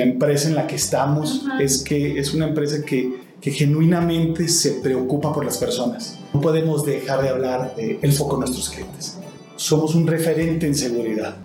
la 0.00 0.06
empresa 0.06 0.48
en 0.48 0.54
la 0.54 0.66
que 0.66 0.76
estamos 0.76 1.44
es 1.60 1.82
que 1.82 2.18
es 2.18 2.32
una 2.32 2.46
empresa 2.46 2.82
que, 2.82 3.20
que, 3.38 3.50
genuinamente 3.50 4.48
se 4.48 4.80
preocupa 4.80 5.30
por 5.30 5.44
las 5.44 5.58
personas. 5.58 6.18
No 6.32 6.40
podemos 6.40 6.86
dejar 6.86 7.20
de 7.22 7.28
hablar 7.28 7.76
del 7.76 8.12
foco 8.12 8.36
de 8.36 8.40
nuestros 8.40 8.70
clientes. 8.70 9.18
Somos 9.56 9.94
un 9.94 10.06
referente 10.06 10.66
en 10.66 10.74
seguridad. 10.74 11.36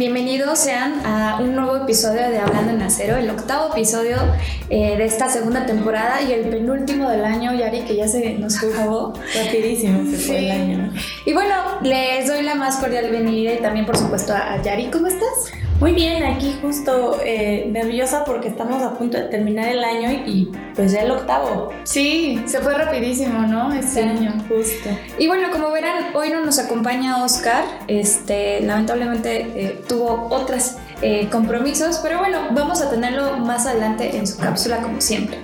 bienvenidos 0.00 0.58
sean 0.58 1.04
a 1.04 1.19
episodio 1.90 2.30
de 2.30 2.38
Hablando 2.38 2.70
en 2.70 2.82
Acero, 2.82 3.16
el 3.16 3.28
octavo 3.30 3.72
episodio 3.72 4.16
eh, 4.68 4.96
de 4.96 5.04
esta 5.04 5.28
segunda 5.28 5.66
temporada 5.66 6.22
y 6.22 6.30
el 6.32 6.48
penúltimo 6.48 7.10
del 7.10 7.24
año, 7.24 7.52
Yari, 7.52 7.80
que 7.80 7.96
ya 7.96 8.06
se 8.06 8.34
nos 8.34 8.62
acabó. 8.62 9.12
Rapidísimo 9.34 10.08
se 10.08 10.16
fue 10.18 10.38
el 10.38 10.50
año. 10.52 10.92
Y 11.26 11.32
bueno, 11.32 11.52
les 11.82 12.28
doy 12.28 12.42
la 12.42 12.54
más 12.54 12.76
cordial 12.76 13.10
bienvenida 13.10 13.54
y 13.54 13.58
también, 13.58 13.86
por 13.86 13.96
supuesto, 13.96 14.32
a 14.32 14.62
Yari. 14.62 14.86
¿Cómo 14.92 15.08
estás? 15.08 15.50
Muy 15.80 15.92
bien, 15.94 16.22
aquí 16.22 16.56
justo 16.60 17.18
eh, 17.24 17.66
nerviosa 17.72 18.24
porque 18.24 18.46
estamos 18.46 18.82
a 18.82 18.98
punto 18.98 19.16
de 19.16 19.24
terminar 19.24 19.66
el 19.70 19.82
año 19.82 20.12
y, 20.12 20.52
pues 20.76 20.92
ya 20.92 21.00
el 21.00 21.10
octavo. 21.10 21.70
Sí, 21.82 22.40
se 22.46 22.60
fue 22.60 22.74
rapidísimo, 22.74 23.46
¿no? 23.48 23.72
Este 23.72 24.02
año. 24.02 24.32
Justo. 24.46 24.90
Y 25.18 25.26
bueno, 25.26 25.48
como 25.50 25.72
verán, 25.72 26.14
hoy 26.14 26.30
no 26.30 26.44
nos 26.44 26.60
acompaña 26.60 27.24
Oscar. 27.24 27.64
Este, 27.88 28.60
lamentablemente 28.60 29.40
eh, 29.56 29.80
tuvo 29.88 30.28
otros 30.30 30.76
eh, 31.02 31.28
compromisos, 31.30 31.98
pero 32.02 32.18
bueno, 32.18 32.48
vamos 32.50 32.82
a 32.82 32.90
tenerlo 32.90 33.38
más 33.38 33.66
adelante 33.66 34.18
en 34.18 34.26
su 34.26 34.36
cápsula 34.36 34.82
como 34.82 35.00
siempre. 35.00 35.38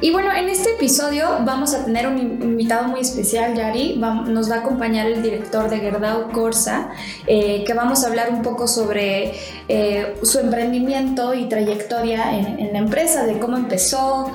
Y 0.00 0.10
bueno, 0.10 0.32
en 0.32 0.48
este 0.48 0.70
episodio 0.70 1.28
vamos 1.44 1.74
a 1.74 1.84
tener 1.84 2.08
un 2.08 2.18
invitado 2.18 2.88
muy 2.88 3.00
especial, 3.00 3.54
Yari. 3.54 3.98
nos 3.98 4.50
va 4.50 4.56
a 4.56 4.58
acompañar 4.60 5.06
el 5.06 5.22
director 5.22 5.70
de 5.70 5.78
Gerdau 5.78 6.32
Corsa, 6.32 6.88
eh, 7.26 7.62
que 7.64 7.74
vamos 7.74 8.02
a 8.02 8.08
hablar 8.08 8.30
un 8.30 8.42
poco 8.42 8.66
sobre 8.66 9.34
eh, 9.68 10.14
su 10.22 10.40
emprendimiento 10.40 11.34
y 11.34 11.48
trayectoria 11.48 12.36
en, 12.36 12.72
la 12.72 12.78
empresa, 12.78 13.26
de 13.26 13.38
cómo 13.38 13.56
empezó, 13.56 14.32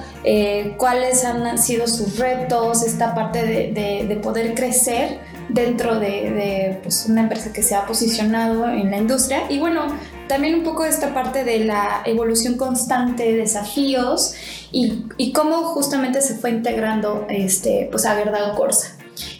cuáles 0.77 1.25
han 1.25 1.57
sido 1.57 1.87
sus 1.87 2.17
retos, 2.17 2.83
esta 2.83 3.13
parte 3.13 3.43
de, 3.43 4.19
poder 4.23 4.53
crecer 4.53 5.19
dentro 5.49 5.99
de, 5.99 6.79
pues, 6.83 7.07
una 7.09 7.21
empresa 7.21 7.51
que 7.51 7.63
se 7.63 7.75
ha 7.75 7.85
posicionado 7.85 8.69
en 8.69 8.91
la 8.91 8.97
industria. 8.97 9.43
Y 9.49 9.59
bueno, 9.59 9.87
también 10.27 10.55
un 10.55 10.63
poco 10.63 10.85
esta 10.85 11.13
parte 11.13 11.43
de 11.43 11.65
la 11.65 12.01
evolución 12.05 12.57
constante, 12.57 13.33
desafíos 13.33 14.33
y, 14.71 15.03
y 15.17 15.31
cómo 15.31 15.63
justamente 15.63 16.21
se 16.21 16.35
fue 16.35 16.51
integrando 16.51 17.25
este, 17.29 17.87
pues, 17.91 18.05
a 18.05 18.15
Verdad 18.15 18.55
Corsa. 18.55 18.97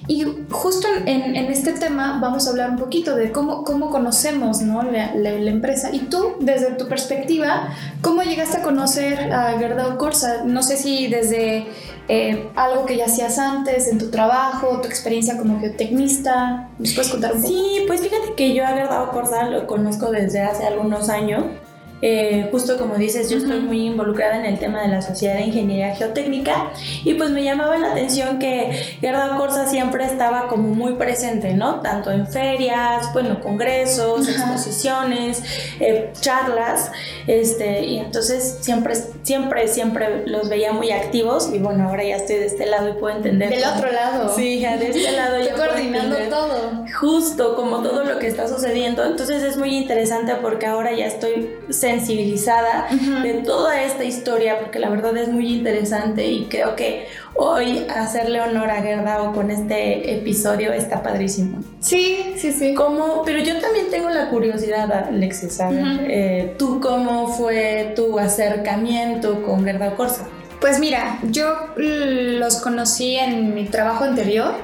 Y 0.07 0.25
justo 0.49 0.87
en, 1.05 1.35
en, 1.35 1.45
este 1.51 1.73
tema 1.73 2.19
vamos 2.21 2.47
a 2.47 2.51
hablar 2.51 2.71
un 2.71 2.77
poquito 2.77 3.15
de 3.15 3.31
cómo, 3.31 3.63
cómo 3.63 3.89
conocemos 3.89 4.61
¿no? 4.61 4.81
la, 4.83 5.13
la, 5.13 5.31
empresa. 5.31 5.89
Y 5.93 5.99
tú, 5.99 6.35
desde 6.39 6.71
tu 6.71 6.87
perspectiva, 6.87 7.73
¿cómo 8.01 8.23
llegaste 8.23 8.57
a 8.57 8.61
conocer 8.63 9.31
a 9.33 9.57
Gerdau 9.59 9.97
Corsa? 9.97 10.43
No 10.45 10.63
sé 10.63 10.77
si 10.77 11.07
desde 11.07 11.67
eh, 12.09 12.49
algo 12.55 12.85
que 12.85 12.97
ya 12.97 13.05
hacías 13.05 13.37
antes 13.37 13.87
en 13.87 13.97
tu 13.97 14.09
trabajo, 14.09 14.79
tu 14.81 14.87
experiencia 14.87 15.37
como 15.37 15.59
geotecnista. 15.59 16.69
¿Nos 16.79 16.93
puedes 16.93 17.11
contar 17.11 17.33
un 17.33 17.41
poco? 17.41 17.53
Sí, 17.53 17.83
pues 17.87 18.01
fíjate 18.01 18.33
que 18.35 18.53
yo 18.53 18.65
a 18.65 18.69
Gerdau 18.69 19.11
Corsa 19.11 19.49
lo 19.49 19.67
conozco 19.67 20.11
desde 20.11 20.41
hace 20.41 20.65
algunos 20.65 21.09
años. 21.09 21.43
Eh, 22.01 22.47
justo 22.51 22.77
como 22.77 22.95
dices, 22.95 23.29
yo 23.29 23.37
estoy 23.37 23.59
muy 23.59 23.87
involucrada 23.87 24.37
en 24.37 24.45
el 24.45 24.59
tema 24.59 24.81
de 24.81 24.89
la 24.89 25.01
Sociedad 25.01 25.35
de 25.35 25.43
Ingeniería 25.43 25.95
Geotécnica 25.95 26.71
y 27.03 27.15
pues 27.15 27.31
me 27.31 27.43
llamaba 27.43 27.77
la 27.77 27.91
atención 27.91 28.37
que 28.37 28.71
Gerda 29.01 29.35
Corsa 29.35 29.67
siempre 29.67 30.05
estaba 30.05 30.47
como 30.47 30.69
muy 30.69 30.93
presente, 30.93 31.53
¿no? 31.53 31.81
Tanto 31.81 32.11
en 32.11 32.27
ferias, 32.27 33.11
bueno, 33.13 33.39
congresos, 33.41 34.27
exposiciones, 34.29 35.41
eh, 35.79 36.11
charlas, 36.21 36.91
este, 37.25 37.85
y 37.85 37.97
entonces 37.97 38.59
siempre, 38.61 38.93
siempre, 39.23 39.67
siempre 39.67 40.27
los 40.27 40.49
veía 40.49 40.73
muy 40.73 40.91
activos 40.91 41.49
y 41.51 41.57
bueno, 41.57 41.89
ahora 41.89 42.03
ya 42.03 42.17
estoy 42.17 42.37
de 42.37 42.45
este 42.45 42.67
lado 42.67 42.89
y 42.89 42.93
puedo 42.93 43.15
entender. 43.15 43.49
Del 43.49 43.65
otro 43.65 43.91
lado. 43.91 44.35
Sí, 44.35 44.59
ya 44.59 44.77
de 44.77 44.89
este 44.89 45.11
lado 45.13 45.39
ya 45.39 45.55
coordinando 45.55 46.15
todo. 46.29 46.85
Justo 46.99 47.55
como 47.55 47.81
todo 47.81 48.03
lo 48.03 48.19
que 48.19 48.27
está 48.27 48.47
sucediendo, 48.47 49.03
entonces 49.03 49.41
es 49.41 49.57
muy 49.57 49.75
interesante 49.75 50.35
porque 50.41 50.67
ahora 50.67 50.93
ya 50.93 51.07
estoy 51.07 51.57
sensibilizada 51.87 52.87
de 53.23 53.35
toda 53.35 53.81
esta 53.81 54.03
historia, 54.03 54.59
porque 54.59 54.79
la 54.79 54.89
verdad 54.89 55.15
es 55.17 55.29
muy 55.29 55.53
interesante 55.53 56.27
y 56.27 56.45
creo 56.45 56.75
que 56.75 57.07
hoy 57.33 57.85
hacerle 57.95 58.41
honor 58.41 58.69
a 58.69 58.81
Gerdao 58.81 59.33
con 59.33 59.51
este 59.51 60.17
episodio 60.17 60.73
está 60.73 61.01
padrísimo. 61.01 61.63
Sí, 61.79 62.33
sí, 62.35 62.51
sí. 62.51 62.73
¿Cómo? 62.73 63.23
Pero 63.25 63.39
yo 63.39 63.59
también 63.59 63.89
tengo 63.89 64.09
la 64.09 64.29
curiosidad, 64.29 64.91
Alexis, 64.91 65.59
eh, 65.61 66.55
¿Tú 66.57 66.81
cómo 66.81 67.29
fue 67.29 67.93
tu 67.95 68.19
acercamiento 68.19 69.43
con 69.43 69.63
Gerdao 69.63 69.95
Corsa? 69.95 70.27
Pues 70.59 70.79
mira, 70.79 71.19
yo 71.23 71.55
los 71.77 72.57
conocí 72.57 73.15
en 73.15 73.53
mi 73.53 73.65
trabajo 73.65 74.03
anterior. 74.03 74.55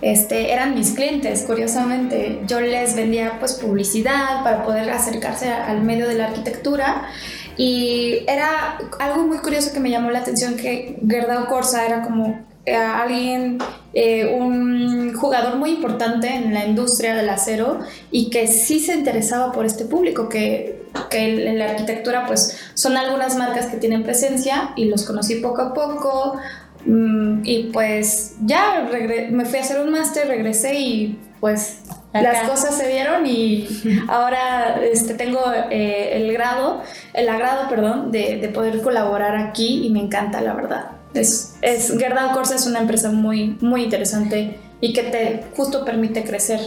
Este, 0.00 0.52
eran 0.52 0.74
mis 0.74 0.92
clientes, 0.92 1.42
curiosamente. 1.42 2.40
Yo 2.46 2.60
les 2.60 2.94
vendía 2.94 3.38
pues 3.38 3.54
publicidad 3.54 4.42
para 4.44 4.62
poder 4.64 4.88
acercarse 4.90 5.50
al 5.50 5.82
medio 5.82 6.08
de 6.08 6.14
la 6.14 6.26
arquitectura. 6.26 7.08
Y 7.56 8.20
era 8.28 8.78
algo 9.00 9.26
muy 9.26 9.38
curioso 9.38 9.72
que 9.72 9.80
me 9.80 9.90
llamó 9.90 10.10
la 10.10 10.20
atención 10.20 10.56
que 10.56 11.00
Gerdau 11.08 11.46
Corsa 11.46 11.84
era 11.84 12.02
como 12.02 12.46
eh, 12.68 12.74
alguien, 12.74 13.58
eh, 13.94 14.26
un 14.38 15.14
jugador 15.14 15.56
muy 15.56 15.70
importante 15.70 16.28
en 16.28 16.52
la 16.52 16.66
industria 16.66 17.16
del 17.16 17.28
acero 17.30 17.80
y 18.10 18.28
que 18.28 18.46
sí 18.46 18.78
se 18.78 18.94
interesaba 18.94 19.52
por 19.52 19.64
este 19.64 19.86
público, 19.86 20.28
que, 20.28 20.84
que 21.08 21.48
en 21.48 21.58
la 21.58 21.70
arquitectura 21.70 22.26
pues 22.26 22.58
son 22.74 22.96
algunas 22.98 23.36
marcas 23.36 23.66
que 23.66 23.78
tienen 23.78 24.04
presencia 24.04 24.74
y 24.76 24.84
los 24.84 25.04
conocí 25.04 25.36
poco 25.36 25.62
a 25.62 25.72
poco. 25.72 26.36
Mm, 26.84 27.40
y 27.44 27.64
pues 27.72 28.36
ya 28.44 28.88
me 29.30 29.44
fui 29.44 29.58
a 29.58 29.62
hacer 29.62 29.80
un 29.80 29.90
máster, 29.90 30.28
regresé 30.28 30.74
y 30.78 31.18
pues 31.40 31.80
las 32.12 32.48
cosas 32.48 32.76
se 32.76 32.88
dieron 32.88 33.26
y 33.26 33.68
ahora 34.08 34.80
este, 34.82 35.14
tengo 35.14 35.40
eh, 35.70 36.16
el 36.16 36.32
grado, 36.32 36.82
el 37.14 37.28
agrado, 37.28 37.68
perdón, 37.68 38.10
de, 38.10 38.38
de 38.38 38.48
poder 38.48 38.80
colaborar 38.82 39.36
aquí 39.36 39.86
y 39.86 39.90
me 39.90 40.00
encanta, 40.00 40.40
la 40.40 40.54
verdad. 40.54 40.90
Es, 41.14 41.56
es 41.62 41.96
Gerdau 41.98 42.32
Corsa 42.32 42.54
es 42.54 42.66
una 42.66 42.80
empresa 42.80 43.10
muy, 43.10 43.56
muy 43.60 43.84
interesante 43.84 44.58
y 44.80 44.92
que 44.92 45.02
te 45.02 45.44
justo 45.56 45.84
permite 45.84 46.22
crecer. 46.22 46.60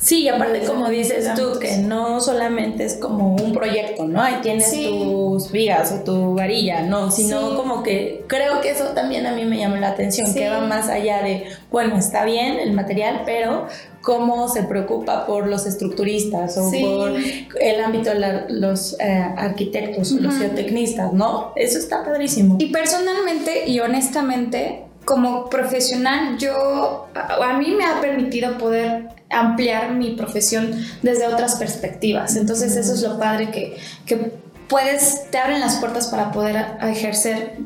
Sí, 0.00 0.22
y 0.22 0.28
aparte 0.28 0.60
como 0.60 0.88
dices 0.88 1.34
tú, 1.34 1.58
que 1.60 1.76
no 1.78 2.20
solamente 2.20 2.84
es 2.84 2.94
como 2.94 3.34
un 3.36 3.52
proyecto, 3.52 4.06
¿no? 4.06 4.20
Ahí 4.20 4.36
tienes 4.42 4.72
tus 4.72 5.52
vigas 5.52 5.92
o 5.92 6.02
tu 6.02 6.34
varilla, 6.34 6.82
no, 6.82 7.10
sino 7.10 7.56
como 7.56 7.82
que 7.82 8.24
creo 8.26 8.60
que 8.60 8.70
eso 8.70 8.86
también 8.88 9.26
a 9.26 9.32
mí 9.32 9.44
me 9.44 9.58
llamó 9.58 9.76
la 9.76 9.88
atención, 9.88 10.34
que 10.34 10.48
va 10.48 10.60
más 10.60 10.88
allá 10.88 11.22
de, 11.22 11.46
bueno, 11.70 11.96
está 11.96 12.24
bien 12.24 12.58
el 12.58 12.72
material, 12.72 13.22
pero 13.24 13.66
cómo 14.04 14.48
se 14.48 14.64
preocupa 14.64 15.26
por 15.26 15.46
los 15.46 15.66
estructuristas 15.66 16.58
o 16.58 16.70
por 16.70 17.12
el 17.60 17.80
ámbito 17.80 18.10
de 18.10 18.44
los 18.50 18.98
eh, 19.00 19.24
arquitectos, 19.36 20.12
o 20.12 20.20
los 20.20 20.36
geotecnistas, 20.36 21.12
¿no? 21.12 21.52
Eso 21.56 21.78
está 21.78 22.04
padrísimo. 22.04 22.56
Y 22.58 22.66
personalmente 22.66 23.64
y 23.66 23.80
honestamente, 23.80 24.83
como 25.04 25.50
profesional, 25.50 26.38
yo, 26.38 27.08
a 27.14 27.52
mí 27.58 27.74
me 27.74 27.84
ha 27.84 28.00
permitido 28.00 28.58
poder 28.58 29.08
ampliar 29.30 29.92
mi 29.92 30.12
profesión 30.12 30.72
desde 31.02 31.26
otras 31.26 31.56
perspectivas. 31.56 32.36
Entonces 32.36 32.76
eso 32.76 32.94
es 32.94 33.02
lo 33.02 33.18
padre 33.18 33.50
que, 33.50 33.76
que 34.06 34.32
puedes, 34.68 35.30
te 35.30 35.38
abren 35.38 35.60
las 35.60 35.76
puertas 35.76 36.08
para 36.08 36.32
poder 36.32 36.78
ejercer 36.82 37.58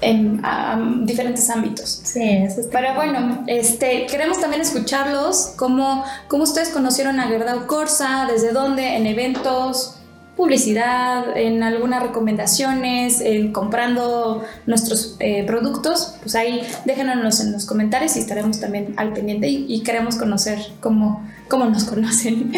en 0.00 1.06
diferentes 1.06 1.48
ámbitos. 1.48 2.00
Sí, 2.04 2.22
eso 2.22 2.60
Pero 2.70 2.94
bueno, 2.94 3.44
este, 3.46 4.06
queremos 4.06 4.40
también 4.40 4.60
escucharlos, 4.60 5.54
cómo, 5.56 6.04
cómo 6.28 6.42
ustedes 6.42 6.68
conocieron 6.68 7.20
a 7.20 7.28
Gerdau 7.28 7.66
Corsa, 7.66 8.26
desde 8.30 8.52
dónde, 8.52 8.96
en 8.96 9.06
eventos, 9.06 9.93
publicidad, 10.36 11.36
en 11.36 11.62
algunas 11.62 12.02
recomendaciones, 12.02 13.20
en 13.20 13.52
comprando 13.52 14.44
nuestros 14.66 15.16
eh, 15.20 15.44
productos, 15.46 16.16
pues 16.20 16.34
ahí 16.34 16.66
déjenos 16.84 17.40
en 17.40 17.52
los 17.52 17.66
comentarios 17.66 18.16
y 18.16 18.18
estaremos 18.18 18.58
también 18.58 18.94
al 18.96 19.12
pendiente 19.12 19.48
y, 19.48 19.82
queremos 19.84 20.16
conocer 20.16 20.58
cómo, 20.80 21.28
cómo 21.48 21.66
nos 21.66 21.84
conocen. 21.90 22.52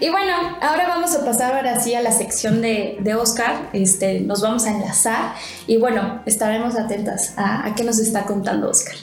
y 0.00 0.10
bueno, 0.10 0.32
ahora 0.60 0.86
vamos 0.86 1.14
a 1.16 1.24
pasar 1.24 1.54
ahora 1.54 1.80
sí 1.80 1.94
a 1.94 2.02
la 2.02 2.12
sección 2.12 2.60
de, 2.60 2.98
de 3.00 3.14
Oscar, 3.14 3.68
este, 3.72 4.20
nos 4.20 4.42
vamos 4.42 4.64
a 4.66 4.70
enlazar 4.70 5.34
y 5.66 5.76
bueno, 5.78 6.22
estaremos 6.26 6.76
atentas 6.76 7.34
a, 7.36 7.66
a 7.66 7.74
qué 7.74 7.82
nos 7.84 7.98
está 7.98 8.24
contando 8.24 8.70
Oscar. 8.70 8.94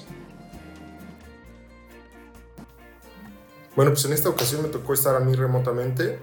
Bueno, 3.76 3.92
pues 3.92 4.06
en 4.06 4.14
esta 4.14 4.30
ocasión 4.30 4.62
me 4.62 4.70
tocó 4.70 4.94
estar 4.94 5.18
a 5.18 5.20
mí 5.20 5.34
remotamente 5.34 6.18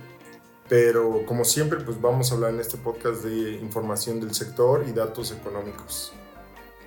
pero 0.72 1.26
como 1.26 1.44
siempre, 1.44 1.80
pues 1.80 2.00
vamos 2.00 2.32
a 2.32 2.34
hablar 2.34 2.54
en 2.54 2.60
este 2.60 2.78
podcast 2.78 3.22
de 3.24 3.58
información 3.58 4.20
del 4.20 4.32
sector 4.32 4.86
y 4.88 4.92
datos 4.92 5.30
económicos. 5.30 6.14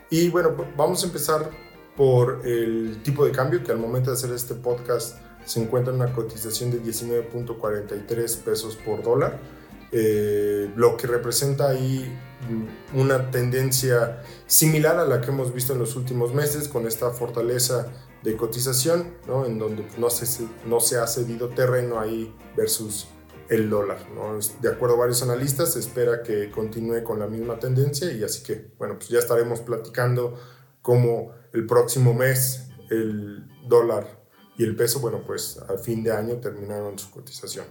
Y 0.10 0.30
bueno, 0.30 0.56
pues 0.56 0.70
vamos 0.76 1.04
a 1.04 1.06
empezar 1.06 1.52
por 1.96 2.42
el 2.48 3.04
tipo 3.04 3.24
de 3.24 3.32
cambio 3.32 3.64
que 3.64 3.72
al 3.72 3.78
momento 3.78 4.10
de 4.10 4.16
hacer 4.16 4.32
este 4.32 4.56
podcast 4.56 5.18
se 5.46 5.62
encuentra 5.62 5.94
en 5.94 6.02
una 6.02 6.12
cotización 6.12 6.72
de 6.72 6.82
19.43 6.82 8.38
pesos 8.40 8.76
por 8.76 9.04
dólar, 9.04 9.40
eh, 9.92 10.72
lo 10.76 10.98
que 10.98 11.06
representa 11.06 11.70
ahí 11.70 12.12
mm, 12.50 13.00
una 13.00 13.30
tendencia 13.30 14.24
similar 14.48 14.98
a 14.98 15.06
la 15.06 15.22
que 15.22 15.30
hemos 15.30 15.54
visto 15.54 15.74
en 15.74 15.78
los 15.78 15.96
últimos 15.96 16.34
meses 16.34 16.68
con 16.68 16.88
esta 16.88 17.12
fortaleza 17.12 17.94
de 18.24 18.36
cotización, 18.36 19.14
¿no? 19.28 19.46
en 19.46 19.60
donde 19.60 19.86
no 20.00 20.10
se, 20.10 20.48
no 20.66 20.80
se 20.80 20.98
ha 20.98 21.06
cedido 21.06 21.50
terreno 21.50 22.00
ahí 22.00 22.36
versus 22.58 23.10
el 23.50 23.70
dólar. 23.70 24.00
De 24.62 24.70
acuerdo 24.70 24.96
a 24.96 25.00
varios 25.00 25.22
analistas, 25.24 25.74
se 25.74 25.80
espera 25.80 26.24
que 26.24 26.50
continúe 26.52 27.04
con 27.04 27.20
la 27.20 27.28
misma 27.28 27.60
tendencia 27.60 28.12
y 28.12 28.24
así 28.24 28.44
que, 28.44 28.74
bueno, 28.78 28.96
pues 28.96 29.10
ya 29.10 29.20
estaremos 29.20 29.62
platicando 29.62 30.40
cómo 30.82 31.32
el 31.54 31.66
próximo 31.66 32.14
mes 32.14 32.70
el 32.90 33.48
dólar 33.68 34.24
y 34.58 34.64
el 34.64 34.76
peso, 34.76 35.00
bueno, 35.00 35.24
pues 35.26 35.60
a 35.68 35.78
fin 35.78 36.04
de 36.04 36.12
año 36.12 36.38
terminaron 36.38 36.98
su 36.98 37.12
cotización. 37.12 37.66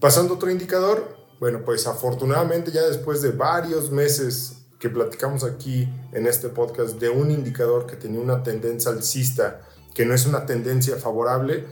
Pasando 0.00 0.34
a 0.34 0.36
otro 0.36 0.50
indicador, 0.50 1.16
bueno, 1.38 1.64
pues 1.64 1.86
afortunadamente 1.86 2.70
ya 2.72 2.82
después 2.82 3.22
de 3.22 3.30
varios 3.30 3.90
meses 3.90 4.62
que 4.78 4.88
platicamos 4.88 5.44
aquí 5.44 5.88
en 6.12 6.26
este 6.26 6.48
podcast 6.48 6.98
de 6.98 7.08
un 7.08 7.30
indicador 7.30 7.86
que 7.86 7.94
tenía 7.94 8.20
una 8.20 8.42
tendencia 8.42 8.90
alcista, 8.90 9.60
que 9.94 10.04
no 10.04 10.14
es 10.14 10.26
una 10.26 10.44
tendencia 10.44 10.96
favorable, 10.96 11.66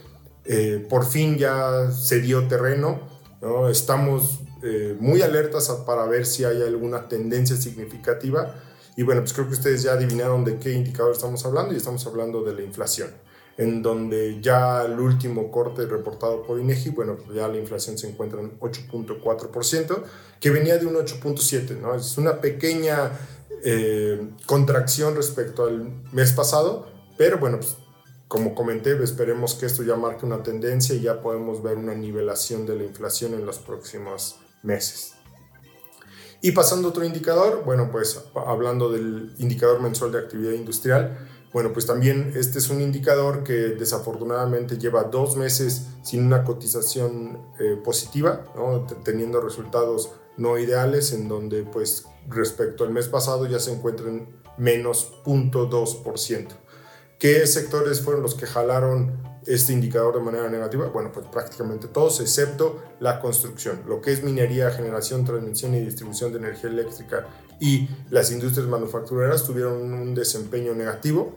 eh, 0.45 0.87
por 0.89 1.05
fin 1.07 1.37
ya 1.37 1.91
se 1.91 2.21
dio 2.21 2.47
terreno, 2.49 3.01
¿no? 3.41 3.69
estamos 3.69 4.41
eh, 4.63 4.97
muy 4.99 5.23
alertas 5.23 5.69
para 5.87 6.05
ver 6.07 6.27
si 6.27 6.45
hay 6.45 6.63
alguna 6.63 7.09
tendencia 7.09 7.57
significativa 7.57 8.55
y 8.97 9.03
bueno, 9.03 9.21
pues 9.23 9.33
creo 9.33 9.47
que 9.47 9.55
ustedes 9.55 9.83
ya 9.83 9.93
adivinaron 9.93 10.45
de 10.45 10.59
qué 10.59 10.73
indicador 10.73 11.13
estamos 11.13 11.45
hablando 11.47 11.73
y 11.73 11.77
estamos 11.77 12.07
hablando 12.07 12.43
de 12.43 12.55
la 12.55 12.63
inflación 12.63 13.11
en 13.61 13.83
donde 13.83 14.41
ya 14.41 14.83
el 14.85 14.99
último 14.99 15.51
corte 15.51 15.85
reportado 15.85 16.43
por 16.45 16.59
INEGI, 16.59 16.91
bueno, 16.91 17.17
pues 17.17 17.37
ya 17.37 17.47
la 17.47 17.59
inflación 17.59 17.99
se 17.99 18.09
encuentra 18.09 18.41
en 18.41 18.59
8.4%, 18.59 20.03
que 20.41 20.51
venía 20.51 20.79
de 20.79 20.87
un 20.87 20.95
8.7%, 20.95 21.79
¿no? 21.79 21.95
Es 21.95 22.17
una 22.17 22.41
pequeña 22.41 23.13
eh, 23.63 24.31
contracción 24.47 25.15
respecto 25.15 25.65
al 25.65 25.93
mes 26.11 26.33
pasado, 26.33 26.87
pero 27.19 27.37
bueno, 27.37 27.59
pues 27.59 27.77
como 28.31 28.55
comenté, 28.55 28.93
esperemos 29.03 29.55
que 29.55 29.67
esto 29.67 29.83
ya 29.83 29.97
marque 29.97 30.25
una 30.25 30.41
tendencia 30.41 30.95
y 30.95 31.01
ya 31.01 31.21
podemos 31.21 31.65
ver 31.65 31.77
una 31.77 31.97
nivelación 31.97 32.65
de 32.65 32.77
la 32.77 32.85
inflación 32.85 33.35
en 33.35 33.45
los 33.45 33.59
próximos 33.59 34.39
meses. 34.63 35.15
Y 36.41 36.53
pasando 36.53 36.87
a 36.87 36.91
otro 36.93 37.05
indicador, 37.05 37.65
bueno, 37.65 37.91
pues 37.91 38.23
hablando 38.47 38.89
del 38.89 39.35
indicador 39.39 39.83
mensual 39.83 40.13
de 40.13 40.21
actividad 40.21 40.53
industrial, 40.53 41.27
bueno, 41.53 41.73
pues 41.73 41.87
también 41.87 42.33
este 42.37 42.61
es 42.61 42.71
un 42.71 42.81
indicador 42.81 43.43
que 43.43 43.71
desafortunadamente 43.71 44.79
lleva 44.79 45.03
dos 45.03 45.37
meses 45.37 45.89
sin 46.05 46.25
una 46.25 46.45
cotización 46.45 47.37
eh, 47.59 47.81
positiva, 47.83 48.47
teniendo 49.03 49.41
resultados 49.41 50.13
no 50.37 50.57
ideales, 50.57 51.13
en 51.13 51.27
donde 51.27 51.65
pues 51.65 52.05
respecto 52.29 52.85
al 52.85 52.91
mes 52.91 53.09
pasado 53.09 53.47
ya 53.47 53.59
se 53.59 53.73
encuentra 53.73 54.09
en 54.09 54.29
menos 54.57 55.15
0.2%. 55.25 56.60
¿Qué 57.21 57.47
sectores 57.47 58.01
fueron 58.01 58.23
los 58.23 58.35
que 58.35 58.47
jalaron 58.47 59.13
este 59.47 59.75
indicador 59.75 60.15
de 60.15 60.23
manera 60.23 60.49
negativa? 60.49 60.87
Bueno, 60.89 61.13
pues 61.13 61.27
prácticamente 61.27 61.87
todos, 61.87 62.19
excepto 62.21 62.83
la 62.99 63.21
construcción, 63.21 63.83
lo 63.87 64.01
que 64.01 64.13
es 64.13 64.23
minería, 64.23 64.71
generación, 64.71 65.27
transmisión 65.27 65.75
y 65.75 65.81
distribución 65.81 66.33
de 66.33 66.39
energía 66.39 66.71
eléctrica 66.71 67.27
y 67.61 67.91
las 68.09 68.33
industrias 68.33 68.67
manufactureras 68.67 69.45
tuvieron 69.45 69.93
un 69.93 70.15
desempeño 70.15 70.73
negativo, 70.73 71.35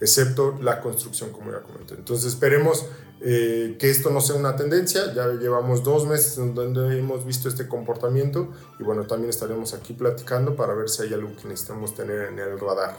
excepto 0.00 0.58
la 0.62 0.80
construcción, 0.80 1.32
como 1.32 1.52
ya 1.52 1.60
comenté. 1.60 1.96
Entonces 1.96 2.32
esperemos 2.32 2.86
eh, 3.20 3.76
que 3.78 3.90
esto 3.90 4.08
no 4.08 4.22
sea 4.22 4.36
una 4.36 4.56
tendencia, 4.56 5.12
ya 5.12 5.28
llevamos 5.34 5.84
dos 5.84 6.06
meses 6.06 6.38
en 6.38 6.54
donde 6.54 6.98
hemos 6.98 7.26
visto 7.26 7.50
este 7.50 7.68
comportamiento 7.68 8.54
y 8.80 8.84
bueno, 8.84 9.06
también 9.06 9.28
estaremos 9.28 9.74
aquí 9.74 9.92
platicando 9.92 10.56
para 10.56 10.72
ver 10.72 10.88
si 10.88 11.02
hay 11.02 11.12
algo 11.12 11.36
que 11.36 11.46
necesitamos 11.46 11.94
tener 11.94 12.22
en 12.32 12.38
el 12.38 12.58
radar. 12.58 12.96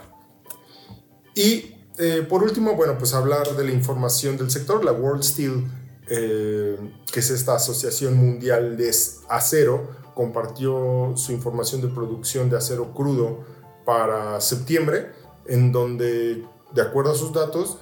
Y 1.34 1.77
eh, 1.98 2.24
por 2.28 2.44
último, 2.44 2.74
bueno, 2.74 2.96
pues 2.96 3.12
hablar 3.12 3.56
de 3.56 3.64
la 3.64 3.72
información 3.72 4.36
del 4.36 4.50
sector, 4.50 4.84
la 4.84 4.92
World 4.92 5.24
Steel, 5.24 5.66
eh, 6.08 6.78
que 7.12 7.20
es 7.20 7.30
esta 7.30 7.56
asociación 7.56 8.16
mundial 8.16 8.76
de 8.76 8.94
acero, 9.28 9.88
compartió 10.14 11.12
su 11.16 11.32
información 11.32 11.80
de 11.80 11.88
producción 11.88 12.50
de 12.50 12.56
acero 12.56 12.94
crudo 12.94 13.44
para 13.84 14.40
septiembre, 14.40 15.10
en 15.46 15.72
donde, 15.72 16.44
de 16.72 16.82
acuerdo 16.82 17.10
a 17.12 17.14
sus 17.14 17.32
datos, 17.32 17.78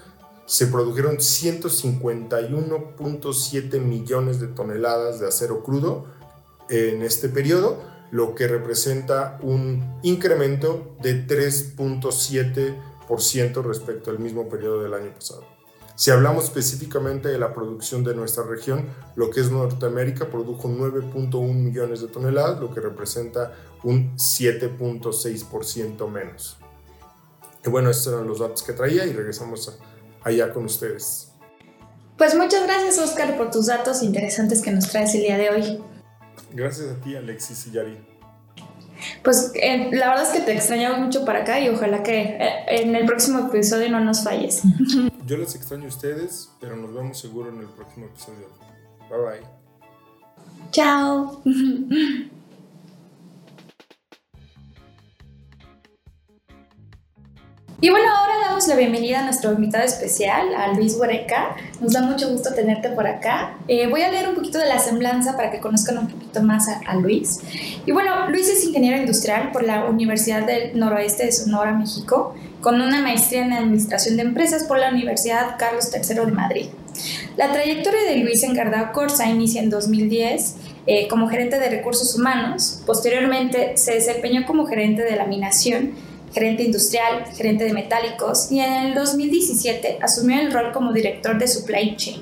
se 0.46 0.68
produjeron 0.68 1.18
151.7 1.18 3.80
millones 3.80 4.40
de 4.40 4.46
toneladas 4.46 5.20
de 5.20 5.28
acero 5.28 5.62
crudo 5.62 6.06
en 6.70 7.02
este 7.02 7.28
periodo, 7.28 7.82
lo 8.10 8.34
que 8.34 8.46
representa 8.46 9.38
un 9.42 9.98
incremento 10.02 10.96
de 11.02 11.26
3.7% 11.26 12.95
respecto 13.62 14.10
al 14.10 14.18
mismo 14.18 14.48
periodo 14.48 14.82
del 14.82 14.94
año 14.94 15.12
pasado. 15.14 15.44
Si 15.96 16.10
hablamos 16.10 16.44
específicamente 16.44 17.28
de 17.28 17.38
la 17.38 17.54
producción 17.54 18.04
de 18.04 18.14
nuestra 18.14 18.44
región, 18.44 18.86
lo 19.14 19.30
que 19.30 19.40
es 19.40 19.50
Norteamérica 19.50 20.28
produjo 20.28 20.68
9.1 20.68 21.54
millones 21.54 22.02
de 22.02 22.08
toneladas, 22.08 22.60
lo 22.60 22.72
que 22.72 22.80
representa 22.80 23.54
un 23.82 24.14
7.6% 24.16 26.10
menos. 26.10 26.58
Y 27.64 27.70
bueno, 27.70 27.88
estos 27.88 28.12
eran 28.12 28.28
los 28.28 28.40
datos 28.40 28.62
que 28.62 28.74
traía 28.74 29.06
y 29.06 29.12
regresamos 29.14 29.78
allá 30.22 30.52
con 30.52 30.66
ustedes. 30.66 31.32
Pues 32.18 32.34
muchas 32.34 32.64
gracias 32.64 32.98
Oscar 32.98 33.36
por 33.38 33.50
tus 33.50 33.66
datos 33.66 34.02
interesantes 34.02 34.60
que 34.60 34.72
nos 34.72 34.88
traes 34.88 35.14
el 35.14 35.22
día 35.22 35.38
de 35.38 35.50
hoy. 35.50 35.82
Gracias 36.52 36.88
a 36.90 37.00
ti 37.00 37.16
Alexis 37.16 37.66
y 37.68 37.70
Yari. 37.72 38.15
Pues 39.26 39.50
eh, 39.56 39.88
la 39.90 40.10
verdad 40.10 40.22
es 40.22 40.28
que 40.28 40.46
te 40.46 40.52
extrañamos 40.52 41.00
mucho 41.00 41.24
para 41.24 41.40
acá 41.40 41.58
y 41.58 41.68
ojalá 41.68 42.04
que 42.04 42.36
eh, 42.38 42.64
en 42.68 42.94
el 42.94 43.06
próximo 43.06 43.48
episodio 43.48 43.90
no 43.90 43.98
nos 43.98 44.22
falles. 44.22 44.62
Yo 45.26 45.36
les 45.36 45.56
extraño 45.56 45.86
a 45.86 45.88
ustedes, 45.88 46.52
pero 46.60 46.76
nos 46.76 46.94
vemos 46.94 47.18
seguro 47.18 47.48
en 47.48 47.58
el 47.58 47.66
próximo 47.66 48.06
episodio. 48.06 48.46
Bye 49.10 49.40
bye. 49.40 50.70
Chao. 50.70 51.42
Y 57.78 57.90
bueno, 57.90 58.06
ahora 58.10 58.32
damos 58.48 58.66
la 58.68 58.74
bienvenida 58.74 59.20
a 59.20 59.24
nuestro 59.24 59.52
invitado 59.52 59.84
especial, 59.84 60.54
a 60.54 60.72
Luis 60.72 60.96
Huereca. 60.98 61.56
Nos 61.78 61.92
da 61.92 62.00
mucho 62.00 62.30
gusto 62.30 62.54
tenerte 62.54 62.88
por 62.88 63.06
acá. 63.06 63.58
Eh, 63.68 63.86
voy 63.86 64.00
a 64.00 64.10
leer 64.10 64.30
un 64.30 64.34
poquito 64.34 64.58
de 64.58 64.64
la 64.64 64.78
semblanza 64.78 65.36
para 65.36 65.50
que 65.50 65.60
conozcan 65.60 65.98
un 65.98 66.08
poquito 66.08 66.42
más 66.42 66.68
a, 66.68 66.94
Luis. 66.94 67.40
Y 67.84 67.92
bueno, 67.92 68.30
Luis 68.30 68.48
es 68.48 68.64
ingeniero 68.64 68.96
industrial 68.96 69.52
por 69.52 69.62
la 69.62 69.84
Universidad 69.84 70.46
del 70.46 70.78
Noroeste 70.78 71.26
de 71.26 71.32
Sonora, 71.32 71.72
México, 71.72 72.34
con 72.62 72.80
una 72.80 73.02
maestría 73.02 73.44
en 73.44 73.52
Administración 73.52 74.16
de 74.16 74.22
Empresas 74.22 74.64
por 74.64 74.78
la 74.78 74.88
Universidad 74.88 75.56
Carlos 75.58 75.90
III 75.92 76.14
de 76.14 76.32
Madrid. 76.32 76.66
La 77.36 77.52
trayectoria 77.52 78.04
de 78.08 78.16
Luis 78.16 78.42
en 78.42 78.54
Gardao 78.54 78.92
Corsa 78.92 79.28
inicia 79.28 79.60
en 79.60 79.68
2010 79.68 80.56
eh, 80.86 81.08
como 81.08 81.28
gerente 81.28 81.58
de 81.58 81.68
recursos 81.68 82.14
humanos. 82.14 82.80
Posteriormente 82.86 83.76
se 83.76 83.92
desempeñó 83.92 84.46
como 84.46 84.64
gerente 84.66 85.02
de 85.02 85.14
laminación 85.14 86.05
gerente 86.36 86.64
industrial, 86.64 87.24
gerente 87.34 87.64
de 87.64 87.72
metálicos 87.72 88.52
y 88.52 88.60
en 88.60 88.70
el 88.70 88.94
2017 88.94 90.00
asumió 90.02 90.38
el 90.38 90.52
rol 90.52 90.70
como 90.70 90.92
director 90.92 91.38
de 91.38 91.48
supply 91.48 91.96
chain. 91.96 92.20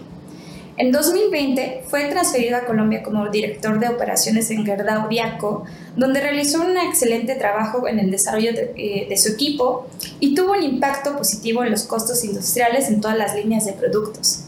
En 0.76 0.92
2020 0.92 1.82
fue 1.88 2.04
transferido 2.04 2.56
a 2.56 2.64
Colombia 2.64 3.02
como 3.02 3.28
director 3.28 3.80
de 3.80 3.88
operaciones 3.88 4.52
en 4.52 4.64
Gerdau 4.64 5.08
Viaco, 5.08 5.64
donde 5.96 6.20
realizó 6.20 6.62
un 6.62 6.76
excelente 6.76 7.34
trabajo 7.34 7.88
en 7.88 7.98
el 7.98 8.12
desarrollo 8.12 8.52
de, 8.52 8.72
eh, 8.76 9.06
de, 9.08 9.16
su 9.16 9.30
equipo 9.30 9.88
y 10.20 10.36
tuvo 10.36 10.52
un 10.52 10.62
impacto 10.62 11.16
positivo 11.16 11.64
en 11.64 11.72
los 11.72 11.82
costos 11.82 12.22
industriales 12.22 12.88
en 12.90 13.00
todas 13.00 13.18
las 13.18 13.34
líneas 13.34 13.66
de 13.66 13.72
productos. 13.72 14.43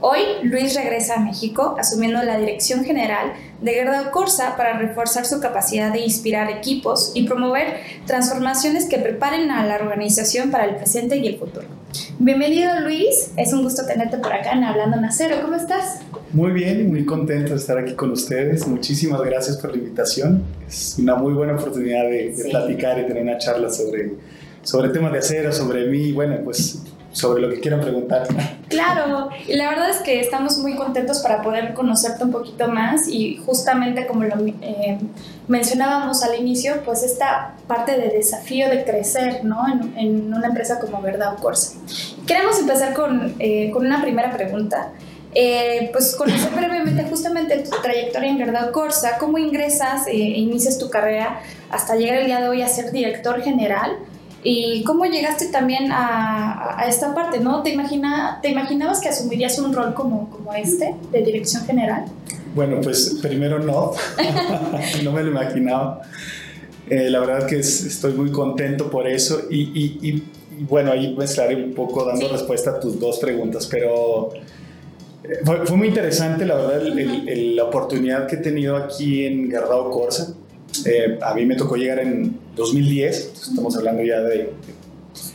Hoy, 0.00 0.20
Luis 0.44 0.74
regresa 0.74 1.16
a 1.16 1.20
México 1.20 1.76
asumiendo 1.78 2.22
la 2.22 2.38
dirección 2.38 2.84
general 2.84 3.32
de 3.60 3.72
Gerdau 3.72 4.10
Corsa 4.10 4.56
para 4.56 4.78
reforzar 4.78 5.26
su 5.26 5.40
capacidad 5.40 5.92
de 5.92 6.00
inspirar 6.00 6.50
equipos 6.50 7.12
y 7.14 7.26
promover 7.26 7.74
transformaciones 8.06 8.86
que 8.86 8.98
preparen 8.98 9.50
a 9.50 9.66
la 9.66 9.76
organización 9.76 10.50
para 10.50 10.64
el 10.64 10.76
presente 10.76 11.16
y 11.16 11.26
el 11.26 11.38
futuro. 11.38 11.66
Bienvenido 12.18 12.80
Luis, 12.80 13.32
es 13.36 13.52
un 13.52 13.62
gusto 13.62 13.84
tenerte 13.86 14.18
por 14.18 14.32
acá 14.32 14.52
en 14.52 14.64
Hablando 14.64 15.00
Nacero, 15.00 15.40
¿cómo 15.42 15.56
estás? 15.56 16.00
Muy 16.32 16.52
bien, 16.52 16.88
muy 16.88 17.04
contento 17.04 17.50
de 17.50 17.56
estar 17.56 17.78
aquí 17.78 17.94
con 17.94 18.12
ustedes, 18.12 18.66
muchísimas 18.66 19.20
gracias 19.22 19.56
por 19.56 19.70
la 19.70 19.78
invitación, 19.78 20.44
es 20.66 20.96
una 20.98 21.14
muy 21.14 21.32
buena 21.32 21.54
oportunidad 21.54 22.04
de, 22.04 22.34
platicar 22.50 22.98
y 22.98 23.06
tener 23.06 23.22
una 23.22 23.38
charla 23.38 23.70
sobre, 23.70 24.12
sobre 24.62 24.90
temas 24.90 25.12
de 25.12 25.18
acero, 25.18 25.52
sobre 25.52 25.86
mí, 25.86 26.12
bueno, 26.12 26.36
pues 26.44 26.82
sobre 27.18 27.42
lo 27.42 27.50
que 27.50 27.60
quieran 27.60 27.80
preguntar. 27.80 28.28
Claro, 28.68 29.30
y 29.46 29.56
la 29.56 29.70
verdad 29.70 29.90
es 29.90 29.98
que 29.98 30.20
estamos 30.20 30.58
muy 30.58 30.76
contentos 30.76 31.18
para 31.18 31.42
poder 31.42 31.74
conocerte 31.74 32.22
un 32.22 32.30
poquito 32.30 32.68
más 32.68 33.08
y 33.08 33.38
justamente 33.44 34.06
como 34.06 34.24
lo 34.24 34.36
eh, 34.46 34.98
mencionábamos 35.48 36.22
al 36.22 36.38
inicio, 36.38 36.82
pues 36.84 37.02
esta 37.02 37.54
parte 37.66 37.98
de 37.98 38.08
desafío 38.10 38.68
de 38.68 38.84
crecer 38.84 39.44
¿no? 39.44 39.64
en, 39.96 40.32
una 40.32 40.46
empresa 40.46 40.78
como 40.78 41.02
Verdad 41.02 41.34
o 41.34 41.36
Corsa. 41.42 41.78
Queremos 42.26 42.58
empezar 42.60 42.94
con, 42.94 43.34
eh, 43.38 43.70
con 43.72 43.84
una 43.84 44.00
primera 44.00 44.30
pregunta. 44.32 44.92
Eh, 45.34 45.90
pues 45.92 46.14
conocer 46.16 46.50
brevemente 46.54 47.04
justamente 47.04 47.58
tu 47.58 47.70
trayectoria 47.82 48.30
en 48.30 48.38
Verdad 48.38 48.70
Corsa, 48.70 49.18
cómo 49.18 49.36
ingresas 49.38 50.06
e 50.06 50.16
inicias 50.16 50.78
tu 50.78 50.88
carrera 50.88 51.40
hasta 51.70 51.96
llegar 51.96 52.18
el 52.18 52.26
día 52.26 52.40
de 52.40 52.48
hoy 52.48 52.62
a 52.62 52.68
ser 52.68 52.92
director 52.92 53.42
general 53.42 53.98
y 54.44 54.84
cómo 54.84 55.04
llegaste 55.06 55.46
también 55.46 55.90
a, 55.90 56.80
a 56.80 56.88
esta 56.88 57.14
parte, 57.14 57.40
¿no? 57.40 57.62
¿Te, 57.62 57.70
imagina, 57.70 58.38
¿Te 58.40 58.50
imaginabas 58.50 59.00
que 59.00 59.08
asumirías 59.08 59.58
un 59.58 59.72
rol 59.72 59.94
como, 59.94 60.30
como 60.30 60.54
este 60.54 60.94
de 61.10 61.22
dirección 61.22 61.64
general? 61.64 62.04
Bueno, 62.54 62.80
pues 62.80 63.18
primero 63.20 63.58
no, 63.58 63.92
no 65.04 65.12
me 65.12 65.22
lo 65.22 65.30
imaginaba. 65.30 66.02
Eh, 66.88 67.10
la 67.10 67.20
verdad 67.20 67.46
que 67.46 67.58
estoy 67.58 68.12
muy 68.12 68.30
contento 68.30 68.90
por 68.90 69.06
eso 69.06 69.42
y, 69.50 69.60
y, 69.60 70.08
y, 70.08 70.24
bueno, 70.60 70.90
ahí 70.90 71.14
mezclaré 71.16 71.54
un 71.56 71.74
poco 71.74 72.04
dando 72.04 72.28
respuesta 72.28 72.70
a 72.70 72.80
tus 72.80 72.98
dos 72.98 73.18
preguntas, 73.18 73.66
pero 73.66 74.30
eh, 75.22 75.40
fue, 75.44 75.76
muy 75.76 75.88
interesante 75.88 76.46
la 76.46 76.54
verdad 76.54 76.82
la 76.82 77.64
oportunidad 77.64 78.26
que 78.26 78.36
he 78.36 78.38
tenido 78.38 78.76
aquí 78.76 79.26
en 79.26 79.48
Gardao 79.48 79.90
Corsa. 79.90 80.34
Eh, 80.84 81.18
a 81.22 81.34
mí 81.34 81.44
me 81.44 81.56
tocó 81.56 81.76
llegar 81.76 81.98
en 81.98 82.36
2010, 82.56 83.32
estamos 83.48 83.76
hablando 83.76 84.02
ya 84.02 84.20
de, 84.20 84.50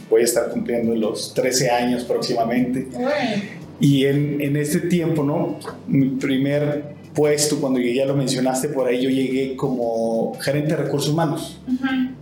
voy 0.09 0.21
a 0.21 0.23
estar 0.25 0.49
cumpliendo 0.49 0.95
los 0.95 1.33
13 1.33 1.69
años 1.69 2.03
próximamente. 2.03 2.87
Y 3.79 4.05
en, 4.05 4.39
en 4.39 4.55
este 4.55 4.79
tiempo, 4.79 5.23
¿no? 5.23 5.59
Mi 5.87 6.09
primer 6.09 6.93
puesto, 7.13 7.59
cuando 7.59 7.79
llegué, 7.79 7.95
ya 7.95 8.05
lo 8.05 8.15
mencionaste 8.15 8.69
por 8.69 8.87
ahí, 8.87 9.01
yo 9.01 9.09
llegué 9.09 9.55
como 9.55 10.33
gerente 10.39 10.75
de 10.75 10.83
recursos 10.83 11.11
humanos. 11.11 11.59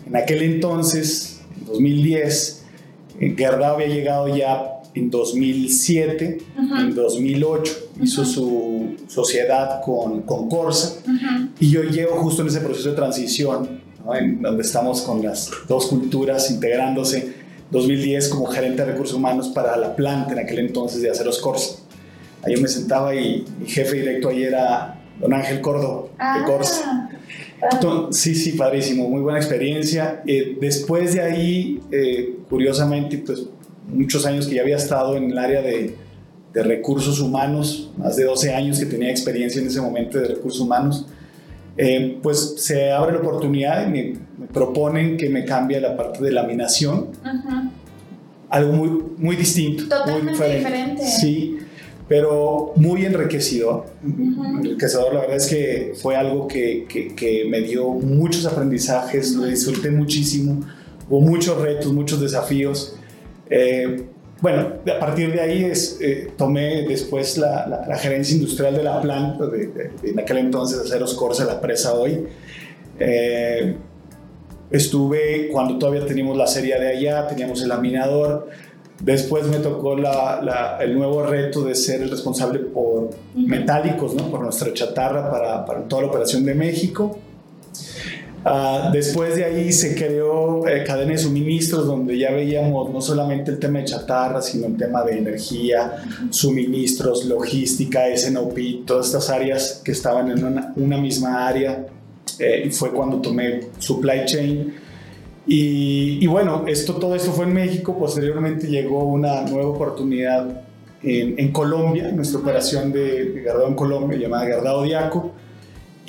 En 0.05 0.15
aquel 0.15 0.43
entonces, 0.43 1.41
en 1.59 1.65
2010, 1.65 2.65
Gerdau 3.37 3.75
había 3.75 3.87
llegado 3.87 4.35
ya 4.35 4.81
en 4.93 5.09
2007, 5.09 6.37
en 6.79 6.95
2008 6.95 7.90
hizo 8.01 8.25
su 8.25 8.95
sociedad 9.07 9.81
con, 9.83 10.21
con 10.23 10.49
Corsa 10.49 11.01
y 11.59 11.69
yo 11.69 11.83
llego 11.83 12.15
justo 12.17 12.41
en 12.41 12.47
ese 12.47 12.61
proceso 12.61 12.89
de 12.89 12.95
transición, 12.95 13.81
en 14.13 14.41
donde 14.41 14.63
estamos 14.63 15.01
con 15.01 15.23
las 15.23 15.51
dos 15.67 15.87
culturas 15.87 16.49
integrándose. 16.51 17.41
2010 17.71 18.27
como 18.27 18.47
gerente 18.47 18.83
de 18.83 18.91
recursos 18.91 19.15
humanos 19.15 19.47
para 19.47 19.77
la 19.77 19.95
planta 19.95 20.33
en 20.33 20.39
aquel 20.39 20.59
entonces 20.59 21.01
de 21.01 21.09
Aceros 21.09 21.39
Corsa. 21.39 21.77
Ahí 22.43 22.57
me 22.57 22.67
sentaba 22.67 23.15
y 23.15 23.45
mi 23.59 23.65
jefe 23.65 23.95
directo 23.95 24.27
ahí 24.27 24.43
era 24.43 24.99
don 25.21 25.33
Ángel 25.33 25.57
de 25.57 25.61
ah, 26.19 26.43
Corsa. 26.45 27.09
sí, 28.09 28.35
sí, 28.35 28.53
padrísimo, 28.53 29.07
muy 29.07 29.21
buena 29.21 29.39
experiencia. 29.39 30.21
Eh, 30.25 30.57
después 30.59 31.13
de 31.13 31.21
ahí, 31.21 31.79
eh, 31.91 32.39
curiosamente, 32.49 33.19
pues 33.19 33.45
muchos 33.87 34.25
años 34.25 34.47
que 34.47 34.55
ya 34.55 34.63
había 34.63 34.77
estado 34.77 35.15
en 35.15 35.31
el 35.31 35.37
área 35.37 35.61
de, 35.61 35.95
de, 36.53 36.63
recursos 36.63 37.19
humanos, 37.19 37.91
más 37.97 38.15
de 38.15 38.25
12 38.25 38.53
años 38.53 38.79
que 38.79 38.85
tenía 38.85 39.09
experiencia 39.09 39.61
en 39.61 39.67
ese 39.67 39.81
momento 39.81 40.19
de 40.19 40.27
recursos 40.27 40.61
humanos, 40.61 41.05
eh, 41.77 42.19
pues 42.21 42.55
se 42.57 42.91
abre 42.91 43.13
la 43.13 43.19
oportunidad 43.19 43.87
y 43.87 43.91
me, 43.91 44.13
proponen 44.53 45.17
que 45.17 45.29
me 45.29 45.45
cambie 45.45 45.79
la 45.79 45.95
parte 45.95 46.23
de 46.23 46.31
laminación. 46.31 47.07
Algo 48.49 48.73
muy, 48.73 49.03
muy 49.17 49.35
distinto. 49.35 49.83
Totalmente 49.83 50.37
muy 50.37 50.55
diferente. 50.57 51.05
Sí, 51.05 51.57
pero 52.11 52.73
muy 52.75 53.05
enriquecedor. 53.05 53.85
Enriquecedor, 54.03 55.13
la 55.13 55.21
verdad 55.21 55.37
es 55.37 55.47
que 55.47 55.93
fue 55.95 56.17
algo 56.17 56.47
que, 56.47 56.85
que, 56.89 57.15
que 57.15 57.45
me 57.49 57.61
dio 57.61 57.89
muchos 57.89 58.45
aprendizajes, 58.45 59.33
lo 59.33 59.45
disfruté 59.45 59.91
muchísimo, 59.91 60.59
hubo 61.09 61.21
muchos 61.21 61.61
retos, 61.61 61.93
muchos 61.93 62.19
desafíos. 62.19 62.97
Eh, 63.49 64.03
bueno, 64.41 64.73
a 64.91 64.99
partir 64.99 65.31
de 65.31 65.39
ahí 65.39 65.65
es, 65.65 65.99
eh, 66.01 66.31
tomé 66.35 66.87
después 66.87 67.37
la, 67.37 67.85
la, 67.87 67.95
gerencia 67.97 68.35
industrial 68.35 68.75
de 68.75 68.83
la 68.83 68.99
planta, 68.99 69.45
de, 69.45 69.91
en 70.01 70.19
aquel 70.19 70.39
entonces 70.39 70.79
Aceros 70.79 71.13
Corsa, 71.13 71.45
la 71.45 71.61
presa 71.61 71.93
hoy. 71.93 72.25
Eh, 72.99 73.75
estuve 74.71 75.49
cuando 75.51 75.77
todavía 75.77 76.07
teníamos 76.07 76.35
la 76.35 76.47
serie 76.47 76.79
de 76.79 76.87
allá, 76.87 77.27
teníamos 77.27 77.61
el 77.61 77.69
laminador. 77.69 78.49
Después 78.99 79.45
me 79.45 79.57
tocó 79.57 79.95
la, 79.95 80.77
el 80.81 80.95
nuevo 80.95 81.23
reto 81.23 81.63
de 81.63 81.75
ser 81.75 82.01
el 82.01 82.09
responsable 82.09 82.59
por 82.59 83.11
metálicos, 83.35 84.15
¿no? 84.15 84.31
por 84.31 84.41
nuestra 84.41 84.73
chatarra 84.73 85.29
para, 85.29 85.65
para 85.65 85.87
toda 85.87 86.03
la 86.03 86.07
operación 86.07 86.45
de 86.45 86.55
México. 86.55 87.15
Uh, 88.43 88.91
después 88.91 89.35
de 89.35 89.45
ahí 89.45 89.71
se 89.71 89.93
creó 89.95 90.67
eh, 90.67 90.83
cadena 90.83 91.11
de 91.11 91.19
suministros 91.19 91.85
donde 91.85 92.17
ya 92.17 92.31
veíamos 92.31 92.89
no 92.89 92.99
solamente 92.99 93.51
el 93.51 93.59
tema 93.59 93.79
de 93.79 93.85
chatarra, 93.85 94.41
sino 94.41 94.65
el 94.65 94.77
tema 94.77 95.03
de 95.03 95.19
energía, 95.19 96.03
suministros, 96.31 97.25
logística, 97.25 98.05
SNOP, 98.15 98.57
todas 98.87 99.07
estas 99.07 99.29
áreas 99.29 99.81
que 99.85 99.91
estaban 99.91 100.31
en 100.31 100.43
una, 100.75 100.97
misma 100.97 101.47
área. 101.47 101.85
Eh, 102.39 102.67
fue 102.71 102.91
cuando 102.91 103.21
tomé 103.21 103.67
supply 103.77 104.25
chain. 104.25 104.73
Y, 105.45 106.25
bueno, 106.27 106.63
esto, 106.67 106.95
todo 106.95 107.13
esto 107.13 107.31
fue 107.33 107.45
en 107.45 107.53
México. 107.53 107.97
Posteriormente 107.97 108.67
llegó 108.67 109.03
una 109.03 109.41
nueva 109.41 109.69
oportunidad 109.69 110.63
en, 111.03 111.51
Colombia, 111.51 112.11
nuestra 112.11 112.39
operación 112.39 112.91
de, 112.91 113.25
de 113.25 113.51
en 113.67 113.75
Colombia, 113.75 114.17
llamada 114.17 114.45
Gardao 114.45 114.83
Diaco 114.83 115.31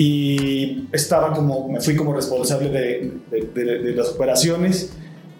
y 0.05 0.89
estaba 0.91 1.33
como, 1.33 1.69
me 1.69 1.81
fui 1.81 1.95
como 1.95 2.13
responsable 2.13 2.71
de, 2.71 3.13
de, 3.55 3.95
las 3.95 4.09
operaciones 4.09 4.93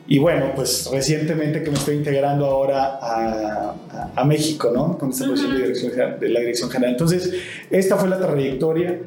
y 0.07 0.21
bueno, 0.21 0.53
pues 0.55 0.89
recientemente 0.93 1.65
que 1.65 1.71
me 1.73 1.77
estoy 1.77 1.97
integrando 1.97 2.47
ahora 2.47 2.97
a, 3.03 4.13
a, 4.15 4.25
México, 4.25 4.71
¿no? 4.73 4.97
Con 4.97 5.11
esta 5.11 5.27
posición 5.27 5.57
de, 5.57 6.17
de 6.21 6.29
la 6.29 6.39
dirección 6.39 6.71
general. 6.71 6.93
Entonces, 6.93 7.33
esta 7.71 7.97
fue 7.97 8.09
la 8.09 8.21
trayectoria. 8.21 9.01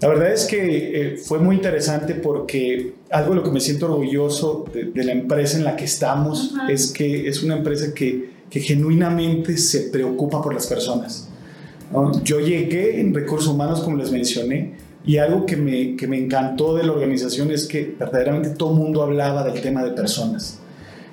La 0.00 0.08
verdad 0.08 0.32
es 0.32 0.44
que 0.44 0.60
eh, 0.60 1.16
fue 1.16 1.40
muy 1.40 1.56
interesante 1.56 2.14
porque 2.14 2.94
algo 3.10 3.30
de 3.30 3.36
lo 3.36 3.42
que 3.42 3.50
me 3.50 3.58
siento 3.58 3.86
orgulloso 3.86 4.64
de, 4.72 5.04
la 5.04 5.10
empresa 5.10 5.58
en 5.58 5.64
la 5.64 5.74
que 5.74 5.86
estamos 5.86 6.54
es 6.68 6.92
que 6.92 7.26
es 7.26 7.42
una 7.42 7.56
empresa 7.56 7.92
que, 7.92 8.30
que 8.48 8.60
genuinamente 8.60 9.56
se 9.56 9.90
preocupa 9.90 10.40
por 10.40 10.54
las 10.54 10.68
personas. 10.68 11.27
Yo 12.22 12.40
llegué 12.40 13.00
en 13.00 13.14
recursos 13.14 13.48
humanos, 13.48 13.80
como 13.80 13.96
les 13.96 14.10
mencioné, 14.10 14.74
y 15.06 15.16
algo 15.16 15.46
que 15.46 15.56
me, 15.56 15.96
que 15.96 16.06
me 16.06 16.18
encantó 16.18 16.76
de 16.76 16.84
la 16.84 16.92
organización 16.92 17.50
es 17.50 17.66
que 17.66 17.94
verdaderamente 17.98 18.50
todo 18.50 18.72
el 18.72 18.78
mundo 18.78 19.02
hablaba 19.02 19.42
del 19.42 19.60
tema 19.62 19.82
de 19.82 19.92
personas. 19.92 20.58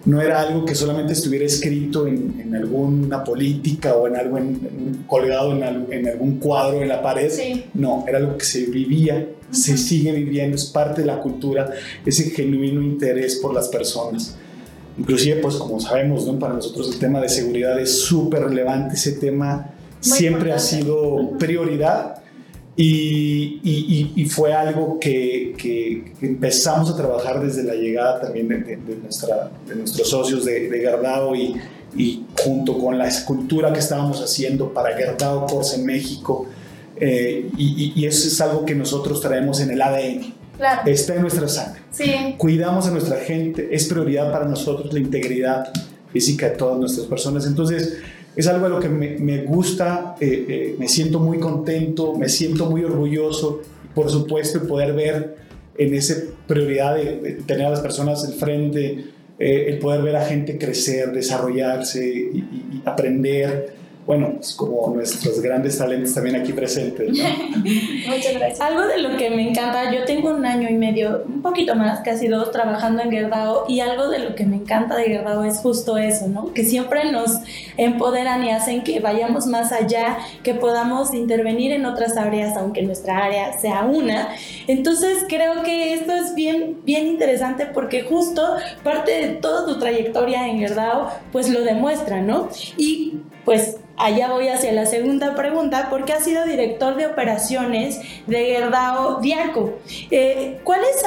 No 0.04 0.22
era 0.22 0.42
algo 0.42 0.66
que 0.66 0.76
solamente 0.76 1.14
estuviera 1.14 1.46
escrito 1.46 2.06
en, 2.06 2.40
en 2.40 2.56
alguna 2.56 3.24
política 3.24 3.96
o 3.96 4.08
en 4.08 4.18
algo 4.18 4.38
colgado 5.08 5.52
en, 5.54 5.64
en, 5.92 6.08
algún 6.08 6.40
cuadro 6.40 6.82
en 6.82 6.90
la 6.90 7.02
pared. 7.02 7.32
No, 7.74 8.04
era 8.08 8.20
algo 8.20 8.38
que 8.38 8.46
se 8.46 8.66
vivía, 8.66 9.28
se 9.50 9.78
sigue 9.78 10.12
viviendo, 10.12 10.56
es 10.56 10.66
parte 10.66 11.02
de 11.02 11.08
la 11.08 11.20
cultura, 11.22 11.72
ese 12.06 12.30
genuino 12.32 12.82
interés 12.82 13.38
por 13.38 13.54
las 13.54 13.70
personas. 13.70 14.36
Inclusive, 14.98 15.38
pues 15.38 15.56
como 15.56 15.80
sabemos, 15.80 16.28
¿no? 16.28 16.38
para 16.38 16.54
nosotros 16.54 16.94
el 16.94 17.00
tema 17.00 17.20
de 17.20 17.30
seguridad 17.30 17.80
es 17.80 18.00
súper 18.02 18.44
relevante, 18.44 18.96
ese 18.96 19.14
tema 19.14 19.75
siempre 20.06 20.54
ha 20.54 20.60
sido 20.60 21.38
prioridad 21.38 22.22
y, 22.78 23.62
y, 23.64 24.12
y 24.16 24.26
fue 24.26 24.54
algo 24.54 25.00
que, 25.00 25.56
que, 25.58 26.14
empezamos 26.22 26.90
a 26.90 26.98
trabajar 26.98 27.42
desde 27.42 27.64
la 27.64 27.74
llegada 27.74 28.20
también 28.20 28.50
de, 28.50 28.78
nuestra, 29.02 29.50
de 29.66 29.76
nuestros 29.76 30.10
socios 30.10 30.44
de, 30.44 30.70
de 30.70 30.82
Gardao 30.82 31.36
y, 31.36 31.56
y, 31.96 32.26
junto 32.44 32.78
con 32.78 32.98
la 32.98 33.08
escultura 33.08 33.72
que 33.72 33.80
estábamos 33.80 34.22
haciendo 34.22 34.74
para 34.74 34.98
Gardao 34.98 35.46
Corsa 35.46 35.78
en 35.78 35.86
México. 35.86 36.48
Eh, 36.98 37.50
y, 37.58 38.06
eso 38.06 38.28
es 38.28 38.42
algo 38.42 38.66
que 38.66 38.76
nosotros 38.76 39.22
traemos 39.22 39.62
en 39.62 39.72
el 39.72 39.82
ADN. 39.82 40.34
Claro. 40.58 40.82
Está 40.86 41.16
en 41.16 41.22
nuestra 41.22 41.48
sangre. 41.48 41.82
Sí. 41.92 42.36
Cuidamos 42.38 42.88
a 42.88 42.92
nuestra 42.92 43.18
gente, 43.18 43.70
es 43.72 43.86
prioridad 43.86 44.32
para 44.32 44.46
nosotros 44.46 44.94
la 44.94 45.00
integridad 45.00 45.72
física 46.12 46.50
de 46.50 46.58
todas 46.58 46.78
nuestras 46.78 47.08
personas. 47.08 47.46
Entonces, 47.46 48.00
es 48.36 48.48
algo 48.48 48.66
a 48.66 48.70
lo 48.70 48.80
que 48.80 48.90
me, 48.90 49.44
gusta, 49.44 50.16
eh, 50.20 50.46
eh, 50.48 50.76
me 50.78 50.88
siento 50.88 51.20
muy 51.20 51.40
contento, 51.40 52.16
me 52.16 52.28
siento 52.28 52.70
muy 52.70 52.84
orgulloso, 52.84 53.62
por 53.94 54.10
supuesto, 54.12 54.68
poder 54.68 54.94
ver 54.94 55.38
en 55.78 55.94
esa 55.94 56.16
prioridad 56.48 56.96
de, 56.96 57.40
tener 57.46 57.68
a 57.68 57.70
las 57.70 57.80
personas 57.80 58.26
al 58.26 58.34
frente, 58.34 59.06
eh, 59.40 59.66
el 59.70 59.80
poder 59.80 60.02
ver 60.02 60.18
a 60.18 60.26
gente 60.26 60.58
crecer, 60.58 61.12
desarrollarse 61.14 62.08
y, 62.08 62.82
aprender. 62.86 63.75
Bueno, 64.06 64.36
es 64.40 64.54
como 64.54 64.94
nuestros 64.94 65.42
grandes 65.42 65.80
talentos 65.80 66.14
también 66.14 66.36
aquí 66.36 66.54
presentes. 66.54 67.10
Muchas 68.08 68.34
gracias. 68.36 68.62
Algo 68.62 68.86
de 68.86 69.00
lo 69.00 69.18
que 69.18 69.32
me 69.32 69.50
encanta, 69.50 69.92
yo 69.92 70.06
tengo 70.06 70.30
una 70.30 70.52
año 70.52 70.70
y 70.70 70.76
medio, 70.76 71.24
un 71.28 71.42
poquito 71.42 71.76
más, 71.76 72.02
casi 72.02 72.28
dos, 72.28 72.52
trabajando 72.52 73.02
en 73.02 73.10
Gerdao 73.10 73.66
y 73.68 73.80
algo 73.80 74.10
de 74.10 74.20
lo 74.20 74.36
que 74.36 74.46
me 74.46 74.58
encanta 74.58 74.96
de 74.96 75.06
Gerdao 75.06 75.44
es 75.44 75.58
justo 75.58 75.98
eso, 75.98 76.28
¿no? 76.28 76.54
Que 76.54 76.64
siempre 76.64 77.12
nos 77.12 77.40
empoderan 77.78 78.44
y 78.44 78.52
hacen 78.52 78.84
que 78.84 79.00
vayamos 79.00 79.48
más 79.48 79.72
allá, 79.72 80.20
que 80.44 80.54
podamos 80.54 81.14
intervenir 81.16 81.72
en 81.72 81.88
otras 81.88 82.16
áreas, 82.16 82.56
aunque 82.58 82.84
nuestra 82.84 83.26
área 83.26 83.58
sea 83.58 83.86
una. 83.86 84.30
Entonces 84.68 85.26
creo 85.28 85.64
que 85.64 85.96
esto 85.96 86.14
es 86.14 86.36
bien, 86.36 86.78
bien 86.86 87.08
interesante 87.08 87.66
porque 87.66 88.04
justo 88.04 88.56
parte 88.84 89.12
de 89.12 89.28
toda 89.36 89.66
tu 89.66 89.80
trayectoria 89.80 90.48
en 90.48 90.60
Gerdao, 90.60 91.10
pues 91.32 91.50
lo 91.50 91.64
demuestra, 91.64 92.22
¿no? 92.22 92.50
Y 92.78 93.16
pues 93.46 93.78
allá 93.98 94.32
voy 94.32 94.50
hacia 94.50 94.72
la 94.74 94.86
segunda 94.86 95.36
pregunta, 95.36 95.88
porque 95.90 96.14
ha 96.14 96.20
sido 96.20 96.46
director 96.46 96.96
de 96.96 97.08
operaciones 97.08 98.02
de 98.28 98.46
Gerdao 98.46 99.22
Diaco. 99.22 99.76
Eh, 100.12 100.60
¿Cuáles 100.64 101.02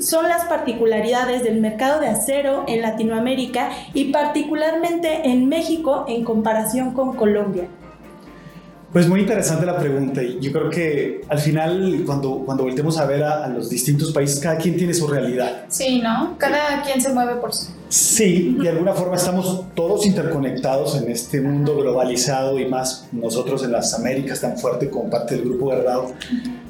son 0.00 0.28
las 0.28 0.46
particularidades 0.46 1.42
del 1.42 1.60
mercado 1.60 2.00
de 2.00 2.08
acero 2.08 2.64
en 2.68 2.82
Latinoamérica 2.82 3.70
y 3.92 4.12
particularmente 4.12 5.28
en 5.28 5.48
México 5.48 6.06
en 6.08 6.24
comparación 6.24 6.94
con 6.94 7.16
Colombia? 7.16 7.68
Pues 8.92 9.08
muy 9.08 9.20
interesante 9.20 9.64
la 9.64 9.78
pregunta 9.78 10.22
y 10.22 10.38
yo 10.38 10.52
creo 10.52 10.68
que 10.68 11.22
al 11.28 11.38
final 11.38 12.02
cuando, 12.04 12.42
cuando 12.44 12.64
voltemos 12.64 12.98
a 12.98 13.06
ver 13.06 13.24
a, 13.24 13.48
los 13.48 13.70
distintos 13.70 14.12
países, 14.12 14.38
cada 14.38 14.58
quien 14.58 14.76
tiene 14.76 14.92
su 14.92 15.06
realidad. 15.06 15.64
Sí, 15.68 16.00
¿no? 16.02 16.36
Cada 16.36 16.82
quien 16.82 17.00
se 17.00 17.10
mueve 17.10 17.36
por 17.36 17.54
su... 17.54 17.68
Sí, 17.88 18.56
de 18.60 18.68
alguna 18.68 18.92
forma 18.92 19.16
estamos 19.16 19.64
todos 19.74 20.04
interconectados 20.04 20.94
en 21.00 21.10
este 21.10 21.40
mundo 21.40 21.74
globalizado 21.76 22.58
y 22.58 22.66
más 22.66 23.08
nosotros 23.12 23.64
en 23.64 23.72
las 23.72 23.94
Américas 23.94 24.42
tan 24.42 24.58
fuerte 24.58 24.90
como 24.90 25.08
parte 25.08 25.36
del 25.36 25.44
grupo 25.44 25.68
Verdado. 25.68 26.12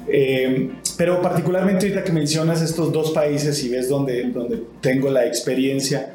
Eh, 0.07 0.71
pero 0.97 1.21
particularmente 1.21 1.87
ahorita 1.87 2.05
que 2.05 2.13
mencionas 2.13 2.61
estos 2.61 2.93
dos 2.93 3.11
países 3.11 3.61
y 3.65 3.69
ves 3.69 3.89
donde, 3.89 4.29
donde 4.29 4.63
tengo 4.79 5.09
la 5.09 5.25
experiencia, 5.25 6.12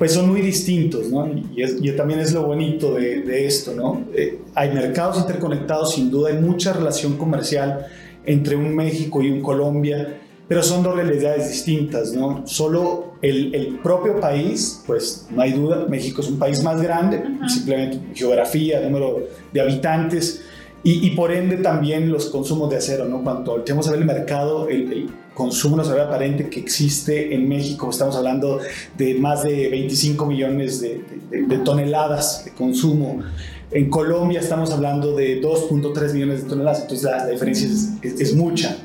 pues 0.00 0.14
son 0.14 0.30
muy 0.30 0.40
distintos, 0.40 1.10
¿no? 1.10 1.28
Y, 1.54 1.92
también 1.92 2.20
es 2.20 2.32
lo 2.32 2.44
bonito 2.44 2.94
de, 2.94 3.44
esto, 3.46 3.74
¿no? 3.74 4.06
Eh, 4.14 4.38
hay 4.54 4.72
mercados 4.72 5.18
interconectados, 5.18 5.92
sin 5.92 6.10
duda, 6.10 6.30
hay 6.30 6.38
mucha 6.38 6.72
relación 6.72 7.18
comercial 7.18 7.84
entre 8.24 8.56
un 8.56 8.74
México 8.74 9.20
y 9.20 9.30
un 9.30 9.42
Colombia, 9.42 10.22
pero 10.48 10.62
son 10.62 10.82
dos 10.82 10.96
realidades 10.96 11.50
distintas, 11.50 12.14
¿no? 12.14 12.46
Solo 12.46 13.12
el, 13.20 13.54
el 13.54 13.78
propio 13.80 14.18
país, 14.18 14.82
pues 14.86 15.26
no 15.28 15.42
hay 15.42 15.52
duda, 15.52 15.84
México 15.86 16.22
es 16.22 16.30
un 16.30 16.38
país 16.38 16.62
más 16.62 16.80
grande, 16.80 17.22
simplemente 17.46 18.00
geografía, 18.14 18.80
número 18.80 19.28
de 19.52 19.60
habitantes, 19.60 20.42
y, 20.82 21.10
por 21.10 21.30
ende 21.30 21.58
también 21.58 22.10
los 22.10 22.30
consumos 22.30 22.70
de 22.70 22.78
acero, 22.78 23.04
¿no? 23.04 23.22
Cuando 23.22 23.50
volteamos 23.52 23.86
a 23.86 23.90
ver 23.90 24.00
el 24.00 24.06
mercado, 24.06 24.66
el, 24.66 25.10
consumo 25.40 25.74
no 25.76 25.84
se 25.84 25.98
aparente 25.98 26.50
que 26.50 26.60
existe 26.60 27.34
en 27.34 27.48
México, 27.48 27.88
estamos 27.88 28.14
hablando 28.14 28.60
de 28.98 29.14
más 29.14 29.42
de 29.42 29.70
25 29.70 30.26
millones 30.26 30.82
de, 30.82 31.00
toneladas 31.64 32.44
de 32.44 32.50
consumo. 32.50 33.22
En 33.70 33.88
Colombia 33.88 34.40
estamos 34.40 34.70
hablando 34.70 35.16
de 35.16 35.40
2.3 35.40 36.12
millones 36.12 36.42
de 36.42 36.50
toneladas, 36.50 36.82
entonces 36.82 37.04
la, 37.10 37.26
diferencia 37.26 37.68
es 38.02 38.34
mucha. 38.34 38.76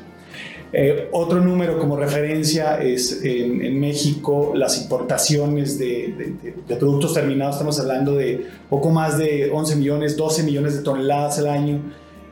Eh, 0.72 1.08
otro 1.12 1.40
número 1.40 1.78
como 1.78 1.96
referencia 1.96 2.82
es 2.82 3.22
en, 3.22 3.78
México 3.78 4.52
las 4.54 4.80
importaciones 4.80 5.78
de, 5.78 6.34
productos 6.78 7.12
terminados, 7.12 7.56
estamos 7.56 7.78
hablando 7.78 8.14
de 8.14 8.46
poco 8.70 8.90
más 8.90 9.18
de 9.18 9.50
11 9.50 9.76
millones, 9.76 10.16
12 10.16 10.42
millones 10.42 10.74
de 10.74 10.82
toneladas 10.82 11.38
al 11.38 11.48
año 11.48 11.80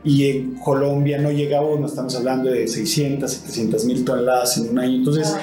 y 0.04 0.26
en 0.26 0.54
Colombia 0.56 1.18
no 1.18 1.30
llegamos, 1.30 1.80
no 1.80 1.87
estamos 1.87 2.14
hablando 2.14 2.50
de 2.50 2.68
600, 2.68 3.30
700 3.30 3.84
mil 3.87 4.04
toneladas 4.04 4.58
en 4.58 4.70
un 4.70 4.78
año. 4.78 4.96
Entonces, 4.96 5.34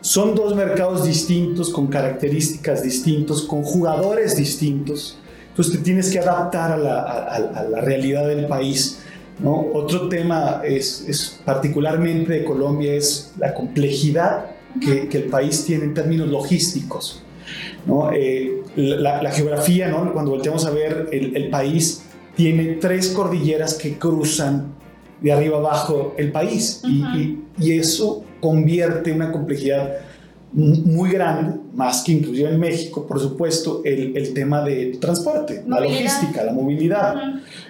son 0.00 0.34
dos 0.34 0.54
mercados 0.54 1.04
distintos, 1.04 1.70
con 1.70 1.88
características 1.88 2.82
distintas, 2.82 3.42
con 3.42 3.62
jugadores 3.62 4.36
distintos. 4.36 5.18
Entonces, 5.48 5.74
te 5.74 5.80
tienes 5.82 6.10
que 6.10 6.20
adaptar 6.20 6.72
a 6.72 6.76
la, 6.76 7.00
a 7.00 7.64
la 7.64 7.80
realidad 7.80 8.26
del 8.28 8.46
país. 8.46 9.00
¿no? 9.40 9.66
Otro 9.72 10.08
tema 10.08 10.62
es, 10.64 11.04
es, 11.08 11.40
particularmente 11.44 12.32
de 12.32 12.44
Colombia 12.44 12.94
es 12.94 13.32
la 13.38 13.54
complejidad 13.54 14.46
que, 14.80 15.08
que 15.08 15.18
el 15.18 15.24
país 15.24 15.64
tiene 15.64 15.84
en 15.84 15.94
términos 15.94 16.28
logísticos. 16.28 17.22
¿no? 17.86 18.10
Eh, 18.12 18.62
la, 18.76 19.22
la, 19.22 19.30
geografía, 19.30 19.88
¿no? 19.88 20.12
cuando 20.12 20.30
volteamos 20.30 20.64
a 20.64 20.70
ver 20.70 21.08
el, 21.12 21.36
el, 21.36 21.50
país, 21.50 22.03
tiene 22.36 22.74
tres 22.80 23.08
cordilleras 23.08 23.74
que 23.74 23.98
cruzan 23.98 24.74
de 25.20 25.32
arriba 25.32 25.58
abajo 25.58 26.14
el 26.18 26.32
país. 26.32 26.82
Y, 26.84 27.02
y, 27.16 27.44
y, 27.58 27.78
eso 27.78 28.24
convierte 28.40 29.12
una 29.12 29.32
complejidad 29.32 30.00
muy 30.54 31.10
grande, 31.10 31.58
más 31.74 32.02
que 32.04 32.12
inclusive 32.12 32.48
en 32.48 32.60
México, 32.60 33.06
por 33.06 33.18
supuesto, 33.18 33.82
el, 33.84 34.16
el 34.16 34.32
tema 34.32 34.62
de 34.62 34.98
transporte, 35.00 35.64
la 35.66 35.80
logística, 35.80 36.44
la 36.44 36.52
movilidad, 36.52 37.16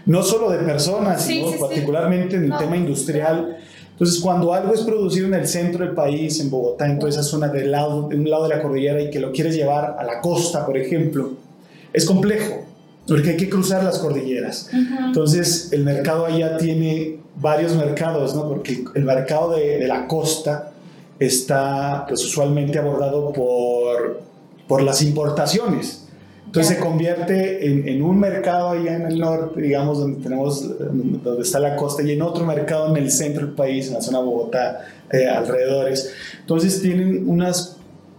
no 0.05 0.23
solo 0.23 0.51
de 0.51 0.59
personas, 0.59 1.23
sino 1.25 1.51
particularmente 1.59 2.37
en 2.37 2.45
el 2.45 2.59
tema 2.59 2.77
industrial. 2.77 3.57
Entonces, 3.93 4.21
cuando 4.21 4.53
algo 4.53 4.75
es 4.75 4.83
producido 4.83 5.29
en 5.29 5.35
el 5.35 5.49
centro 5.49 5.83
del 5.83 5.95
país, 5.95 6.39
en 6.41 6.51
Bogotá, 6.51 6.87
en 6.87 6.99
toda 6.99 7.11
esa 7.11 7.23
zona 7.23 7.49
del 7.49 7.71
lado, 7.71 8.09
de 8.09 8.17
un 8.17 8.29
lado 8.29 8.49
de 8.49 8.57
la 8.57 8.61
cordillera 8.61 9.01
y 9.01 9.09
que 9.09 9.19
lo 9.19 9.33
quieres 9.33 9.55
llevar 9.55 9.97
a 9.99 10.05
la 10.05 10.21
costa, 10.21 10.67
por 10.67 10.77
ejemplo, 10.77 11.33
es 11.91 12.05
complejo, 12.05 12.64
porque 13.07 13.31
hay 13.31 13.37
que 13.37 13.51
cruzar 13.51 13.85
las 13.85 13.99
cordilleras. 13.99 14.71
Entonces, 14.73 15.73
el 15.73 15.85
mercado 15.85 16.27
allá 16.27 16.57
tiene 16.57 17.19
varios 17.37 17.75
mercados, 17.75 18.35
¿no? 18.35 18.49
Porque 18.49 18.85
el 18.95 19.05
mercado 19.05 19.53
de, 19.55 19.79
de 19.79 19.89
la 19.89 20.07
costa, 20.07 20.73
está 21.19 22.05
pues 22.09 22.25
usualmente 22.25 22.79
abordado 22.79 23.33
por, 23.33 24.21
por 24.67 24.83
las 24.83 25.03
importaciones. 25.03 26.01
Entonces 26.47 26.77
se 26.77 26.83
convierte 26.83 27.67
en, 27.67 27.89
en, 27.89 28.03
un 28.03 28.21
mercado 28.21 28.71
allá 28.71 28.95
en 28.95 29.07
el 29.07 29.19
norte, 29.19 29.61
digamos, 29.61 29.99
donde 29.99 30.23
tenemos, 30.23 30.79
donde 30.79 31.43
está 31.43 31.59
la 31.59 31.75
costa, 31.75 32.05
y 32.05 32.13
en 32.13 32.23
otro 32.23 32.47
mercado 32.47 32.95
en 32.95 33.03
el 33.03 33.11
centro 33.11 33.45
del 33.45 33.57
país, 33.57 33.89
en 33.89 33.95
la 33.95 34.01
zona 34.01 34.19
de 34.21 34.25
Bogotá, 34.25 34.87
eh, 35.11 35.27
alrededores. 35.27 36.13
Entonces 36.41 36.81
tienen 36.81 37.29
unas 37.29 37.74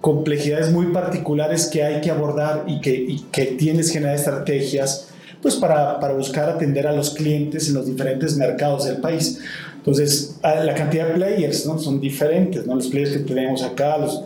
complejidades 0.06 0.72
muy 0.72 0.86
particulares 0.94 1.66
que 1.66 1.82
hay 1.82 2.00
que 2.00 2.12
abordar 2.12 2.66
y 2.68 2.80
que, 2.80 2.94
y 2.94 3.26
que 3.32 3.46
tienes 3.48 3.88
que 3.88 3.94
generar 3.94 4.16
estrategias 4.16 5.08
pues 5.42 5.56
para, 5.56 6.00
para 6.00 6.14
buscar 6.14 6.48
atender 6.48 6.86
a 6.86 6.92
los 6.92 7.10
clientes 7.16 7.70
en 7.70 7.74
los 7.74 7.88
diferentes 7.88 8.38
mercados 8.38 8.86
del 8.86 8.98
país. 8.98 9.40
Entonces, 9.78 10.38
la 10.44 10.76
cantidad 10.76 11.08
de 11.08 11.16
players 11.16 11.66
¿no? 11.66 11.80
son 11.80 12.00
diferentes, 12.00 12.68
¿no? 12.68 12.76
Los 12.76 12.86
players 12.86 13.14
que 13.14 13.24
tenemos 13.24 13.64
acá, 13.64 13.98
los, 13.98 14.26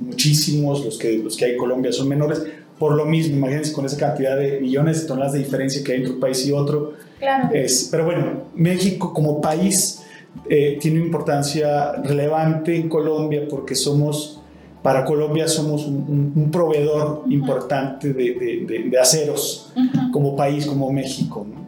muchísimos, 0.00 0.82
los 0.86 0.96
que, 0.96 1.18
los 1.18 1.36
que 1.36 1.44
hay 1.44 1.50
en 1.52 1.58
Colombia 1.58 1.92
son 1.92 2.08
menores. 2.08 2.42
Por 2.78 2.94
lo 2.94 3.04
mismo, 3.04 3.36
imagínense 3.36 3.74
con 3.74 3.84
esa 3.84 3.98
cantidad 3.98 4.38
de 4.38 4.58
millones 4.58 5.02
de 5.02 5.06
toneladas 5.06 5.34
de 5.34 5.40
diferencia 5.40 5.84
que 5.84 5.92
hay 5.92 5.98
entre 5.98 6.14
un 6.14 6.20
país 6.20 6.46
y 6.46 6.52
otro. 6.52 6.94
Claro. 7.18 7.50
Es, 7.52 7.88
pero 7.90 8.06
bueno, 8.06 8.44
México 8.54 9.12
como 9.12 9.42
país 9.42 10.00
eh, 10.48 10.78
tiene 10.80 10.96
una 10.96 11.06
importancia 11.06 11.92
relevante 11.92 12.74
en 12.74 12.88
Colombia 12.88 13.42
porque 13.50 13.74
somos, 13.74 14.39
para 14.82 15.04
Colombia 15.04 15.46
somos 15.46 15.86
un, 15.86 16.50
proveedor 16.50 17.24
importante 17.28 18.12
de, 18.12 18.66
de, 18.66 18.88
de, 18.90 18.98
aceros 18.98 19.72
como 20.12 20.34
país, 20.34 20.66
como 20.66 20.90
México. 20.90 21.46
¿no? 21.48 21.60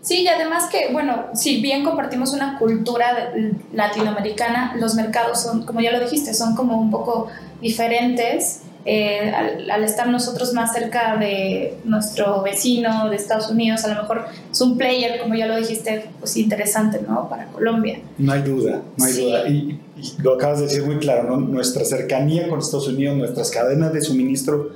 Sí, 0.00 0.22
y 0.22 0.28
además 0.28 0.68
que, 0.70 0.92
bueno, 0.92 1.26
si 1.32 1.60
bien 1.60 1.84
compartimos 1.84 2.32
una 2.32 2.58
cultura 2.58 3.32
latinoamericana, 3.72 4.74
los 4.76 4.94
mercados 4.94 5.40
son, 5.40 5.64
como 5.64 5.80
ya 5.80 5.92
lo 5.92 6.00
dijiste, 6.00 6.34
son 6.34 6.56
como 6.56 6.76
un 6.80 6.90
poco 6.90 7.28
diferentes. 7.60 8.62
Eh, 8.84 9.30
al, 9.30 9.84
estar 9.84 10.08
nosotros 10.08 10.52
más 10.54 10.72
cerca 10.72 11.16
de 11.16 11.74
nuestro 11.84 12.42
vecino 12.42 13.08
de 13.08 13.16
Estados 13.16 13.48
Unidos, 13.48 13.84
a 13.84 13.94
lo 13.94 14.02
mejor 14.02 14.24
es 14.50 14.60
un 14.60 14.76
player, 14.76 15.20
como 15.20 15.34
ya 15.34 15.46
lo 15.46 15.56
dijiste, 15.56 16.06
pues 16.18 16.36
interesante, 16.36 17.00
¿no? 17.06 17.28
Para 17.28 17.46
Colombia. 17.46 18.00
No 18.18 18.32
hay 18.32 18.42
duda, 18.42 18.82
no 18.96 19.04
hay 19.04 19.12
duda. 19.12 19.48
Y, 19.48 19.80
lo 20.20 20.34
acabas 20.34 20.58
de 20.58 20.64
decir 20.64 20.84
muy 20.84 20.98
claro, 20.98 21.30
¿no? 21.30 21.36
Nuestra 21.36 21.84
cercanía 21.84 22.48
con 22.48 22.58
Estados 22.58 22.88
Unidos, 22.88 23.16
nuestras 23.16 23.52
cadenas 23.52 23.92
de 23.92 24.00
suministro 24.00 24.70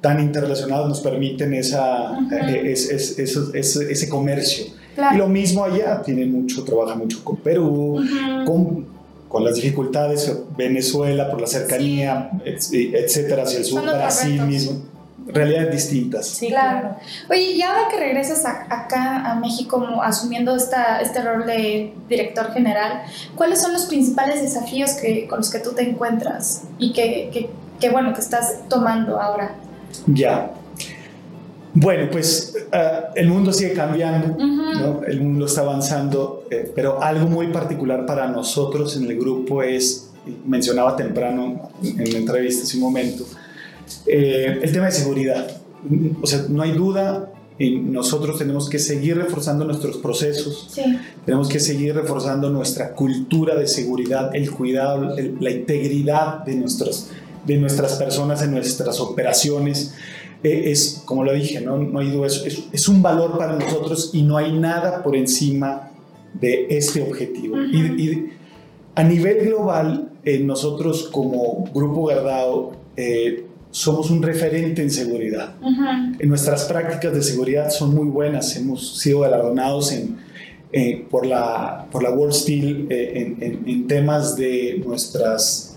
tan 0.00 0.20
interrelacionados 0.20 0.88
nos 0.88 1.00
permiten 1.00 1.54
esa, 1.54 2.16
eh, 2.30 2.72
ese 2.72 4.08
comercio. 4.08 4.66
Y 5.12 5.16
lo 5.16 5.28
mismo 5.28 5.64
allá, 5.64 6.02
tiene 6.02 6.26
mucho, 6.26 6.64
trabaja 6.64 6.94
mucho 6.94 7.22
con 7.24 7.36
Perú, 7.36 8.00
con, 8.44 8.86
con, 9.28 9.44
las 9.44 9.54
dificultades, 9.54 10.32
Venezuela 10.56 11.30
por 11.30 11.40
la 11.40 11.46
cercanía, 11.46 12.30
etcétera, 12.44 13.42
hacia 13.42 13.58
el 13.58 13.64
sur, 13.64 13.82
Brasil 13.82 14.42
mismo. 14.42 14.82
Realidades 15.26 15.72
distintas. 15.72 16.26
Sí, 16.26 16.48
claro. 16.48 16.96
Oye, 17.28 17.52
y 17.52 17.60
ahora 17.60 17.88
que 17.90 17.98
regresas 17.98 18.46
acá 18.46 19.30
a 19.30 19.34
México 19.34 19.86
asumiendo 20.02 20.56
esta, 20.56 21.02
este 21.02 21.20
rol 21.20 21.44
de 21.44 21.92
director 22.08 22.50
general, 22.52 23.02
¿cuáles 23.34 23.60
son 23.60 23.74
los 23.74 23.84
principales 23.84 24.40
desafíos 24.40 24.92
que, 24.92 25.26
con 25.26 25.38
los 25.38 25.50
que 25.50 25.58
tú 25.58 25.72
te 25.72 25.82
encuentras 25.82 26.62
y 26.78 26.94
que, 26.94 27.28
que, 27.30 27.50
que 27.78 27.90
bueno, 27.90 28.14
que 28.14 28.20
estás 28.20 28.60
tomando 28.70 29.20
ahora? 29.20 29.54
Ya. 30.06 30.50
Bueno, 31.80 32.08
pues 32.10 32.54
eh, 32.72 32.90
el 33.14 33.28
mundo 33.28 33.52
sigue 33.52 33.72
cambiando, 33.72 34.36
el 35.06 35.20
mundo 35.20 35.46
está 35.46 35.60
avanzando, 35.60 36.44
eh, 36.50 36.72
pero 36.74 37.00
algo 37.02 37.26
muy 37.28 37.48
particular 37.48 38.04
para 38.04 38.26
nosotros 38.28 38.96
en 38.96 39.04
el 39.10 39.16
grupo 39.18 39.62
es 39.62 40.08
mencionaba 40.46 40.96
temprano 40.96 41.70
en 41.82 42.12
la 42.12 42.18
entrevista 42.18 42.64
hace 42.64 42.76
un 42.78 42.82
momento, 42.82 43.24
eh, 44.06 44.58
el 44.60 44.72
tema 44.72 44.86
de 44.86 44.92
seguridad. 44.92 45.46
O 46.20 46.26
sea, 46.26 46.44
no 46.48 46.62
hay 46.62 46.72
duda, 46.72 47.30
y 47.60 47.76
nosotros 47.76 48.38
tenemos 48.38 48.68
que 48.68 48.78
seguir 48.78 49.16
reforzando 49.16 49.64
nuestros 49.64 49.96
procesos, 49.98 50.68
Sí. 50.72 50.82
tenemos 51.24 51.48
que 51.48 51.60
seguir 51.60 51.94
reforzando 51.94 52.50
nuestra 52.50 52.92
cultura 52.94 53.54
de 53.54 53.66
seguridad, 53.68 54.34
el 54.34 54.50
cuidado, 54.50 55.16
el- 55.16 55.36
la 55.40 55.50
integridad 55.50 56.44
de, 56.44 56.54
nuestros, 56.56 57.08
de 57.46 57.56
nuestras 57.56 57.94
personas, 57.94 58.42
en 58.42 58.50
nuestras 58.52 58.98
operaciones. 59.00 59.94
Eh, 60.42 60.70
es, 60.70 61.02
como 61.04 61.24
lo 61.24 61.32
dije, 61.32 61.60
no, 61.60 61.78
no 61.78 61.98
hay 61.98 62.10
duda, 62.10 62.26
es, 62.28 62.64
es- 62.72 62.88
un 62.88 63.02
valor 63.02 63.36
para 63.38 63.54
nosotros 63.56 64.10
y 64.12 64.22
no 64.22 64.36
hay 64.36 64.52
nada 64.52 65.02
por 65.02 65.16
encima 65.16 65.90
de 66.34 66.66
este 66.70 67.02
objetivo. 67.02 67.56
Y, 67.72 67.78
y 68.02 68.28
a 68.94 69.02
nivel 69.04 69.46
global, 69.46 70.10
eh, 70.24 70.38
nosotros 70.40 71.08
como 71.10 71.64
Grupo 71.74 72.06
Gardao 72.06 72.72
eh, 72.96 73.44
somos 73.70 74.10
un 74.10 74.22
referente 74.22 74.80
en 74.82 74.90
seguridad. 74.90 75.54
En 76.20 76.28
nuestras 76.28 76.64
prácticas 76.64 77.12
de 77.14 77.22
seguridad 77.22 77.70
son 77.70 77.94
muy 77.94 78.08
buenas. 78.08 78.54
Hemos 78.56 78.98
sido 78.98 79.20
galardonados 79.20 79.92
en, 79.92 80.18
eh, 80.72 81.04
por, 81.10 81.26
la, 81.26 81.86
por 81.90 82.02
la 82.02 82.10
World 82.10 82.34
Steel 82.34 82.86
eh, 82.90 83.12
en, 83.14 83.42
en- 83.42 83.68
en 83.68 83.86
temas 83.88 84.36
de 84.36 84.80
nuestras, 84.86 85.76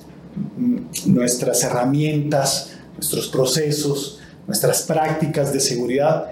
mm, 0.58 0.78
nuestras 1.14 1.64
herramientas, 1.64 2.78
nuestros 2.96 3.28
procesos, 3.28 4.20
nuestras 4.52 4.82
prácticas 4.84 5.54
de 5.54 5.60
seguridad, 5.62 6.26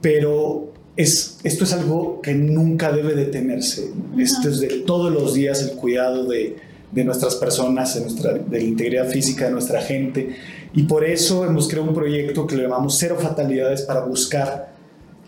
pero 0.00 0.72
es, 0.96 1.38
esto 1.42 1.64
es 1.64 1.72
algo 1.72 2.20
que 2.22 2.34
nunca 2.34 2.92
debe 2.92 3.14
detenerse. 3.14 3.90
Esto 4.16 4.48
es 4.48 4.60
de 4.60 4.68
todos 4.86 5.12
los 5.12 5.34
días 5.34 5.60
el 5.62 5.72
cuidado 5.72 6.24
de, 6.24 6.56
de 6.92 7.04
nuestras 7.04 7.34
personas, 7.34 7.94
de, 7.96 8.02
nuestra, 8.02 8.34
de 8.34 8.58
la 8.58 8.64
integridad 8.64 9.08
física 9.08 9.46
de 9.46 9.50
nuestra 9.52 9.80
gente. 9.80 10.36
Y 10.72 10.84
por 10.84 11.04
eso 11.04 11.44
hemos 11.44 11.66
creado 11.68 11.88
un 11.88 11.94
proyecto 11.94 12.46
que 12.46 12.56
le 12.56 12.62
llamamos 12.62 12.96
Cero 12.98 13.16
Fatalidades 13.20 13.82
para 13.82 14.00
buscar 14.04 14.76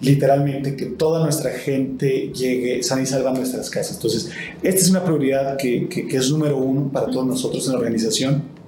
literalmente 0.00 0.76
que 0.76 0.86
toda 0.86 1.22
nuestra 1.22 1.50
gente 1.50 2.30
llegue 2.32 2.82
sana 2.82 3.02
y 3.02 3.06
salva 3.06 3.30
a 3.30 3.34
nuestras 3.34 3.68
casas. 3.70 3.96
Entonces, 3.96 4.30
esta 4.62 4.80
es 4.80 4.88
una 4.90 5.04
prioridad 5.04 5.56
que, 5.56 5.88
que- 5.88 6.06
que 6.06 6.16
es 6.16 6.30
número 6.30 6.56
uno 6.58 6.90
para 6.92 7.06
todos 7.10 7.26
nosotros 7.26 7.66
en 7.66 7.72
la 7.72 7.78
organización. 7.78 8.59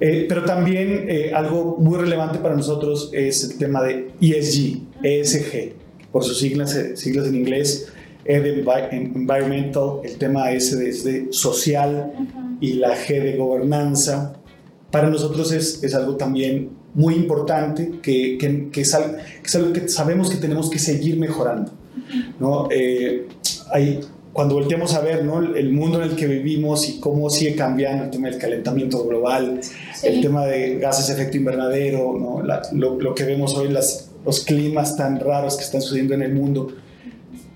Eh, 0.00 0.26
pero 0.28 0.44
también 0.44 1.06
eh, 1.08 1.32
algo 1.34 1.76
muy 1.78 1.96
relevante 1.98 2.38
para 2.38 2.54
nosotros 2.54 3.10
es 3.12 3.44
el 3.44 3.56
tema 3.58 3.82
de 3.82 4.10
ESG, 4.20 4.82
ESG, 5.02 5.72
por 6.12 6.22
sus 6.24 6.38
siglas, 6.38 6.74
eh, 6.76 6.96
siglas 6.96 7.26
en 7.28 7.34
inglés, 7.36 7.88
E 8.24 8.36
Environmental, 9.14 10.00
el 10.04 10.16
tema 10.18 10.50
S 10.52 10.86
es 10.88 11.04
de 11.04 11.28
social 11.30 12.12
y 12.60 12.74
la 12.74 12.96
G 12.96 13.22
de 13.22 13.36
gobernanza. 13.36 14.34
Para 14.90 15.08
nosotros 15.08 15.52
es, 15.52 15.82
es 15.82 15.94
algo 15.94 16.16
también 16.16 16.70
muy 16.94 17.14
importante, 17.14 17.92
que, 18.02 18.36
que- 18.38 18.68
que 18.70 18.80
es, 18.80 18.94
al- 18.94 19.16
que 19.16 19.46
es 19.46 19.54
algo 19.56 19.72
que 19.72 19.88
sabemos 19.88 20.30
que 20.30 20.36
tenemos 20.36 20.70
que 20.70 20.78
seguir 20.78 21.18
mejorando. 21.18 21.72
¿no? 22.40 22.68
Eh, 22.70 23.26
hay, 23.72 24.00
cuando 24.32 24.54
volteamos 24.54 24.94
a 24.94 25.00
ver 25.00 25.24
¿no? 25.24 25.40
el 25.54 25.72
mundo 25.72 26.02
en 26.02 26.10
el 26.10 26.16
que 26.16 26.26
vivimos 26.26 26.88
y 26.88 27.00
cómo 27.00 27.28
sigue 27.30 27.54
cambiando 27.54 28.04
el 28.04 28.10
tema 28.10 28.28
del 28.28 28.38
calentamiento 28.38 29.04
global, 29.06 29.60
Sí. 30.00 30.06
el 30.08 30.20
tema 30.20 30.44
de 30.46 30.78
gases 30.78 31.06
de 31.08 31.14
efecto 31.14 31.36
invernadero, 31.36 32.16
¿no? 32.18 32.42
La- 32.42 32.62
lo, 32.72 32.98
lo 33.00 33.14
que 33.14 33.24
vemos 33.24 33.54
hoy, 33.56 33.68
las, 33.68 34.10
los 34.24 34.40
climas 34.40 34.96
tan 34.96 35.18
raros 35.20 35.56
que 35.56 35.64
están 35.64 35.80
sucediendo 35.80 36.14
en 36.14 36.22
el 36.22 36.34
mundo, 36.34 36.68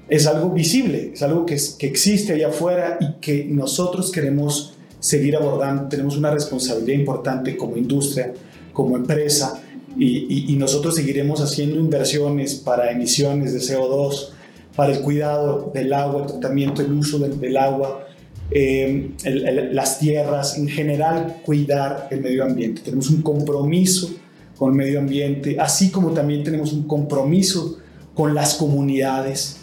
es 0.09 0.27
algo 0.27 0.51
visible, 0.51 1.13
es 1.15 1.23
algo 1.23 1.47
que, 1.47 1.57
que 1.79 1.87
existe 1.87 2.33
allá 2.33 2.49
afuera 2.49 2.99
y 3.01 3.21
que 3.21 3.45
nosotros 3.45 4.11
queremos 4.11 4.75
seguir 4.99 5.37
abordando. 5.37 5.89
Tenemos 5.89 6.17
una 6.17 6.31
responsabilidad 6.31 6.99
importante 6.99 7.57
como 7.57 7.77
industria, 7.77 8.33
como 8.73 8.97
empresa, 8.97 9.61
y, 9.97 10.27
y- 10.29 10.53
y 10.53 10.57
nosotros 10.57 10.95
seguiremos 10.97 11.41
haciendo 11.41 11.77
inversiones 11.79 12.55
para 12.57 12.91
emisiones 12.91 13.53
de 13.53 13.61
CO2, 13.61 14.31
para 14.77 14.93
el 14.93 15.01
cuidado 15.01 15.71
del 15.75 15.93
agua, 15.93 16.23
el 16.23 16.27
tratamiento, 16.29 16.81
el 16.83 16.93
uso 16.93 17.19
del, 17.19 17.39
del 17.41 17.57
agua, 17.57 18.07
eh, 18.51 19.11
el- 19.25 19.47
el- 19.49 19.75
las 19.75 19.99
tierras, 19.99 20.57
en 20.59 20.69
general 20.69 21.37
cuidar 21.45 22.09
el 22.11 22.21
medio 22.21 22.45
ambiente. 22.45 22.83
Tenemos 22.83 23.11
un 23.11 23.23
compromiso 23.23 24.11
con 24.59 24.71
el 24.73 24.77
medio 24.77 24.99
ambiente, 24.99 25.57
así 25.59 25.91
como 25.91 26.11
también 26.13 26.43
tenemos 26.45 26.73
un 26.73 26.83
compromiso 26.85 27.79
con 28.15 28.35
las 28.35 28.55
comunidades. 28.55 29.61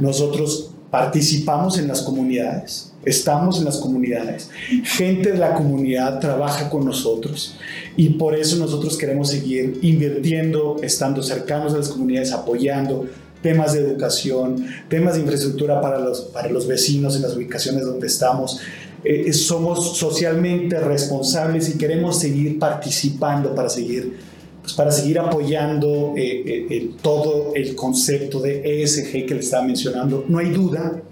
Nosotros 0.00 0.70
participamos 0.90 1.78
en 1.78 1.88
las 1.88 2.02
comunidades, 2.02 2.92
estamos 3.04 3.58
en 3.58 3.64
las 3.64 3.78
comunidades, 3.78 4.50
gente 4.84 5.32
de 5.32 5.38
la 5.38 5.54
comunidad 5.54 6.20
trabaja 6.20 6.70
con 6.70 6.84
nosotros 6.84 7.56
y 7.96 8.10
por 8.10 8.36
eso 8.36 8.56
nosotros 8.56 8.96
queremos 8.96 9.30
seguir 9.30 9.78
invirtiendo, 9.82 10.76
estando 10.82 11.22
cercanos 11.22 11.74
a 11.74 11.78
las 11.78 11.88
comunidades, 11.88 12.32
apoyando 12.32 13.06
temas 13.44 13.74
de 13.74 13.80
educación, 13.80 14.66
temas 14.88 15.14
de 15.14 15.20
infraestructura 15.20 15.80
para 15.80 16.00
los, 16.00 16.22
para 16.22 16.48
los 16.48 16.66
vecinos 16.66 17.14
en 17.14 17.22
las 17.22 17.36
ubicaciones 17.36 17.84
donde 17.84 18.08
estamos. 18.08 18.58
Eh, 19.04 19.32
somos 19.32 19.98
socialmente 19.98 20.80
responsables 20.80 21.68
y 21.68 21.78
queremos 21.78 22.18
seguir 22.18 22.58
participando 22.58 23.54
para 23.54 23.68
seguir 23.68 24.34
pues 24.62 24.72
para 24.72 24.90
seguir 24.90 25.18
apoyando 25.18 26.14
eh, 26.16 26.42
eh, 26.70 26.90
todo 27.02 27.52
el 27.54 27.74
concepto 27.74 28.40
de 28.40 28.82
ESG 28.82 29.26
que 29.26 29.34
le 29.34 29.40
estaba 29.40 29.62
mencionando. 29.62 30.24
No 30.26 30.38
hay 30.38 30.52
duda, 30.52 31.02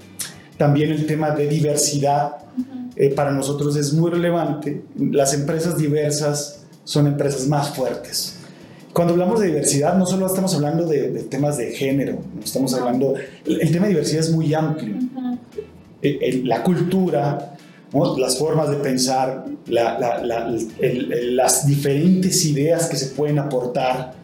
también 0.56 0.90
el 0.90 1.04
tema 1.04 1.32
de 1.32 1.46
diversidad 1.48 2.36
eh, 2.96 3.10
para 3.10 3.30
nosotros 3.30 3.76
es 3.76 3.92
muy 3.92 4.10
relevante. 4.10 4.84
Las 4.96 5.34
empresas 5.34 5.76
diversas 5.76 6.64
son 6.84 7.06
empresas 7.06 7.46
más 7.46 7.76
fuertes. 7.76 8.38
Cuando 8.92 9.14
hablamos 9.14 9.40
de 9.40 9.46
diversidad, 9.46 9.96
no 9.96 10.04
solo 10.06 10.26
estamos 10.26 10.54
hablando 10.54 10.86
de, 10.86 11.10
de 11.10 11.22
temas 11.22 11.56
de 11.56 11.72
género, 11.72 12.18
no 12.34 12.42
estamos 12.44 12.74
hablando, 12.74 13.14
el, 13.46 13.60
el 13.62 13.72
tema 13.72 13.86
de 13.86 13.90
diversidad 13.94 14.20
es 14.20 14.30
muy 14.30 14.52
amplio. 14.52 14.96
Ujú. 14.96 15.38
El- 16.02 16.22
el- 16.22 16.48
la 16.48 16.62
cultura, 16.62 17.56
¿no? 17.92 18.18
las 18.18 18.36
formas 18.38 18.68
de 18.70 18.76
pensar, 18.76 19.46
la- 19.66 19.98
la- 19.98 20.22
la- 20.22 20.54
las 21.30 21.66
diferentes 21.66 22.44
ideas 22.44 22.88
que 22.88 22.96
se 22.96 23.06
pueden 23.06 23.38
aportar, 23.38 24.14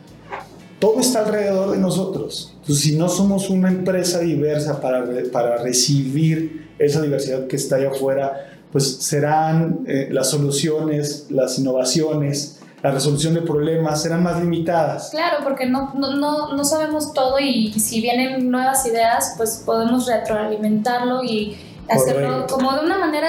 todo 0.80 1.00
está 1.00 1.20
alrededor 1.24 1.70
de 1.70 1.78
nosotros. 1.78 2.54
Entonces, 2.60 2.84
si 2.84 2.96
no 2.96 3.08
somos 3.08 3.48
una 3.50 3.68
empresa 3.68 4.20
diversa 4.20 4.80
para, 4.80 5.04
para 5.32 5.56
recibir 5.62 6.68
esa 6.78 7.00
diversidad 7.00 7.46
que 7.46 7.56
está 7.56 7.76
allá 7.76 7.88
afuera, 7.90 8.50
pues 8.70 8.84
serán 8.98 9.80
eh, 9.86 10.08
las 10.12 10.28
soluciones, 10.30 11.26
las 11.30 11.58
innovaciones, 11.58 12.57
la 12.82 12.90
resolución 12.92 13.34
de 13.34 13.42
problemas 13.42 14.02
serán 14.02 14.22
más 14.22 14.40
limitadas. 14.40 15.08
Claro, 15.10 15.38
porque 15.42 15.66
no, 15.66 15.92
no, 15.94 16.14
no, 16.16 16.54
no 16.56 16.64
sabemos 16.64 17.12
todo 17.12 17.38
y 17.40 17.72
si 17.72 18.00
vienen 18.00 18.50
nuevas 18.50 18.86
ideas, 18.86 19.34
pues 19.36 19.62
podemos 19.66 20.06
retroalimentarlo 20.06 21.24
y 21.24 21.56
hacerlo 21.88 22.28
Correcto. 22.44 22.54
como 22.54 22.72
de 22.74 22.84
una 22.84 22.98
manera 22.98 23.28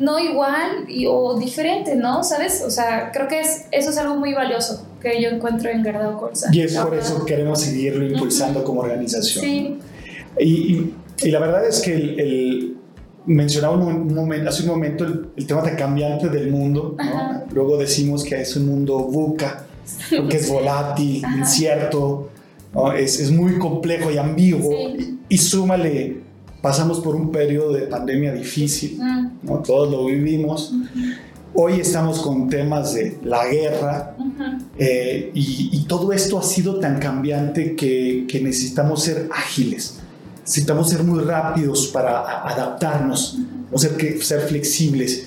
no 0.00 0.18
igual 0.18 0.84
y, 0.88 1.06
o 1.06 1.38
diferente, 1.38 1.94
¿no? 1.96 2.24
¿Sabes? 2.24 2.62
O 2.66 2.70
sea, 2.70 3.10
creo 3.12 3.28
que 3.28 3.40
es, 3.40 3.66
eso 3.70 3.90
es 3.90 3.98
algo 3.98 4.16
muy 4.16 4.32
valioso 4.34 4.86
que 5.00 5.20
yo 5.22 5.28
encuentro 5.28 5.70
en 5.70 5.82
Gardao 5.82 6.18
Corsa. 6.18 6.48
Y 6.52 6.62
es 6.62 6.74
por 6.76 6.90
verdad. 6.90 7.06
eso 7.06 7.24
que 7.24 7.34
queremos 7.34 7.60
seguirlo 7.60 8.04
impulsando 8.06 8.64
como 8.64 8.80
organización. 8.80 9.44
Sí, 9.44 9.78
Y, 10.40 10.44
y- 10.74 10.94
y 11.20 11.30
la 11.32 11.40
verdad 11.40 11.66
es 11.66 11.80
que 11.80 11.94
el, 11.94 12.20
el- 12.20 12.77
mencionaba 13.26 13.76
un, 13.76 14.14
momento, 14.14 14.48
hace 14.48 14.62
un 14.62 14.68
momento 14.70 15.04
el, 15.04 15.28
el 15.36 15.46
tema 15.46 15.62
tan 15.62 15.76
cambiante 15.76 16.28
del 16.28 16.50
mundo. 16.50 16.94
¿no? 16.96 17.02
Ajá. 17.02 17.44
Luego 17.52 17.76
decimos 17.76 18.24
que 18.24 18.40
es 18.40 18.56
un 18.56 18.66
mundo 18.66 18.98
buca, 18.98 19.64
que 20.10 20.36
es 20.36 20.48
volátil, 20.50 21.24
Ajá. 21.24 21.38
incierto, 21.38 22.30
¿no? 22.74 22.92
es, 22.92 23.20
es 23.20 23.30
muy 23.30 23.58
complejo 23.58 24.10
y 24.10 24.18
ambiguo. 24.18 24.72
Sí. 24.96 25.18
Y, 25.28 25.34
y 25.34 25.38
súmale, 25.38 26.20
pasamos 26.62 27.00
por 27.00 27.14
un 27.16 27.30
periodo 27.30 27.72
de 27.72 27.82
pandemia 27.82 28.32
difícil, 28.32 28.98
¿no? 29.42 29.58
todos 29.60 29.90
lo 29.90 30.06
vivimos. 30.06 30.72
ujú, 30.72 30.86
Hoy 31.54 31.80
estamos 31.80 32.20
con 32.20 32.48
temas 32.48 32.94
de 32.94 33.18
la 33.24 33.46
guerra, 33.48 34.14
eh, 34.78 35.30
y, 35.34 35.70
y 35.72 35.84
todo 35.88 36.12
esto 36.12 36.38
ha 36.38 36.42
sido 36.42 36.78
tan 36.78 37.00
cambiante 37.00 37.74
que, 37.74 38.26
que 38.28 38.40
necesitamos 38.40 39.02
ser 39.02 39.28
ágiles, 39.32 39.97
necesitamos 40.48 40.88
ser 40.88 41.02
muy 41.02 41.22
rápidos 41.22 41.88
para 41.88 42.42
adaptarnos, 42.48 43.36
o 43.70 43.78
ser, 43.78 43.96
que, 43.98 44.18
ser 44.22 44.40
flexibles. 44.40 45.26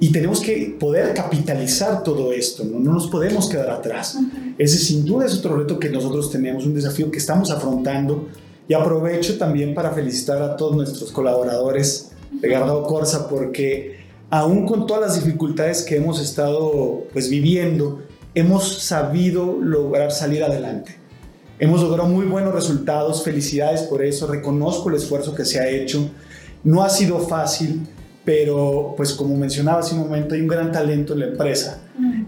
Y 0.00 0.10
tenemos 0.10 0.40
que 0.40 0.74
poder 0.80 1.12
capitalizar 1.12 2.02
todo 2.02 2.32
esto, 2.32 2.64
¿no? 2.64 2.80
no 2.80 2.94
nos 2.94 3.08
podemos 3.08 3.50
quedar 3.50 3.68
atrás. 3.68 4.18
Ese 4.56 4.78
sin 4.78 5.04
duda 5.04 5.26
es 5.26 5.34
otro 5.34 5.58
reto 5.58 5.78
que 5.78 5.90
nosotros 5.90 6.30
tenemos, 6.30 6.64
un 6.64 6.74
desafío 6.74 7.10
que 7.10 7.18
estamos 7.18 7.50
afrontando. 7.50 8.28
Y 8.66 8.72
aprovecho 8.72 9.36
también 9.36 9.74
para 9.74 9.90
felicitar 9.90 10.40
a 10.40 10.56
todos 10.56 10.74
nuestros 10.74 11.12
colaboradores 11.12 12.12
de 12.30 12.48
Gardao 12.48 12.86
Corsa 12.86 13.28
porque 13.28 13.98
aún 14.30 14.66
con 14.66 14.86
todas 14.86 15.02
las 15.02 15.22
dificultades 15.22 15.82
que 15.82 15.96
hemos 15.96 16.18
estado 16.18 17.04
pues 17.12 17.28
viviendo, 17.28 18.02
hemos 18.34 18.82
sabido 18.82 19.58
lograr 19.60 20.10
salir 20.12 20.42
adelante. 20.42 21.01
Hemos 21.62 21.80
logrado 21.80 22.08
muy 22.08 22.26
buenos 22.26 22.52
resultados, 22.52 23.22
felicidades 23.22 23.82
por 23.82 24.04
eso, 24.04 24.26
reconozco 24.26 24.88
el 24.88 24.96
esfuerzo 24.96 25.32
que 25.32 25.44
se 25.44 25.60
ha 25.60 25.68
hecho. 25.68 26.10
No 26.64 26.82
ha 26.82 26.88
sido 26.88 27.20
fácil, 27.20 27.86
pero 28.24 28.94
pues 28.96 29.12
como 29.12 29.36
mencionaba 29.36 29.78
hace 29.78 29.94
un 29.94 30.00
momento, 30.00 30.34
hay 30.34 30.40
un 30.40 30.48
gran 30.48 30.72
talento 30.72 31.12
en 31.12 31.20
la 31.20 31.26
empresa 31.26 31.80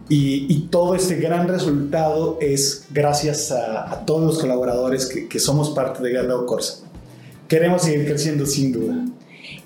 y, 0.09 0.47
y 0.49 0.69
todo 0.71 0.95
este 0.95 1.17
gran 1.17 1.49
resultado 1.49 2.39
es 2.41 2.87
gracias 2.93 3.51
a, 3.51 3.93
a 3.93 4.07
todos 4.07 4.23
los 4.23 4.39
colaboradores 4.39 5.07
que, 5.07 5.27
que, 5.27 5.41
somos 5.41 5.71
parte 5.71 6.01
de 6.01 6.13
Gardao 6.13 6.47
Corsa. 6.47 6.85
Queremos 7.49 7.83
seguir 7.83 8.07
creciendo 8.07 8.47
sin 8.47 8.71
duda. 8.71 9.05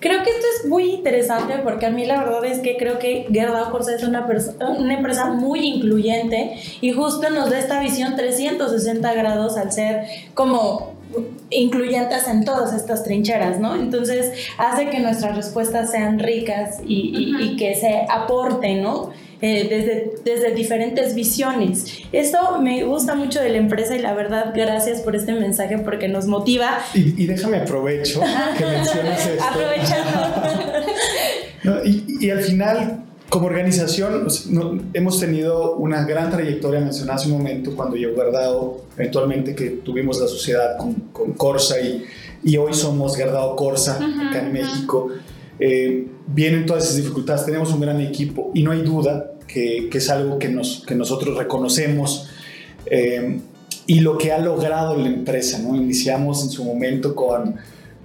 Creo 0.00 0.22
que 0.22 0.30
esto 0.30 0.46
es 0.56 0.68
muy 0.68 0.90
interesante 0.90 1.54
porque 1.64 1.86
a 1.86 1.90
mí 1.90 2.06
la 2.06 2.22
verdad 2.22 2.44
es 2.44 2.60
que 2.60 2.76
creo 2.76 2.98
que 2.98 3.26
Gerdau 3.32 3.70
Corsa 3.70 3.94
es 3.94 4.04
una, 4.04 4.26
una 4.78 4.94
empresa 4.94 5.26
muy 5.26 5.66
incluyente 5.66 6.54
y 6.80 6.92
justo 6.92 7.30
nos 7.30 7.50
da 7.50 7.58
esta 7.58 7.80
visión 7.80 8.14
360 8.14 9.14
grados 9.14 9.56
al 9.56 9.72
ser 9.72 10.04
como 10.34 10.98
incluyentes 11.50 12.28
en 12.28 12.44
todas 12.44 12.72
estas 12.74 13.02
trincheras, 13.02 13.58
¿no? 13.58 13.74
Entonces 13.74 14.32
hace 14.58 14.90
que 14.90 15.00
nuestras 15.00 15.34
respuestas 15.36 15.90
sean 15.90 16.18
ricas 16.18 16.78
y, 16.86 17.34
y, 17.40 17.44
y 17.44 17.56
que 17.56 17.74
se 17.74 18.06
aporten, 18.08 18.82
¿no? 18.82 19.10
Eh, 19.40 19.68
desde, 19.70 20.14
desde 20.24 20.52
diferentes 20.52 21.14
visiones. 21.14 22.00
Esto 22.10 22.60
me 22.60 22.82
gusta 22.82 23.14
mucho 23.14 23.40
de 23.40 23.50
la 23.50 23.58
empresa 23.58 23.94
y 23.94 24.00
la 24.00 24.12
verdad, 24.12 24.52
gracias 24.52 25.00
por 25.00 25.14
este 25.14 25.32
mensaje 25.32 25.78
porque 25.78 26.08
nos 26.08 26.26
motiva. 26.26 26.80
Y, 26.92 27.22
y 27.22 27.26
déjame 27.26 27.58
aprovecho 27.58 28.20
que 28.56 28.64
mencionas 28.64 29.26
esto. 29.28 29.44
Aprovechando. 29.44 30.42
no, 31.62 31.84
y, 31.84 32.04
y, 32.20 32.30
al 32.30 32.40
final, 32.40 33.04
como 33.28 33.46
organización, 33.46 34.26
hemos 34.92 35.20
tenido 35.20 35.76
una 35.76 36.04
gran 36.04 36.32
trayectoria, 36.32 36.80
mencionada 36.80 37.20
hace 37.20 37.30
un 37.30 37.38
momento, 37.38 37.76
cuando 37.76 37.94
yo 37.94 38.16
Gardao, 38.16 38.86
eventualmente 38.96 39.54
que 39.54 39.70
tuvimos 39.70 40.20
la 40.20 40.26
sociedad 40.26 40.76
con, 40.76 40.94
con 41.12 41.34
Corsa 41.34 41.78
y, 41.80 42.04
y 42.42 42.56
hoy 42.56 42.74
somos 42.74 43.16
Gardao 43.16 43.54
Corsa 43.54 43.98
uh 44.00 44.02
-huh, 44.02 44.30
acá 44.30 44.40
en 44.40 44.52
México. 44.52 45.12
Eh, 45.60 46.06
vienen 46.26 46.66
todas 46.66 46.84
esas 46.84 46.96
dificultades, 46.96 47.44
tenemos 47.44 47.72
un 47.72 47.80
gran 47.80 48.00
equipo 48.00 48.50
y 48.54 48.62
no 48.62 48.70
hay 48.70 48.82
duda 48.82 49.32
que, 49.46 49.88
que 49.90 49.98
es 49.98 50.08
algo 50.10 50.38
que, 50.38 50.48
nos, 50.48 50.84
que 50.86 50.94
nosotros 50.94 51.36
reconocemos 51.36 52.28
eh, 52.86 53.40
y 53.86 54.00
lo 54.00 54.18
que 54.18 54.32
ha 54.32 54.38
logrado 54.38 54.96
la 54.96 55.08
empresa. 55.08 55.58
¿no? 55.58 55.74
Iniciamos 55.74 56.42
en 56.44 56.50
su 56.50 56.64
momento 56.64 57.14
con, 57.14 57.56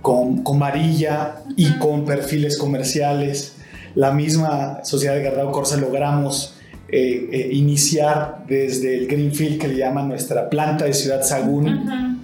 con, 0.01 0.43
con 0.43 0.57
Marilla 0.57 1.43
y 1.55 1.77
con 1.77 2.05
perfiles 2.05 2.57
comerciales. 2.57 3.55
La 3.95 4.11
misma 4.11 4.83
sociedad 4.83 5.15
de 5.15 5.23
Gardao 5.23 5.51
Corsa 5.51 5.77
logramos 5.77 6.55
eh, 6.89 7.29
eh, 7.31 7.49
iniciar 7.53 8.45
desde 8.47 8.97
el 8.97 9.07
Greenfield 9.07 9.59
que 9.59 9.67
le 9.67 9.77
llaman 9.77 10.07
nuestra 10.07 10.49
planta 10.49 10.85
de 10.85 10.93
Ciudad 10.93 11.23
Sagún. 11.23 11.67
Uh 11.67 11.85
-huh. 11.85 12.17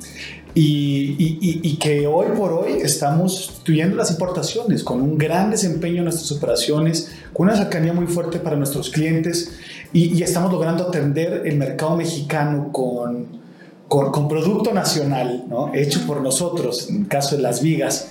Y, 0.55 1.15
y, 1.63 1.77
que 1.77 2.07
hoy 2.07 2.27
por 2.35 2.51
hoy 2.51 2.81
estamos 2.81 3.35
sustituyendo 3.35 3.95
las 3.95 4.09
importaciones 4.09 4.83
con 4.83 4.99
un 4.99 5.17
gran 5.17 5.51
desempeño 5.51 5.99
en 5.99 6.05
nuestras 6.05 6.31
operaciones, 6.31 7.11
con 7.33 7.47
una 7.47 7.55
cercanía 7.55 7.93
muy 7.93 8.07
fuerte 8.07 8.39
para 8.39 8.55
nuestros 8.55 8.89
clientes 8.89 9.51
y, 9.93 10.21
estamos 10.23 10.51
logrando 10.51 10.87
atender 10.87 11.43
el 11.45 11.55
mercado 11.55 11.95
mexicano 11.95 12.71
con, 12.71 13.27
con, 13.87 14.27
producto 14.27 14.73
nacional, 14.73 15.45
¿no? 15.47 15.71
hecho 15.73 16.05
por 16.07 16.21
nosotros, 16.21 16.89
en 16.89 17.01
el 17.03 17.07
caso 17.07 17.35
de 17.35 17.43
las 17.43 17.61
vigas. 17.61 18.09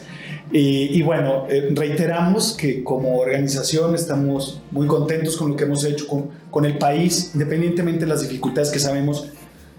Y, 0.51 1.03
bueno, 1.03 1.45
eh, 1.51 1.73
reiteramos 1.75 2.55
que 2.55 2.83
como 2.83 3.19
organización 3.19 3.95
estamos 3.95 4.63
muy 4.71 4.87
contentos 4.87 5.37
con 5.37 5.51
lo 5.51 5.57
que 5.57 5.65
hemos 5.65 5.85
hecho 5.85 6.07
con 6.51 6.65
el 6.65 6.79
país, 6.79 7.33
independientemente 7.35 8.01
de 8.01 8.07
las 8.07 8.23
dificultades 8.23 8.71
que 8.71 8.79
sabemos 8.79 9.29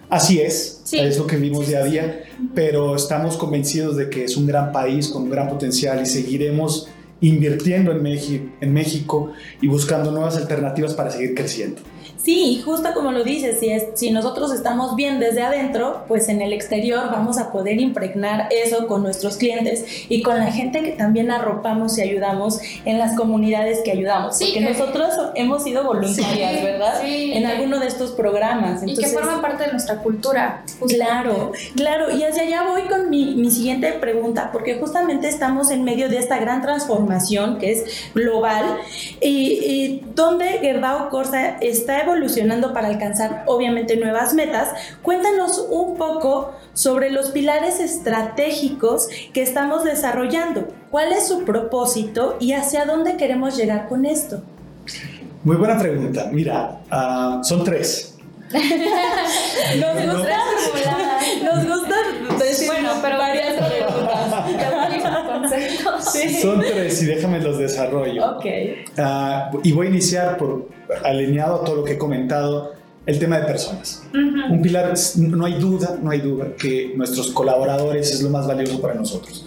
Así 0.10 0.40
es, 0.40 0.82
sí. 0.86 0.98
es 0.98 1.18
lo 1.18 1.28
que 1.28 1.38
vimos 1.38 1.68
día 1.68 1.80
a 1.80 1.84
día, 1.84 2.24
pero 2.56 2.96
estamos 2.96 3.38
convencidos 3.38 3.96
de 3.96 4.10
que 4.10 4.24
es 4.24 4.38
un 4.38 4.48
gran 4.48 4.72
país 4.72 5.08
con 5.08 5.24
un 5.24 5.30
gran 5.30 5.48
potencial 5.48 6.02
y 6.02 6.08
seguiremos 6.08 6.90
invirtiendo 7.22 7.92
en, 7.92 8.02
México, 8.02 8.46
en 8.60 8.74
México 8.74 9.32
y 9.62 9.68
buscando 9.68 10.12
nuevas 10.12 10.38
alternativas 10.38 10.94
para 10.96 11.12
seguir 11.12 11.36
creciendo. 11.36 11.82
Sí, 12.24 12.62
justo 12.66 12.90
como 12.94 13.14
lo 13.14 13.24
dices, 13.24 13.60
si, 13.60 13.70
es, 13.70 13.88
si 13.94 14.12
nosotros 14.12 14.52
estamos 14.54 14.96
bien 14.98 15.20
desde 15.20 15.42
adentro, 15.42 16.04
pues 16.08 16.28
en 16.28 16.42
el 16.42 16.52
exterior 16.52 17.10
vamos 17.10 17.38
a 17.38 17.50
poder 17.52 17.80
impregnar 17.80 18.50
eso 18.52 18.88
con 18.88 19.04
nuestros 19.04 19.38
clientes 19.38 19.86
y 20.10 20.22
con 20.22 20.38
la 20.38 20.52
gente 20.52 20.84
que 20.84 20.92
también 20.92 21.32
arropamos 21.32 21.98
y 21.98 22.02
ayudamos 22.02 22.60
en 22.84 23.00
las 23.00 23.16
comunidades 23.16 23.80
que 23.86 23.92
ayudamos. 23.92 24.38
Sí, 24.38 24.52
porque 24.54 24.66
que... 24.66 24.74
nosotros 24.74 25.14
hemos 25.36 25.64
sido 25.64 25.86
voluntarias, 25.86 26.60
sí, 26.60 26.66
¿verdad? 26.66 27.02
Sí, 27.02 27.32
en 27.34 27.46
alguno 27.46 27.80
de 27.80 27.88
estos 27.88 28.12
programas. 28.12 28.84
Entonces, 28.84 29.00
y 29.00 29.02
que 29.02 29.08
forman 29.18 29.42
parte 29.42 29.66
de 29.66 29.72
nuestra 29.72 30.02
cultura. 30.02 30.64
Claro, 30.90 31.54
claro. 31.76 32.12
Y 32.12 32.24
hacia 32.24 32.44
allá 32.44 32.64
voy 32.64 32.84
con 32.84 33.10
mi, 33.10 33.36
mi 33.36 33.50
siguiente 33.50 33.94
pregunta, 33.94 34.50
porque 34.52 34.76
justamente 34.76 35.30
estamos 35.30 35.72
en 35.72 35.86
medio 35.86 36.10
de 36.10 36.18
esta 36.18 36.38
gran 36.38 36.62
transformación 36.62 37.60
que 37.60 37.72
es 37.72 38.12
global 38.14 38.66
y, 39.22 39.30
y 39.30 40.04
donde 40.16 40.60
Gerdau 40.60 41.10
Corsa 41.10 41.58
está 41.62 42.02
evolucionando 42.02 42.09
para 42.74 42.88
alcanzar 42.88 43.44
obviamente 43.46 43.96
nuevas 43.98 44.34
metas, 44.34 44.70
cuéntanos 45.02 45.66
un 45.70 45.96
poco 45.98 46.54
sobre 46.74 47.12
los 47.12 47.30
pilares 47.30 47.80
estratégicos 47.80 49.08
que 49.34 49.42
estamos 49.42 49.84
desarrollando. 49.84 50.68
¿Cuál 50.90 51.14
es 51.14 51.28
su 51.28 51.46
propósito 51.46 52.38
y 52.40 52.54
hacia 52.54 52.86
dónde 52.86 53.16
queremos 53.18 53.56
llegar 53.56 53.88
con 53.88 54.06
esto? 54.06 54.42
Muy 55.44 55.56
buena 55.56 55.78
pregunta. 55.78 56.30
Mira, 56.32 56.80
uh, 56.92 57.44
son 57.44 57.64
tres. 57.64 58.16
nos, 59.80 59.96
No. 60.06 60.14
gusta, 60.14 60.38
nos 61.44 61.68
gusta 61.68 61.96
decir 62.44 62.68
bueno, 62.68 62.90
pero 63.02 63.18
varias 63.18 63.54
preguntas. 63.70 64.29
Sí. 66.28 66.42
Son 66.42 66.60
tres 66.60 67.02
y 67.04 67.06
déjame 67.06 67.40
los 67.40 67.58
desarrollo. 67.58 68.38
Ok. 68.38 68.46
Uh, 68.98 69.60
y 69.64 69.72
voy 69.72 69.88
a 69.88 69.90
iniciar 69.90 70.38
por 70.38 70.70
alineado 71.04 71.62
a 71.62 71.64
todo 71.64 71.78
lo 71.78 71.84
que 71.84 71.94
he 71.94 71.98
comentado, 71.98 72.74
el 73.06 73.18
tema 73.18 73.40
de 73.40 73.46
personas. 73.46 74.04
Uh 74.14 74.18
-huh. 74.18 74.52
Un 74.52 74.62
pilar, 74.62 74.94
no 75.18 75.46
hay 75.46 75.54
duda, 75.54 75.98
no 76.02 76.12
hay 76.12 76.22
duda 76.22 76.54
que 76.56 76.94
nuestros 76.96 77.32
colaboradores 77.32 78.12
es 78.12 78.22
lo 78.22 78.30
más 78.30 78.46
valioso 78.46 78.80
para 78.80 78.94
nosotros. 78.94 79.46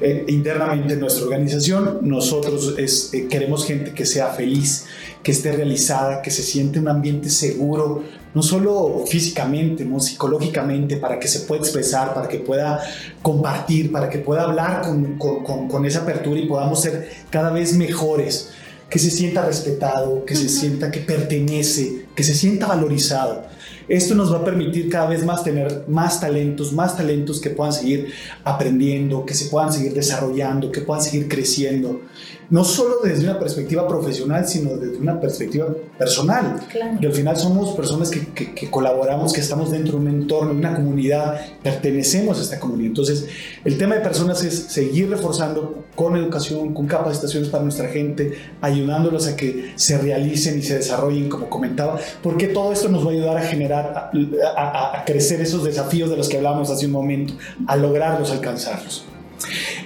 Eh, 0.00 0.24
internamente 0.28 0.94
en 0.94 1.00
nuestra 1.00 1.24
organización, 1.24 2.00
nosotros 2.02 2.74
es, 2.78 3.12
eh, 3.14 3.26
queremos 3.28 3.66
gente 3.66 3.92
que 3.92 4.06
sea 4.06 4.28
feliz, 4.28 4.86
que 5.22 5.32
esté 5.32 5.52
realizada, 5.52 6.22
que 6.22 6.30
se 6.30 6.42
siente 6.42 6.78
un 6.78 6.88
ambiente 6.88 7.30
seguro, 7.30 8.04
no 8.34 8.42
solo 8.42 9.04
físicamente, 9.06 9.84
no 9.84 10.00
psicológicamente, 10.00 10.96
para 10.96 11.18
que 11.18 11.28
se 11.28 11.40
pueda 11.40 11.62
expresar, 11.62 12.14
para 12.14 12.28
que 12.28 12.38
pueda 12.38 12.80
compartir, 13.22 13.90
para 13.90 14.08
que 14.08 14.18
pueda 14.18 14.42
hablar 14.42 14.82
con, 14.82 15.18
con, 15.18 15.44
con, 15.44 15.68
con 15.68 15.84
esa 15.86 16.00
apertura 16.00 16.40
y 16.40 16.46
podamos 16.46 16.80
ser 16.80 17.10
cada 17.30 17.50
vez 17.50 17.74
mejores 17.74 18.50
que 18.90 18.98
se 18.98 19.10
sienta 19.10 19.44
respetado, 19.44 20.24
que 20.24 20.34
uh 20.34 20.36
-huh. 20.36 20.40
se 20.40 20.48
sienta 20.48 20.90
que 20.90 21.00
pertenece, 21.00 22.06
que 22.14 22.22
se 22.22 22.34
sienta 22.34 22.66
valorizado. 22.66 23.44
Esto 23.88 24.14
nos 24.14 24.32
va 24.32 24.38
a 24.38 24.44
permitir 24.44 24.90
cada 24.90 25.08
vez 25.08 25.24
más 25.24 25.42
tener 25.42 25.84
más 25.88 26.20
talentos, 26.20 26.72
más 26.72 26.96
talentos 26.96 27.40
que 27.40 27.50
puedan 27.50 27.72
seguir 27.72 28.12
aprendiendo, 28.44 29.24
que 29.24 29.34
se 29.34 29.46
puedan 29.46 29.72
seguir 29.72 29.94
desarrollando, 29.94 30.70
que 30.70 30.82
puedan 30.82 31.02
seguir 31.02 31.28
creciendo. 31.28 32.02
No 32.50 32.64
solo 32.64 32.96
desde 33.04 33.24
una 33.24 33.38
perspectiva 33.38 33.86
profesional, 33.86 34.48
sino 34.48 34.76
desde 34.76 34.96
una 34.96 35.20
perspectiva 35.20 35.68
personal. 35.98 36.60
Claro. 36.70 36.98
Y 36.98 37.04
al 37.04 37.12
final 37.12 37.36
somos 37.36 37.76
personas 37.76 38.10
que, 38.10 38.26
que, 38.28 38.54
que, 38.54 38.70
colaboramos, 38.70 39.34
que 39.34 39.42
estamos 39.42 39.70
dentro 39.70 39.98
de 39.98 39.98
un 39.98 40.08
entorno, 40.08 40.52
de 40.52 40.58
una 40.58 40.74
comunidad, 40.74 41.38
pertenecemos 41.62 42.38
a 42.38 42.42
esta 42.42 42.58
comunidad. 42.58 42.88
Entonces, 42.88 43.26
el 43.66 43.76
tema 43.76 43.96
de 43.96 44.00
personas 44.00 44.42
es 44.44 44.54
seguir 44.54 45.10
reforzando 45.10 45.84
con 45.94 46.16
educación, 46.16 46.72
con 46.72 46.86
capacitaciones 46.86 47.50
para 47.50 47.64
nuestra 47.64 47.88
gente, 47.88 48.32
ayudándolos 48.62 49.26
a 49.26 49.36
que 49.36 49.72
se 49.76 49.98
realicen 49.98 50.58
y 50.58 50.62
se 50.62 50.76
desarrollen, 50.76 51.28
como 51.28 51.50
comentaba, 51.50 51.98
porque 52.22 52.46
todo 52.48 52.72
esto 52.72 52.88
nos 52.88 53.04
va 53.04 53.10
a 53.10 53.12
ayudar 53.12 53.36
a 53.36 53.42
generar 53.42 53.77
a, 53.86 54.10
a, 54.56 55.00
a, 55.00 55.04
crecer 55.04 55.40
esos 55.40 55.64
desafíos 55.64 56.10
de 56.10 56.16
los 56.16 56.28
que 56.28 56.36
hablábamos 56.36 56.70
hace 56.70 56.86
un 56.86 56.92
momento, 56.92 57.34
a 57.66 57.76
lograrlos, 57.76 58.30
alcanzarlos. 58.30 59.04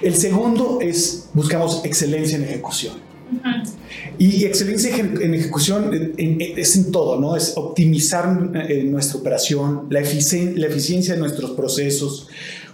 El 0.01 0.15
segundo 0.15 0.79
es 0.81 1.29
buscamos 1.33 1.81
excelencia 1.85 2.37
en 2.37 2.43
ejecución. 2.43 2.93
Uh 3.31 3.35
-huh. 3.35 3.69
Y 4.17 4.45
excelencia 4.45 4.95
en 4.95 5.33
ejecución 5.33 5.93
en, 5.93 6.13
en, 6.17 6.59
es 6.59 6.75
en 6.75 6.91
todo, 6.91 7.19
¿no? 7.19 7.35
Es 7.35 7.53
optimizar 7.55 8.51
eh, 8.69 8.83
nuestra 8.83 9.19
operación, 9.19 9.87
la, 9.89 10.01
eficien 10.01 10.59
la 10.59 10.67
eficiencia 10.67 11.13
de 11.15 11.19
nuestros 11.19 11.51
procesos, 11.51 12.27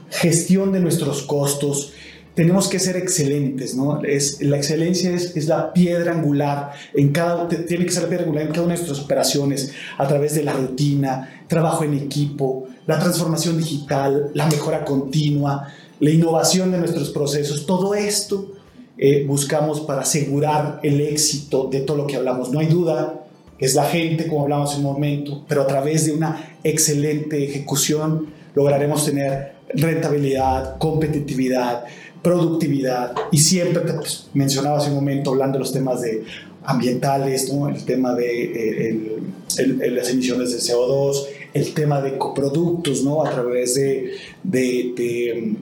gestión 0.10 0.72
de 0.72 0.80
nuestros 0.80 1.22
costos, 1.24 1.94
tenemos 2.40 2.70
que 2.70 2.80
ser 2.80 2.96
excelentes, 2.96 3.76
¿no? 3.76 4.02
Es, 4.02 4.42
la 4.42 4.56
excelencia 4.56 5.12
es, 5.12 5.36
es, 5.36 5.48
la 5.50 5.74
piedra 5.74 6.14
angular 6.14 6.72
en 6.94 7.10
cada, 7.10 7.50
tiene 7.50 7.84
que 7.84 7.92
ser 7.92 8.04
la 8.04 8.08
piedra 8.08 8.24
angular 8.24 8.46
en 8.46 8.54
cada 8.54 8.64
una 8.64 8.76
de 8.76 8.80
nuestras 8.80 9.04
operaciones, 9.04 9.74
a 9.98 10.08
través 10.08 10.36
de 10.36 10.44
la 10.44 10.54
rutina, 10.54 11.44
trabajo 11.50 11.84
en 11.84 11.96
equipo, 11.96 12.70
la 12.88 12.98
transformación 12.98 13.58
digital, 13.58 14.32
la 14.34 14.48
mejora 14.48 14.86
continua, 14.86 15.68
la 16.00 16.12
innovación 16.12 16.72
de 16.72 16.78
nuestros 16.78 17.10
procesos, 17.10 17.66
todo 17.66 17.94
esto 17.94 18.54
eh, 18.98 19.26
buscamos 19.28 19.82
para 19.82 20.04
asegurar 20.04 20.80
el 20.82 21.02
éxito 21.02 21.68
de 21.70 21.82
todo 21.82 21.98
lo 21.98 22.08
que 22.08 22.16
hablamos. 22.16 22.54
No 22.54 22.62
hay 22.62 22.68
duda, 22.68 23.22
es 23.58 23.76
la 23.76 23.84
gente, 23.84 24.28
como 24.28 24.44
hablamos 24.44 24.76
en 24.76 24.86
un 24.86 24.94
momento, 24.94 25.44
pero 25.46 25.64
a 25.64 25.68
través 25.68 26.06
de 26.06 26.14
una 26.14 26.56
excelente 26.64 27.44
ejecución 27.44 28.28
lograremos 28.56 29.06
tener 29.06 29.60
rentabilidad, 29.74 30.78
competitividad, 30.78 31.84
productividad 32.22 33.14
y 33.32 33.40
siempre 33.40 33.84
te 33.84 33.94
pues, 33.94 34.28
mencionaba 34.34 34.78
hace 34.78 34.90
un 34.90 34.96
momento 34.96 35.32
hablando 35.32 35.54
de 35.54 35.60
los 35.60 35.72
temas 35.72 36.02
de 36.02 36.24
ambientales, 36.64 37.52
¿no? 37.52 37.70
el 37.70 37.84
tema 37.86 38.14
de 38.14 38.44
eh, 38.44 39.20
el, 39.58 39.96
las 39.96 40.10
emisiones 40.10 40.52
de 40.52 40.60
CO2, 40.60 41.26
el 41.54 41.74
tema 41.74 42.02
de 42.02 42.18
coproductos, 42.18 43.04
¿no? 43.04 43.26
a 43.26 43.32
través 43.32 43.76
de, 43.76 44.12
de, 44.44 45.56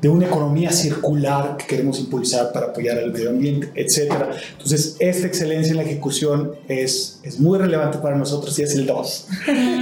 de, 0.00 0.08
una 0.08 0.26
economía 0.26 0.70
circular 0.70 1.56
que 1.56 1.66
queremos 1.66 1.98
impulsar 1.98 2.52
para 2.52 2.66
apoyar 2.66 2.96
al 2.98 3.12
medio 3.12 3.30
ambiente, 3.30 3.72
etc. 3.74 4.12
Entonces, 4.52 4.96
esta 5.00 5.26
excelencia 5.26 5.72
en 5.72 5.78
la 5.78 5.82
ejecución 5.82 6.52
es, 6.68 7.18
es 7.24 7.40
muy 7.40 7.58
relevante 7.58 7.98
para 7.98 8.16
nosotros 8.16 8.56
y 8.60 8.62
es 8.62 8.74
el 8.76 8.86
2. 8.86 9.28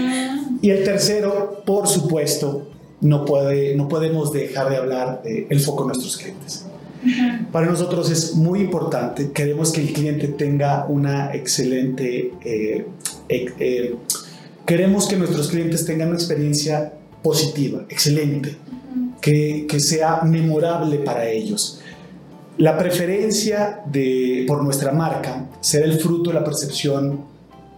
y 0.62 0.70
el 0.70 0.82
tercero, 0.82 1.62
por 1.66 1.86
supuesto, 1.86 2.68
no, 3.00 3.24
puede, 3.24 3.74
no 3.76 3.88
podemos 3.88 4.32
dejar 4.32 4.70
de 4.70 4.76
hablar 4.76 5.22
del 5.22 5.60
foco 5.60 5.82
de 5.82 5.88
nuestros 5.88 6.16
clientes. 6.16 6.64
Para 7.52 7.66
nosotros 7.66 8.10
es 8.10 8.34
muy 8.34 8.60
importante, 8.60 9.30
queremos 9.32 9.72
que 9.72 9.82
el 9.82 9.92
cliente 9.92 10.28
tenga 10.28 10.86
una 10.88 11.34
excelente, 11.34 12.32
eh, 12.42 12.86
eh, 13.28 13.96
queremos 14.64 15.06
que 15.06 15.16
nuestros 15.16 15.48
clientes 15.48 15.84
tengan 15.84 16.08
una 16.08 16.16
experiencia 16.16 16.94
positiva, 17.22 17.84
excelente, 17.90 18.56
que, 19.20 19.66
que, 19.68 19.80
sea 19.80 20.22
memorable 20.22 20.98
para 20.98 21.28
ellos. 21.28 21.80
La 22.56 22.78
preferencia 22.78 23.82
de, 23.84 24.44
por 24.46 24.62
nuestra 24.62 24.92
marca 24.92 25.46
será 25.60 25.84
el 25.84 25.98
fruto 26.00 26.30
de 26.30 26.34
la 26.34 26.44
percepción 26.44 27.20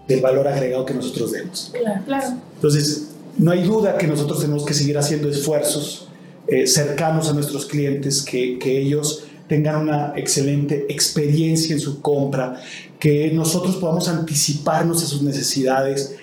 del 0.07 0.21
valor 0.21 0.47
agregado 0.47 0.85
que 0.85 0.95
nosotros 0.95 1.33
demos. 1.33 1.73
Claro. 2.07 2.37
Entonces, 2.55 3.06
no 3.39 3.53
hay 3.53 3.63
duda 3.63 3.99
que 3.99 4.07
nosotros 4.07 4.41
tenemos 4.41 4.65
que 4.65 4.75
seguir 4.75 4.97
haciendo 4.99 5.29
esfuerzos 5.29 6.09
eh, 6.49 6.67
cercanos 6.67 7.29
a 7.29 7.33
nuestros 7.33 7.67
clientes, 7.67 8.23
que, 8.23 8.59
que, 8.59 8.79
ellos 8.79 9.25
tengan 9.49 9.83
una 9.83 10.13
excelente 10.17 10.87
experiencia 10.89 11.75
en 11.75 11.81
su 11.81 12.01
compra, 12.01 12.61
que 13.01 13.31
nosotros 13.33 13.77
podamos 13.77 14.09
anticiparnos 14.09 15.03
a 15.03 15.07
sus 15.07 15.23
necesidades, 15.23 16.17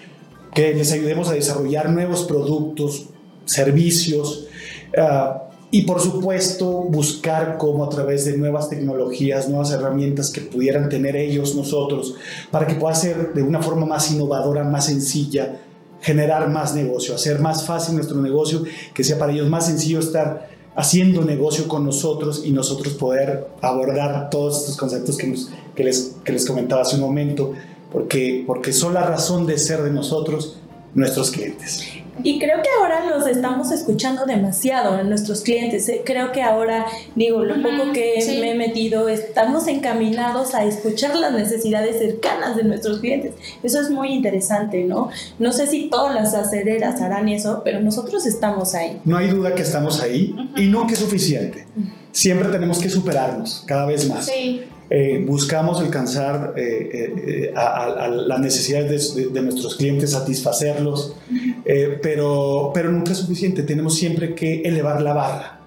que 0.54 0.74
les 0.74 0.92
ayudemos 0.92 1.30
a 1.30 1.34
desarrollar 1.34 1.90
nuevos 1.90 2.24
productos, 2.24 3.08
servicios. 3.46 4.48
Uh, 4.98 5.44
y 5.72 5.82
por 5.82 6.00
supuesto, 6.00 6.84
buscar 6.84 7.58
cómo 7.58 7.84
a 7.84 7.90
través 7.90 8.26
de 8.26 8.38
nuevas 8.38 8.70
tecnologías, 8.70 9.50
nuevas 9.50 9.72
herramientas 9.72 10.30
que 10.30 10.42
pudieran 10.42 10.88
tener 10.88 11.16
ellos, 11.16 11.56
nosotros, 11.56 12.16
para 12.52 12.68
que 12.68 12.76
pueda 12.76 12.94
ser 12.94 13.34
de 13.34 13.42
una 13.42 13.62
forma 13.62 13.88
más 13.88 14.12
innovadora, 14.12 14.64
más 14.64 14.86
sencilla, 14.86 15.60
generar 16.04 16.50
más 16.50 16.76
negocio, 16.76 17.16
hacer 17.16 17.40
más 17.40 17.66
fácil 17.66 17.96
nuestro 17.96 18.22
negocio, 18.22 18.64
que 18.94 19.04
sea 19.04 19.18
para 19.18 19.32
ellos 19.32 19.50
más 19.50 19.66
sencillo 19.66 20.00
estar 20.00 20.50
haciendo 20.76 21.24
negocio 21.24 21.68
con 21.68 21.86
nosotros 21.86 22.44
y 22.46 22.52
nosotros 22.52 22.94
poder 22.96 23.48
abordar 23.62 24.30
todos 24.30 24.60
estos 24.60 24.78
conceptos 24.78 25.18
que, 25.18 25.34
que, 25.76 25.84
les, 25.84 26.16
que 26.24 26.34
les 26.34 26.46
comentaba 26.46 26.82
hace 26.82 26.96
un 26.96 27.02
momento, 27.02 27.54
porque, 27.92 28.44
porque 28.46 28.74
son 28.74 28.94
la 28.94 29.04
razón 29.04 29.46
de 29.46 29.58
ser 29.58 29.82
de 29.82 29.92
nosotros 29.92 30.58
nuestros 30.94 31.32
clientes. 31.32 32.03
Y 32.22 32.38
creo 32.38 32.62
que 32.62 32.70
ahora 32.80 33.06
los 33.10 33.28
estamos 33.28 33.72
escuchando 33.72 34.26
demasiado 34.26 35.00
en 35.00 35.10
nuestros 35.10 35.42
clientes. 35.42 35.90
Eh, 35.90 36.04
creo 36.06 36.32
que 36.32 36.44
ahora, 36.44 36.86
digo, 37.16 37.44
lo 37.44 37.56
poco 37.56 37.92
que 37.92 38.24
me 38.40 38.52
he 38.52 38.56
metido, 38.56 39.10
estamos 39.10 39.68
encaminados 39.68 40.54
a 40.54 40.64
escuchar 40.64 41.16
las 41.16 41.34
necesidades 41.34 41.98
cercanas 41.98 42.56
de 42.56 42.64
nuestros 42.64 43.00
clientes. 43.00 43.34
Eso 43.64 43.82
es 43.82 43.90
muy 43.90 44.10
interesante, 44.10 44.84
¿no? 44.84 45.10
No 45.40 45.52
sé 45.52 45.66
si 45.66 45.90
todas 45.90 46.14
las 46.14 46.34
acereras 46.36 47.02
harán 47.02 47.30
eso, 47.30 47.62
pero 47.66 47.80
nosotros 47.80 48.26
estamos 48.26 48.76
ahí. 48.76 49.02
No 49.06 49.18
hay 49.18 49.30
duda 49.30 49.56
que 49.56 49.64
estamos 49.64 50.02
ahí 50.02 50.36
y 50.56 50.68
no 50.68 50.86
que 50.86 50.94
es 50.94 51.00
suficiente. 51.00 51.66
Siempre 52.12 52.50
tenemos 52.50 52.78
que 52.78 52.90
superarnos 52.90 53.64
cada 53.66 53.88
vez 53.88 54.08
más. 54.08 54.26
Sí. 54.26 54.62
Eh, 54.96 55.24
buscamos 55.26 55.80
alcanzar 55.80 56.54
eh, 56.56 57.14
eh, 57.28 57.54
a, 57.56 58.08
las 58.08 58.40
necesidades 58.40 59.16
de, 59.16 59.42
nuestros 59.42 59.76
clientes, 59.76 60.12
satisfacerlos, 60.12 61.16
pero, 61.64 62.72
pero 62.74 62.92
nunca 62.92 63.12
es 63.12 63.18
suficiente, 63.18 63.64
tenemos 63.64 63.96
siempre 63.96 64.36
que 64.36 64.62
elevar 64.62 65.02
la 65.02 65.14
barra. 65.14 65.60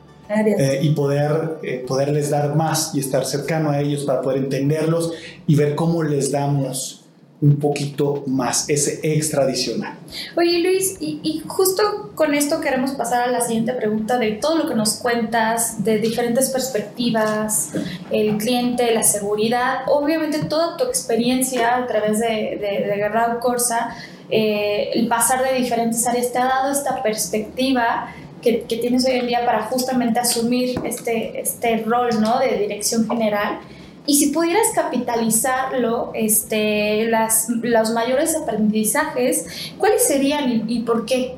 y 0.83 0.91
poder, 0.91 1.61
poderles 1.87 2.31
dar 2.31 2.57
más 2.57 2.93
y 2.95 3.01
estar 3.01 3.25
cercano 3.25 3.71
a 3.71 3.81
ellos 3.81 4.05
para 4.05 4.23
poder 4.23 4.39
entenderlos 4.39 5.13
y 5.47 5.55
ver 5.55 5.75
cómo 5.75 6.03
les 6.03 6.33
damos 6.33 7.07
un 7.41 7.59
poquito 7.59 8.25
más, 8.27 8.69
ese 8.69 9.01
extra 9.03 9.43
adicional. 9.43 9.95
Oye 10.37 10.61
Luis, 10.61 10.97
y, 11.01 11.43
justo 11.47 12.11
con 12.15 12.35
esto 12.35 12.61
queremos 12.61 12.93
pasar 12.93 13.29
a 13.29 13.31
la 13.31 13.43
siguiente 13.43 13.75
pregunta 13.75 14.19
de 14.19 14.33
todo 14.33 14.57
lo 14.57 14.69
que 14.69 14.75
nos 14.75 14.95
cuentas, 14.95 15.85
de 15.85 15.99
diferentes 15.99 16.49
perspectivas, 16.49 17.73
el 18.11 18.39
cliente, 18.39 18.93
la 18.95 19.05
seguridad, 19.05 19.81
obviamente 19.87 20.45
toda 20.45 20.77
tu 20.77 20.85
experiencia 20.85 21.77
a 21.77 21.87
través 21.87 22.21
de, 22.21 22.27
de, 22.27 22.87
de 22.87 23.39
Corsa, 23.41 23.95
eh, 24.31 24.91
el 24.95 25.09
pasar 25.09 25.43
de 25.45 25.55
diferentes 25.59 26.07
áreas 26.07 26.33
te 26.33 26.39
ha 26.39 26.47
dado 26.47 26.73
esta 26.73 27.03
perspectiva 27.03 28.12
que, 28.43 28.62
que, 28.62 28.77
tienes 28.77 29.05
hoy 29.07 29.12
en 29.12 29.27
día 29.27 29.45
para 29.45 29.62
justamente 29.65 30.19
asumir 30.21 30.81
este, 30.85 31.41
este 31.41 31.79
rol 31.79 32.21
¿no? 32.21 32.39
de 32.39 32.59
dirección 32.59 33.09
general. 33.09 33.61
Y 34.07 34.15
si 34.19 34.29
pudieras 34.29 34.69
capitalizarlo, 34.75 36.12
este, 36.15 37.07
las, 37.07 37.49
los 37.49 37.91
mayores 37.91 38.37
aprendizajes, 38.37 39.73
¿cuáles 39.79 40.07
serían 40.07 40.65
y, 40.69 40.81
por 40.81 41.07
qué? 41.07 41.35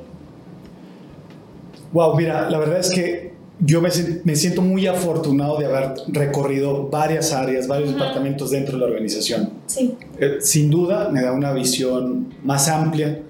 Wow, 1.92 2.14
mira, 2.14 2.50
la 2.50 2.58
verdad 2.58 2.80
es 2.80 2.90
que 2.90 3.32
yo 3.60 3.80
me, 3.80 3.90
me 4.24 4.36
siento 4.36 4.62
muy 4.62 4.86
afortunado 4.86 5.58
de 5.58 5.66
haber 5.66 5.94
recorrido 6.08 6.88
varias 6.88 7.32
áreas, 7.32 7.66
varios 7.66 7.92
departamentos 7.92 8.50
dentro 8.50 8.74
de 8.74 8.80
la 8.80 8.86
organización. 8.86 9.50
Sí. 9.66 9.96
Eh, 10.18 10.38
sin 10.40 10.70
duda 10.70 11.08
me 11.10 11.22
da 11.22 11.32
una 11.32 11.52
visión 11.52 12.34
más 12.44 12.68
amplia, 12.68 13.22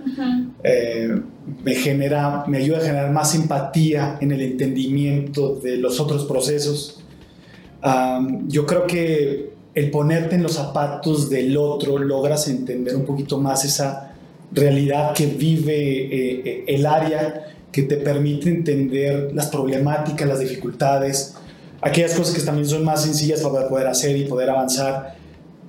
eh, 0.62 1.20
me 1.64 1.74
genera, 1.74 2.44
me 2.46 2.58
ayuda 2.58 2.78
a 2.78 2.80
generar 2.80 3.12
más 3.12 3.34
empatía 3.34 4.18
en 4.20 4.32
el 4.32 4.40
entendimiento 4.42 5.54
de 5.56 5.78
los 5.78 5.98
otros 6.00 6.24
procesos 6.24 6.98
yo 8.46 8.66
creo 8.66 8.86
que 8.86 9.50
el 9.74 9.90
ponerte 9.90 10.34
en 10.34 10.42
los 10.42 10.54
zapatos 10.54 11.30
del 11.30 11.56
otro 11.56 11.98
logras 11.98 12.48
entender 12.48 12.96
un 12.96 13.04
poquito 13.04 13.38
más 13.38 13.64
esa 13.64 14.14
realidad 14.50 15.14
que 15.14 15.26
vive 15.26 15.74
eh, 15.74 16.64
el 16.66 16.86
área, 16.86 17.57
que 17.72 17.82
te 17.82 17.96
permite 17.96 18.48
entender 18.48 19.30
las 19.34 19.48
problemáticas, 19.48 20.26
las 20.26 20.40
dificultades, 20.40 21.34
aquellas 21.80 22.14
cosas 22.14 22.34
que 22.34 22.42
también 22.42 22.66
son 22.66 22.84
más 22.84 23.02
sencillas 23.02 23.40
para 23.40 23.68
poder 23.68 23.86
hacer 23.86 24.16
y 24.16 24.24
poder 24.24 24.50
avanzar, 24.50 25.16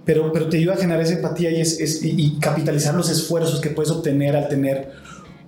pero, 0.05 0.31
pero 0.31 0.49
te 0.49 0.57
ayuda 0.57 0.73
a 0.73 0.77
generar 0.77 1.03
esa 1.03 1.13
empatía 1.13 1.51
y, 1.51 1.61
es, 1.61 2.01
y, 2.03 2.39
capitalizar 2.39 2.95
los 2.95 3.09
esfuerzos 3.09 3.61
que 3.61 3.69
puedes 3.69 3.91
obtener 3.91 4.35
al 4.35 4.47
tener 4.47 4.89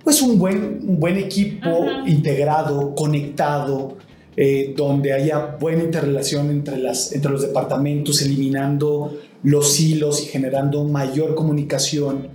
pues 0.04 0.22
un 0.22 0.38
buen, 0.38 0.80
un 0.86 1.00
buen 1.00 1.16
equipo 1.16 1.86
integrado, 2.06 2.94
conectado, 2.94 3.96
eh, 4.36 4.72
donde 4.76 5.12
haya 5.12 5.56
buena 5.60 5.84
interrelación 5.84 6.50
entre, 6.50 6.78
las, 6.78 7.12
entre 7.12 7.30
los 7.30 7.42
departamentos, 7.42 8.22
eliminando 8.22 9.18
los 9.42 9.78
hilos 9.80 10.22
y 10.22 10.26
generando 10.26 10.84
mayor 10.84 11.34
comunicación. 11.34 12.28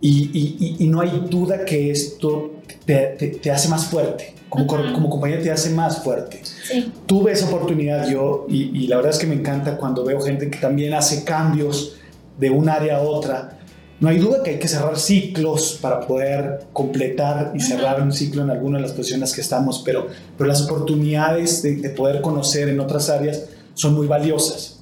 Y, 0.00 0.76
y, 0.78 0.86
no 0.88 1.00
hay 1.00 1.24
duda 1.30 1.64
que 1.64 1.90
esto 1.90 2.51
te, 2.84 3.04
te, 3.40 3.50
hace 3.50 3.68
más 3.68 3.86
fuerte, 3.86 4.34
como, 4.48 4.66
como 4.66 5.10
compañía 5.10 5.40
te 5.40 5.50
hace 5.50 5.70
más 5.70 6.02
fuerte. 6.02 6.40
Sí. 6.42 6.92
Tuve 7.06 7.32
esa 7.32 7.46
oportunidad 7.46 8.08
yo 8.08 8.46
y, 8.48 8.86
la 8.86 8.96
verdad 8.96 9.12
es 9.12 9.18
que 9.18 9.26
me 9.26 9.34
encanta 9.34 9.76
cuando 9.76 10.04
veo 10.04 10.20
gente 10.20 10.50
que 10.50 10.58
también 10.58 10.94
hace 10.94 11.24
cambios 11.24 11.96
de 12.38 12.50
un 12.50 12.68
área 12.68 12.96
a 12.96 13.00
otra 13.00 13.58
no 14.02 14.08
hay 14.08 14.18
duda 14.18 14.42
que 14.42 14.50
hay 14.50 14.58
que 14.58 14.66
cerrar 14.66 14.98
ciclos 14.98 15.78
para 15.80 16.00
poder 16.00 16.64
completar 16.72 17.52
y 17.54 17.60
cerrar 17.60 18.02
un 18.02 18.10
ciclo 18.10 18.42
en 18.42 18.50
alguna 18.50 18.78
de 18.78 18.82
las 18.82 18.92
posiciones 18.92 19.32
que 19.32 19.40
estamos, 19.40 19.80
pero, 19.84 20.08
pero 20.36 20.48
las 20.48 20.60
oportunidades 20.62 21.62
de, 21.62 21.88
poder 21.90 22.20
conocer 22.20 22.68
en 22.68 22.80
otras 22.80 23.08
áreas 23.08 23.44
son 23.74 23.94
muy 23.94 24.08
valiosas. 24.08 24.80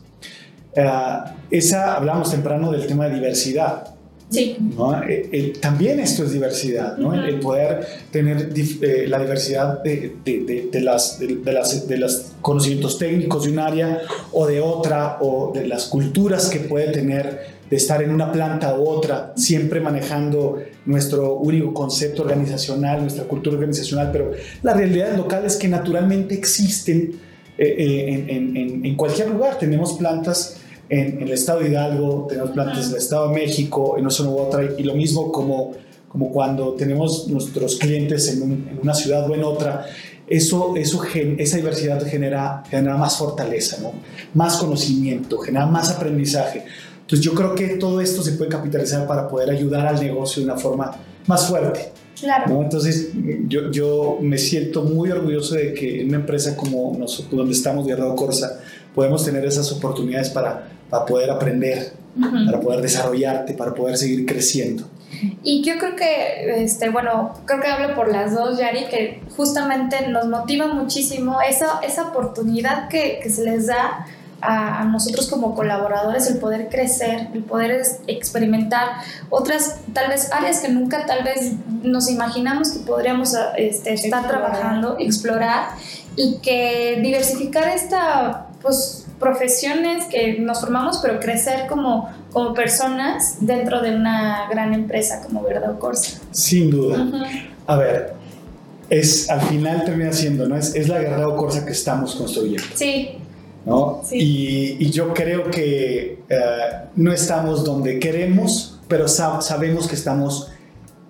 Uh, 0.74 1.28
esa, 1.50 1.96
hablamos 1.96 2.30
temprano 2.30 2.72
del 2.72 2.86
tema 2.86 3.08
de 3.08 3.16
diversidad. 3.16 3.94
Sí. 4.30 4.56
¿no? 4.60 5.02
Eh, 5.02 5.52
también 5.60 5.98
esto 5.98 6.24
es 6.24 6.32
diversidad, 6.32 6.96
¿no? 6.96 7.12
el, 7.14 7.40
poder 7.40 7.84
tener 8.12 8.52
eh, 8.56 9.06
la 9.08 9.18
diversidad 9.18 9.82
de, 9.82 10.16
de, 10.24 10.68
de, 10.70 10.81
las, 10.81 11.18
de, 11.18 11.52
las, 11.52 11.88
de 11.88 11.96
los 11.98 12.33
conocimientos 12.40 12.96
técnicos 12.96 13.44
de 13.44 13.50
un 13.50 13.58
área 13.58 14.02
o 14.33 14.46
de 14.46 14.60
otra, 14.60 15.18
o 15.20 15.52
de 15.52 15.66
las 15.66 15.87
culturas 15.87 16.48
que 16.48 16.60
puede 16.60 16.92
tener 16.92 17.60
de 17.70 17.76
estar 17.76 18.02
en 18.02 18.10
una 18.10 18.33
planta 18.33 18.76
u 18.76 18.88
otra, 18.88 19.33
siempre 19.37 19.81
manejando 19.81 20.60
nuestro 20.87 21.35
único 21.37 21.72
concepto 21.72 22.22
organizacional, 22.22 23.00
nuestra 23.00 23.24
cultura 23.24 23.56
organizacional, 23.56 24.10
pero 24.12 24.33
la 24.62 24.74
realidad 24.74 25.16
local 25.16 25.44
es 25.44 25.56
que 25.56 25.68
naturalmente 25.68 26.35
existen 26.35 27.12
eh, 27.56 27.74
eh, 27.78 28.24
en, 28.28 28.85
en, 28.85 28.96
cualquier 28.96 29.31
lugar. 29.31 29.58
Tenemos 29.58 29.92
plantas 29.92 30.60
en, 30.90 31.22
el 31.22 31.30
estado 31.30 31.60
de 31.60 31.68
Hidalgo, 31.68 32.26
tenemos 32.28 32.50
plantas 32.50 32.86
en 32.86 32.90
el 32.90 32.98
estado 32.98 33.28
de 33.28 33.34
México, 33.34 33.96
en 33.96 34.06
u 34.06 34.38
otra, 34.38 34.68
y 34.76 34.82
lo 34.82 34.94
mismo 34.94 35.30
como, 35.30 35.72
como 36.08 36.30
cuando 36.32 36.74
tenemos 36.74 37.28
nuestros 37.28 37.76
clientes 37.76 38.28
en, 38.28 38.78
una 38.82 38.92
ciudad 38.92 39.30
o 39.30 39.34
en 39.34 39.44
otra. 39.44 39.86
eso, 40.28 40.74
eso 40.76 41.02
esa 41.14 41.56
diversidad 41.56 42.04
genera, 42.04 42.64
genera 42.68 42.96
más 42.96 43.16
fortaleza, 43.16 43.78
¿no? 43.80 43.92
más 44.34 44.56
conocimiento, 44.56 45.38
genera 45.38 45.66
más 45.66 45.90
aprendizaje. 45.90 46.64
Entonces 47.02 47.24
yo 47.24 47.34
creo 47.34 47.54
que 47.54 47.68
todo 47.76 48.00
esto 48.00 48.22
se 48.22 48.32
puede 48.32 48.50
capitalizar 48.50 49.06
para 49.06 49.28
poder 49.28 49.50
ayudar 49.50 49.86
al 49.86 50.00
negocio 50.00 50.42
de 50.42 50.50
una 50.50 50.58
forma 50.58 50.90
más 51.26 51.46
fuerte. 51.46 51.92
Claro. 52.20 52.62
Entonces 52.62 53.10
yo, 53.48 53.70
yo 53.70 54.18
me 54.20 54.38
siento 54.38 54.82
muy 54.82 55.10
orgulloso 55.10 55.54
de 55.54 55.72
que 55.72 56.02
en 56.02 56.08
una 56.08 56.18
empresa 56.18 56.56
como 56.56 56.96
nosotros, 56.98 57.36
donde 57.36 57.54
estamos, 57.54 57.86
Guerrero 57.86 58.14
Corsa, 58.14 58.60
podemos 58.94 59.24
tener 59.24 59.44
esas 59.44 59.70
oportunidades 59.72 60.30
para, 60.30 60.68
para 60.88 61.04
poder 61.06 61.30
aprender, 61.30 61.92
para 62.46 62.60
poder 62.60 62.82
desarrollarte, 62.82 63.54
para 63.54 63.74
poder 63.74 63.96
seguir 63.96 64.26
creciendo. 64.26 64.84
Y 65.42 65.62
yo 65.62 65.76
creo 65.78 65.96
que, 65.96 66.62
este, 66.64 66.88
bueno, 66.88 67.34
creo 67.44 67.60
que 67.60 67.68
hablo 67.68 67.94
por 67.94 68.10
las 68.10 68.34
dos, 68.34 68.58
Yari, 68.58 68.86
que 68.86 69.22
justamente 69.36 70.08
nos 70.08 70.26
motiva 70.28 70.66
muchísimo 70.68 71.38
esa, 71.42 71.80
esa 71.82 72.08
oportunidad 72.08 72.88
que, 72.88 73.18
que 73.22 73.28
se 73.28 73.44
les 73.44 73.66
da 73.66 74.06
a, 74.40 74.84
nosotros 74.84 75.28
como 75.28 75.54
colaboradores 75.54 76.28
el 76.28 76.38
poder 76.38 76.68
crecer, 76.68 77.28
el 77.34 77.42
poder 77.42 77.82
experimentar 78.06 78.88
otras 79.28 79.80
tal 79.92 80.08
vez 80.08 80.32
áreas 80.32 80.60
que 80.60 80.68
nunca 80.68 81.06
tal 81.06 81.24
vez 81.24 81.52
nos 81.82 82.10
imaginamos 82.10 82.70
que 82.70 82.80
podríamos 82.80 83.34
este, 83.56 83.92
estar 83.92 84.26
trabajando, 84.26 84.96
explorar 84.98 85.70
y 86.16 86.38
que 86.38 87.00
diversificar 87.02 87.68
esta 87.68 88.50
pues 88.63 89.06
profesiones 89.19 90.04
que 90.06 90.38
nos 90.40 90.61
formamos, 90.61 90.98
pero 91.02 91.21
crecer 91.21 91.67
como, 91.69 92.11
como 92.33 92.54
personas 92.54 93.37
dentro 93.40 93.81
de 93.81 93.94
una 93.94 94.48
gran 94.50 94.75
empresa 94.75 95.23
como 95.23 95.42
Verdad 95.42 95.79
Corsa. 95.79 96.21
Sin 96.31 96.71
duda. 96.71 97.06
A 97.67 97.77
ver, 97.77 98.15
es 98.88 99.31
al 99.31 99.40
final 99.42 99.85
termina 99.85 100.13
siendo, 100.13 100.48
¿no? 100.48 100.56
Es, 100.56 100.75
es 100.75 100.88
la 100.88 100.98
Guerrero 100.98 101.37
Corsa 101.37 101.65
que 101.65 101.73
estamos 101.73 102.15
construyendo. 102.15 102.65
Sí. 102.75 103.19
¿no? 103.65 104.00
Sí. 104.04 104.17
Y, 104.17 104.87
y, 104.87 104.90
yo 104.90 105.13
creo 105.13 105.50
que 105.50 106.21
eh, 106.29 106.38
no 106.96 107.13
estamos 107.13 107.63
donde 107.65 107.98
queremos, 107.98 108.81
pero 108.88 109.06
sabemos 109.06 109.87
que 109.87 109.94
estamos 109.94 110.50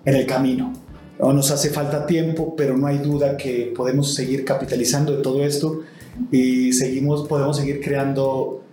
en 0.05 0.15
el 0.15 0.25
camino. 0.25 0.73
¿no? 1.17 1.31
Nos 1.31 1.49
hace 1.51 1.69
falta 1.69 2.05
tiempo, 2.05 2.55
pero 2.55 2.77
no 2.77 2.87
hay 2.87 2.97
duda 2.97 3.37
que 3.37 3.73
podemos 3.75 4.13
seguir 4.13 4.43
capitalizando 4.43 5.15
de 5.15 5.23
todo 5.23 5.43
esto 5.43 5.81
y 6.31 6.73
seguimos, 6.73 7.27
podemos 7.27 7.57
seguir 7.57 7.81
creando 7.81 8.63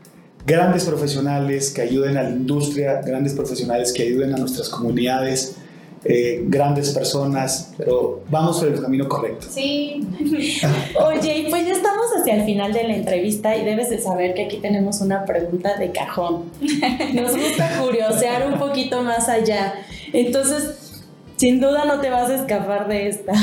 grandes 0.46 0.84
profesionales 0.84 1.70
que 1.70 1.82
ayuden 1.82 2.16
a 2.16 2.22
la 2.22 2.30
industria, 2.30 3.00
grandes 3.02 3.34
profesionales 3.34 3.92
que 3.92 4.02
ayuden 4.04 4.34
a 4.34 4.38
nuestras 4.38 4.68
comunidades, 4.68 5.56
eh, 6.04 6.44
grandes 6.46 6.90
personas, 6.90 7.72
pero 7.76 8.22
vamos 8.30 8.58
por 8.60 8.68
el 8.68 8.80
camino 8.80 9.08
correcto. 9.08 9.46
Sí. 9.50 10.06
Oye, 11.04 11.46
pues 11.50 11.66
ya 11.66 11.72
estamos 11.72 12.06
hacia 12.18 12.36
el 12.36 12.44
final 12.44 12.72
de 12.72 12.84
la 12.84 12.94
entrevista 12.94 13.56
y 13.56 13.64
debes 13.64 13.90
de 13.90 13.98
saber 13.98 14.34
que 14.34 14.44
aquí 14.44 14.58
tenemos 14.58 15.00
una 15.00 15.24
pregunta 15.24 15.76
de 15.76 15.90
cajón. 15.92 16.44
Nos 17.14 17.36
gusta 17.36 17.80
curiosear 17.80 18.50
un 18.50 18.58
poquito 18.58 19.02
más 19.02 19.28
allá. 19.28 19.74
Entonces, 20.12 20.87
sin 21.38 21.60
duda 21.60 21.84
no 21.84 22.00
te 22.00 22.10
vas 22.10 22.28
a 22.30 22.34
escapar 22.34 22.88
de 22.88 23.08
esta. 23.08 23.32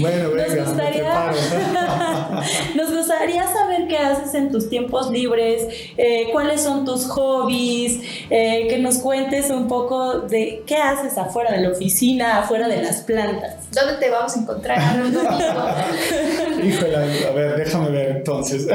Bueno, 0.00 0.30
venga, 0.30 0.56
nos, 0.56 0.68
gustaría, 0.68 1.32
nos 2.74 2.94
gustaría 2.94 3.46
saber 3.46 3.86
qué 3.88 3.98
haces 3.98 4.34
en 4.34 4.50
tus 4.50 4.68
tiempos 4.68 5.10
libres, 5.10 5.66
eh, 5.96 6.28
cuáles 6.32 6.62
son 6.62 6.84
tus 6.84 7.06
hobbies, 7.06 8.00
eh, 8.30 8.66
que 8.68 8.78
nos 8.78 8.98
cuentes 8.98 9.50
un 9.50 9.68
poco 9.68 10.20
de 10.20 10.62
qué 10.66 10.76
haces 10.76 11.18
afuera 11.18 11.52
de 11.52 11.60
la 11.62 11.70
oficina, 11.70 12.38
afuera 12.38 12.68
de 12.68 12.82
las 12.82 13.02
plantas. 13.02 13.70
¿Dónde 13.72 13.98
te 13.98 14.10
vamos 14.10 14.36
a 14.36 14.40
encontrar 14.40 15.02
un 15.02 15.12
domingo? 15.12 15.36
Híjole, 16.64 16.96
a 16.96 17.32
ver, 17.32 17.56
déjame 17.56 17.90
ver 17.90 18.16
entonces. 18.16 18.66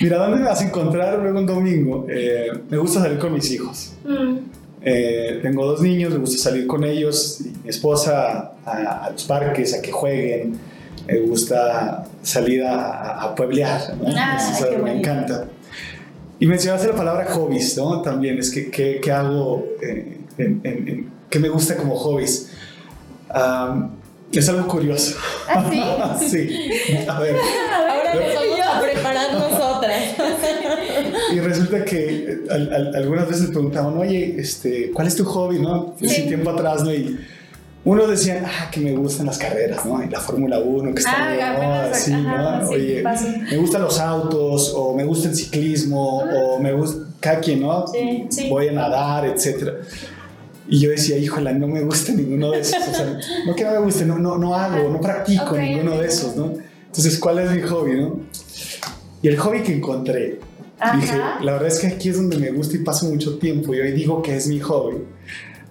Mira, 0.00 0.18
¿dónde 0.18 0.38
me 0.38 0.44
vas 0.44 0.60
a 0.60 0.64
encontrar 0.64 1.18
luego 1.18 1.38
un 1.38 1.46
domingo? 1.46 2.06
Eh, 2.08 2.50
me 2.68 2.78
gusta 2.78 3.00
salir 3.00 3.18
con 3.18 3.32
mis 3.32 3.50
hijos. 3.50 3.92
Mm. 4.04 4.59
Eh, 4.82 5.40
tengo 5.42 5.66
dos 5.66 5.82
niños, 5.82 6.12
me 6.12 6.18
gusta 6.18 6.38
salir 6.38 6.66
con 6.66 6.84
ellos, 6.84 7.40
mi 7.62 7.68
esposa 7.68 8.52
a, 8.64 9.10
los 9.12 9.24
parques, 9.24 9.74
a 9.74 9.82
que 9.82 9.92
jueguen, 9.92 10.58
me 11.06 11.18
gusta 11.20 12.06
salir 12.22 12.64
a, 12.64 13.20
a 13.20 13.34
pueblear, 13.34 13.94
ah, 14.16 14.38
me 14.82 14.98
encanta. 14.98 15.46
Y 16.38 16.46
mencionaste 16.46 16.88
la 16.88 16.94
palabra 16.94 17.26
hobbies, 17.26 17.76
¿no? 17.76 18.00
También 18.00 18.38
es 18.38 18.50
que, 18.50 18.70
que, 18.70 19.12
hago, 19.12 19.66
eh, 19.82 20.20
en, 20.38 21.10
que 21.28 21.38
me 21.38 21.50
gusta 21.50 21.76
como 21.76 21.94
hobbies. 21.96 22.50
es 24.32 24.48
algo 24.48 24.66
curioso. 24.66 25.18
¿Ah, 25.46 26.16
sí? 26.18 26.28
sí. 26.48 26.96
A 27.06 27.20
ver. 27.20 27.36
Ahora 27.76 28.14
vamos 28.14 28.60
a 28.66 28.80
preparar 28.80 29.32
nosotras. 29.34 29.59
Y 31.32 31.40
resulta 31.40 31.84
que 31.84 32.40
algunas 32.94 33.28
veces 33.28 33.48
preguntaban, 33.48 33.96
oye, 33.96 34.36
este, 34.38 34.90
¿cuál 34.92 35.06
es 35.06 35.16
tu 35.16 35.24
hobby? 35.24 35.58
¿no? 35.58 35.94
Hace 36.02 36.22
tiempo 36.22 36.50
atrás, 36.50 36.82
¿no? 36.84 36.92
Y 36.92 37.18
uno 37.84 38.06
decía, 38.06 38.42
ah, 38.44 38.70
que 38.70 38.80
me 38.80 38.92
gustan 38.92 39.26
las 39.26 39.38
carreras, 39.38 39.86
¿no? 39.86 40.02
Y 40.02 40.08
la 40.08 40.20
Fórmula 40.20 40.58
1, 40.58 40.92
que 40.94 41.00
está 41.00 41.12
ah, 41.16 41.88
muy 41.88 41.98
sí, 41.98 42.12
¿no? 42.12 42.68
Oye, 42.68 43.02
me 43.50 43.56
gustan 43.56 43.82
los 43.82 43.98
autos, 43.98 44.72
o 44.76 44.94
me 44.94 45.04
gusta 45.04 45.28
el 45.28 45.34
ciclismo, 45.34 46.18
o 46.18 46.58
me 46.58 46.72
gusta, 46.72 47.06
cada 47.20 47.40
quien, 47.40 47.60
¿no? 47.60 47.86
Sí, 47.86 48.48
Voy 48.50 48.68
a 48.68 48.72
nadar, 48.72 49.26
etcétera. 49.26 49.74
Y 50.68 50.78
yo 50.78 50.90
decía, 50.90 51.16
híjole, 51.16 51.54
no 51.54 51.66
me 51.66 51.82
gusta 51.82 52.12
ninguno 52.12 52.50
de 52.50 52.60
esos. 52.60 52.86
O 52.86 52.94
sea, 52.94 53.18
no 53.46 53.54
que 53.54 53.64
no 53.64 53.70
me 53.72 53.78
guste, 53.78 54.04
no, 54.04 54.18
no, 54.18 54.36
no 54.36 54.54
hago, 54.54 54.90
no 54.90 55.00
practico 55.00 55.56
ninguno 55.56 55.98
de 55.98 56.06
esos, 56.06 56.36
¿no? 56.36 56.52
Entonces, 56.86 57.18
¿cuál 57.18 57.38
es 57.38 57.50
mi 57.50 57.62
hobby, 57.62 58.00
no? 58.00 58.20
Y 59.22 59.28
el 59.28 59.38
hobby 59.38 59.62
que 59.62 59.74
encontré 59.74 60.38
Dije, 60.94 61.18
la 61.42 61.52
verdad 61.52 61.68
es 61.68 61.78
que 61.78 61.88
aquí 61.88 62.08
es 62.08 62.16
donde 62.16 62.38
me 62.38 62.50
gusta 62.50 62.76
y 62.76 62.78
paso 62.78 63.06
mucho 63.06 63.38
tiempo 63.38 63.74
y 63.74 63.80
hoy 63.80 63.92
digo 63.92 64.22
que 64.22 64.34
es 64.36 64.46
mi 64.46 64.60
hobby. 64.60 64.96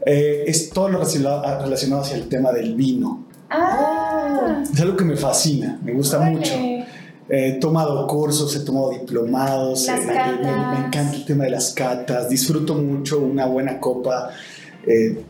Eh, 0.06 0.44
es 0.48 0.70
todo 0.70 0.88
lo 0.88 1.00
relacionado, 1.00 1.64
relacionado 1.64 2.04
hacia 2.04 2.18
el 2.18 2.30
tema 2.30 2.52
del 2.52 2.76
vino. 2.76 3.26
Ah. 3.50 4.64
Es 4.72 4.80
algo 4.80 4.96
que 4.96 5.06
me 5.06 5.16
fascina, 5.16 5.80
me 5.84 5.94
gusta 5.94 6.20
mucho. 6.20 6.54
he 7.28 7.54
tomado 7.54 8.06
cursos, 8.08 8.56
he 8.56 8.60
tomado 8.60 8.92
diplomados, 8.92 9.88
eh, 9.88 9.94
me, 10.08 10.86
encanta 10.86 11.16
el 11.16 11.26
tema 11.26 11.46
de 11.46 11.52
las 11.52 11.74
catas, 11.74 12.30
disfruto 12.30 12.76
mucho 12.76 13.20
una 13.20 13.46
buena 13.46 13.80
copa, 13.80 14.30
eh, 14.86 15.24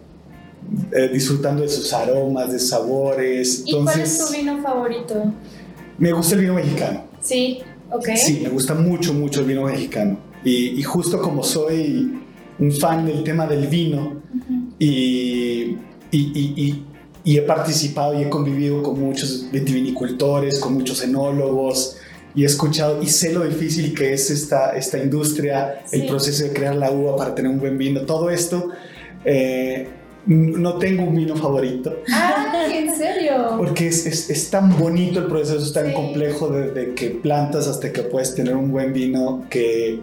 disfrutando 1.12 1.62
de 1.62 1.70
sus 1.70 1.92
aromas, 1.94 2.52
de 2.52 2.60
sabores. 2.60 3.64
¿Y 3.66 3.82
cuál 3.82 4.02
es 4.02 4.18
tu 4.18 4.34
vino 4.34 4.62
favorito? 4.62 5.24
Me 5.98 6.12
gusta 6.12 6.36
el 6.36 6.42
vino 6.42 6.54
mexicano. 6.54 7.04
Sí. 7.22 7.62
Sí, 8.16 8.40
me 8.44 8.50
gusta 8.50 8.74
mucho, 8.74 9.14
mucho 9.14 9.42
el 9.42 9.48
vino 9.48 9.64
mexicano. 9.64 10.18
Y, 10.44 10.82
justo 10.84 11.22
como 11.22 11.44
soy 11.44 12.20
un 12.60 12.72
fan 12.72 13.06
del 13.06 13.24
tema 13.24 13.46
del 13.46 13.68
vino 13.68 14.22
y, 14.78 15.78
y, 16.12 16.86
he 17.26 17.42
participado 17.42 18.20
y 18.20 18.24
he 18.24 18.30
convivido 18.30 18.82
con 18.82 19.00
muchos 19.00 19.50
vitivinicultores, 19.52 20.60
con 20.60 20.74
muchos 20.74 21.04
enólogos 21.04 21.98
y 22.34 22.44
he 22.44 22.46
escuchado 22.46 23.02
y 23.02 23.08
sé 23.08 23.34
lo 23.34 23.44
difícil 23.44 23.94
que 23.94 24.14
es 24.14 24.32
esta, 24.32 24.76
esta 24.76 24.98
industria, 24.98 25.84
el 25.92 26.08
proceso 26.08 26.44
de 26.44 26.54
crear 26.54 26.76
la 26.76 26.92
uva 26.92 27.16
para 27.16 27.36
tener 27.36 27.52
un 27.52 27.60
buen 27.60 27.78
vino, 27.78 28.02
todo 28.02 28.30
esto. 28.30 28.70
Eh, 29.26 29.88
no 30.26 30.76
tengo 30.76 31.04
un 31.04 31.16
vino 31.16 31.36
favorito. 31.36 31.96
Ah, 32.12 32.68
¿en 32.72 32.96
serio? 32.96 33.56
Porque 33.58 33.88
es, 33.88 34.06
es, 34.06 34.30
es 34.30 34.50
tan 34.50 34.78
bonito 34.78 35.20
el 35.20 35.26
proceso, 35.28 35.64
es 35.64 35.74
tan 35.74 35.94
complejo 35.94 36.50
desde 36.50 36.94
que 36.94 37.10
plantas 37.10 37.68
hasta 37.68 37.92
que 37.92 38.04
puedes 38.04 38.36
tener 38.36 38.56
un 38.56 38.72
buen 38.72 38.94
vino 38.94 39.46
que, 39.50 40.00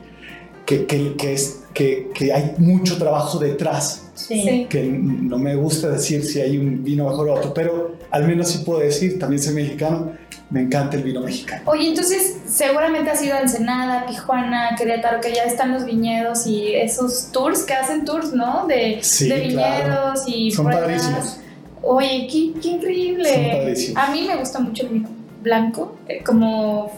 que, 0.64 0.86
que, 0.86 1.32
es, 1.32 1.62
que, 1.74 2.10
que 2.14 2.32
hay 2.32 2.54
mucho 2.58 2.98
trabajo 2.98 3.38
detrás. 3.38 4.10
Sí. 4.14 4.66
Que 4.70 4.82
no 4.82 5.38
me 5.38 5.54
gusta 5.54 5.90
decir 5.90 6.24
si 6.24 6.40
hay 6.40 6.56
un 6.56 6.82
vino 6.82 7.08
mejor 7.08 7.28
o 7.28 7.34
otro, 7.34 7.52
pero 7.52 7.95
al 8.10 8.26
menos 8.26 8.48
sí 8.48 8.58
puedo 8.64 8.80
decir, 8.80 9.18
también 9.18 9.42
soy 9.42 9.54
mexicano, 9.54 10.12
me 10.50 10.62
encanta 10.62 10.96
el 10.96 11.02
vino 11.02 11.20
mexicano. 11.20 11.62
Oye, 11.66 11.88
entonces 11.88 12.36
seguramente 12.46 13.10
has 13.10 13.22
ido 13.22 13.34
a 13.34 13.40
Ensenada, 13.40 14.06
Tijuana, 14.06 14.76
Querétaro, 14.78 15.20
que 15.20 15.34
ya 15.34 15.44
están 15.44 15.72
los 15.72 15.84
viñedos 15.84 16.46
y 16.46 16.74
esos 16.74 17.30
tours 17.32 17.64
que 17.64 17.74
hacen 17.74 18.04
tours, 18.04 18.32
¿no? 18.32 18.66
De, 18.66 19.02
de 19.20 19.40
viñedos 19.40 20.22
y 20.26 20.50
Son 20.52 20.66
padrísimos. 20.66 21.38
Oye, 21.82 22.28
qué, 22.30 22.68
increíble. 22.68 23.32
Son 23.32 23.58
padrísimos. 23.58 24.02
A 24.02 24.10
mí 24.12 24.26
me 24.26 24.36
gusta 24.36 24.60
mucho 24.60 24.84
el 24.84 24.88
vino 24.90 25.15
blanco, 25.46 25.96
eh, 26.08 26.24
como 26.24 26.92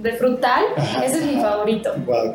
de 0.00 0.12
frutal, 0.14 0.64
ese 1.04 1.18
es 1.18 1.26
mi 1.26 1.40
favorito. 1.40 1.92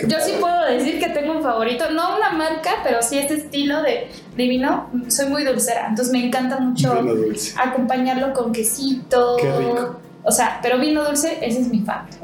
Yo 0.07 0.19
sí 0.21 0.33
puedo 0.39 0.65
decir 0.65 0.99
que 0.99 1.09
tengo 1.09 1.33
un 1.33 1.41
favorito, 1.41 1.89
no 1.89 2.17
una 2.17 2.29
marca, 2.29 2.69
pero 2.83 3.01
sí 3.01 3.17
este 3.17 3.33
estilo 3.33 3.81
de, 3.81 4.07
de 4.37 4.47
vino, 4.47 4.91
soy 5.07 5.25
muy 5.25 5.43
dulcera, 5.43 5.87
entonces 5.89 6.13
me 6.13 6.23
encanta 6.23 6.59
mucho 6.59 6.93
acompañarlo 7.57 8.31
con 8.33 8.53
quesito. 8.53 9.37
Qué 9.37 9.51
rico 9.51 10.05
o 10.27 10.31
sea, 10.31 10.59
pero 10.63 10.79
vino 10.79 11.03
dulce, 11.03 11.37
ese 11.41 11.61
es 11.61 11.67
mi 11.67 11.81
fan. 11.81 12.07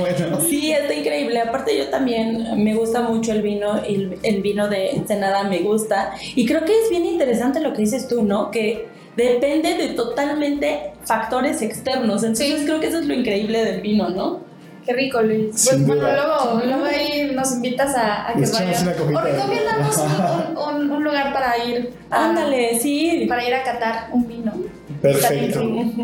bueno. 0.00 0.40
Sí, 0.40 0.72
está 0.72 0.92
increíble. 0.92 1.40
Aparte 1.40 1.78
yo 1.78 1.88
también 1.88 2.62
me 2.62 2.74
gusta 2.74 3.02
mucho 3.02 3.30
el 3.30 3.40
vino 3.40 3.80
y 3.88 4.18
el, 4.24 4.42
vino 4.42 4.66
de 4.66 4.90
Ensenada 4.90 5.44
me 5.44 5.60
gusta. 5.60 6.12
Y 6.34 6.44
creo 6.44 6.64
que 6.64 6.72
es 6.72 6.90
bien 6.90 7.06
interesante 7.06 7.60
lo 7.60 7.72
que 7.72 7.82
dices 7.82 8.08
tú, 8.08 8.24
¿no? 8.24 8.50
Que 8.50 8.88
depende 9.16 9.74
de 9.74 9.88
totalmente 9.94 10.92
factores 11.04 11.62
externos. 11.62 12.22
Entonces 12.22 12.62
creo 12.64 12.80
que 12.80 12.88
eso 12.88 12.98
es 12.98 13.06
lo 13.06 13.14
increíble 13.14 13.64
del 13.64 13.80
vino, 13.80 14.08
¿no? 14.10 14.40
Qué 14.84 14.92
rico, 14.92 15.22
Luis. 15.22 15.66
Pues 15.66 15.86
bueno, 15.86 16.02
luego, 16.02 16.60
luego 16.66 16.84
ahí 16.84 17.30
nos 17.34 17.52
invitas 17.54 17.94
a, 17.96 18.28
a 18.28 18.34
que 18.34 18.40
una 18.40 18.58
O 19.18 19.20
recomiéndanos 19.22 19.96
un, 19.98 20.56
un- 20.58 20.90
un 20.90 21.04
lugar 21.04 21.32
para 21.32 21.56
ir. 21.64 21.94
Ándale, 22.10 22.78
sí. 22.80 23.24
Para 23.26 23.46
ir 23.48 23.54
a 23.54 23.62
catar 23.62 24.08
un 24.12 24.28
vino. 24.28 24.52
Perfecto. 25.04 25.60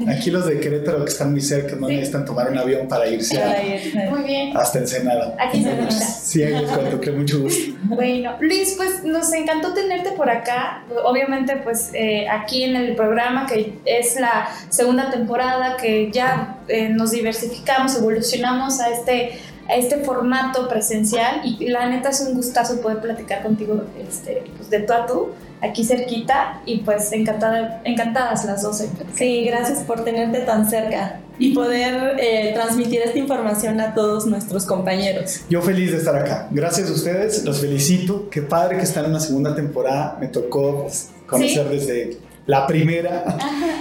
Aquí 0.09 0.31
los 0.31 0.45
de 0.47 0.61
Querétaro 0.61 1.03
que 1.05 1.11
están 1.11 1.31
muy 1.33 1.41
cerca 1.41 1.75
no 1.75 1.89
Sí. 1.89 1.95
necesitan 1.95 2.25
tomar 2.27 2.51
un 2.51 2.59
avión 2.59 2.87
para 2.87 3.09
irse 3.09 3.43
a-. 3.43 4.11
Muy 4.11 4.23
bien. 4.25 4.55
hasta 4.57 4.79
Ensenada. 4.79 5.35
Aquí 5.39 5.63
se 5.63 5.71
escucha. 5.73 5.99
Sí, 6.01 6.43
ahí 6.43 6.53
les 6.61 6.71
cuento 6.71 7.01
que 7.01 7.11
mucho 7.11 7.41
gusto. 7.41 7.73
Bueno, 7.85 8.37
Luis, 8.41 8.75
pues 8.77 9.03
nos 9.05 9.33
encantó 9.33 9.73
tenerte 9.73 10.13
por 10.13 10.29
acá. 10.29 10.85
Obviamente, 11.05 11.57
pues 11.65 11.91
eh, 11.95 12.29
aquí 12.29 12.63
en 12.65 12.77
el 12.77 12.95
programa, 12.95 13.47
que 13.47 13.75
es 13.87 14.21
la 14.21 14.49
segunda 14.69 15.11
temporada, 15.11 15.77
que 15.79 16.11
ya 16.13 16.59
eh, 16.69 16.91
nos 16.91 17.11
diversificamos, 17.13 17.97
evolucionamos 17.97 18.81
a 18.81 18.91
este, 18.91 19.33
a 19.69 19.77
este 19.77 19.97
formato 19.99 20.69
presencial. 20.69 21.41
Y 21.43 21.69
la 21.71 21.89
neta 21.89 22.11
es 22.11 22.21
un 22.21 22.35
gustazo 22.35 22.81
poder 22.83 23.01
platicar 23.01 23.43
contigo 23.43 23.83
este, 24.07 24.43
pues, 24.59 24.69
de 24.69 24.81
tú 24.81 24.93
a 24.93 25.07
tú, 25.07 25.29
aquí 25.63 25.85
cerquita. 25.85 26.63
Y 26.67 26.79
pues 26.79 27.13
encantada, 27.13 27.81
encantadas 27.85 28.45
las 28.45 28.63
dos. 28.63 28.79
platicar. 28.81 29.17
Sí, 29.17 29.45
gracias 29.45 29.81
por 29.81 30.05
tenerte 30.05 30.41
tan 30.41 30.69
cerca 30.69 31.21
y 31.41 31.55
poder 31.55 32.17
eh, 32.21 32.53
transmitir 32.55 33.01
esta 33.01 33.19
información 33.19 33.81
a 33.81 33.95
todos 33.95 34.27
nuestros 34.27 34.67
compañeros. 34.67 35.41
Yo 35.49 35.63
feliz 35.63 35.91
de 35.91 35.97
estar 35.97 36.15
acá. 36.15 36.49
Gracias 36.51 36.91
a 36.91 36.93
ustedes, 36.93 37.45
los 37.45 37.61
felicito. 37.61 38.29
Qué 38.29 38.43
padre 38.43 38.77
que 38.77 38.83
están 38.83 39.07
en 39.07 39.11
una 39.13 39.21
segunda 39.21 39.55
temporada. 39.55 40.19
Me 40.21 40.29
tocó 40.29 40.83
pues, 40.83 41.09
conocer 41.27 41.69
desde 41.71 42.19
la 42.51 42.67
primera, 42.67 43.25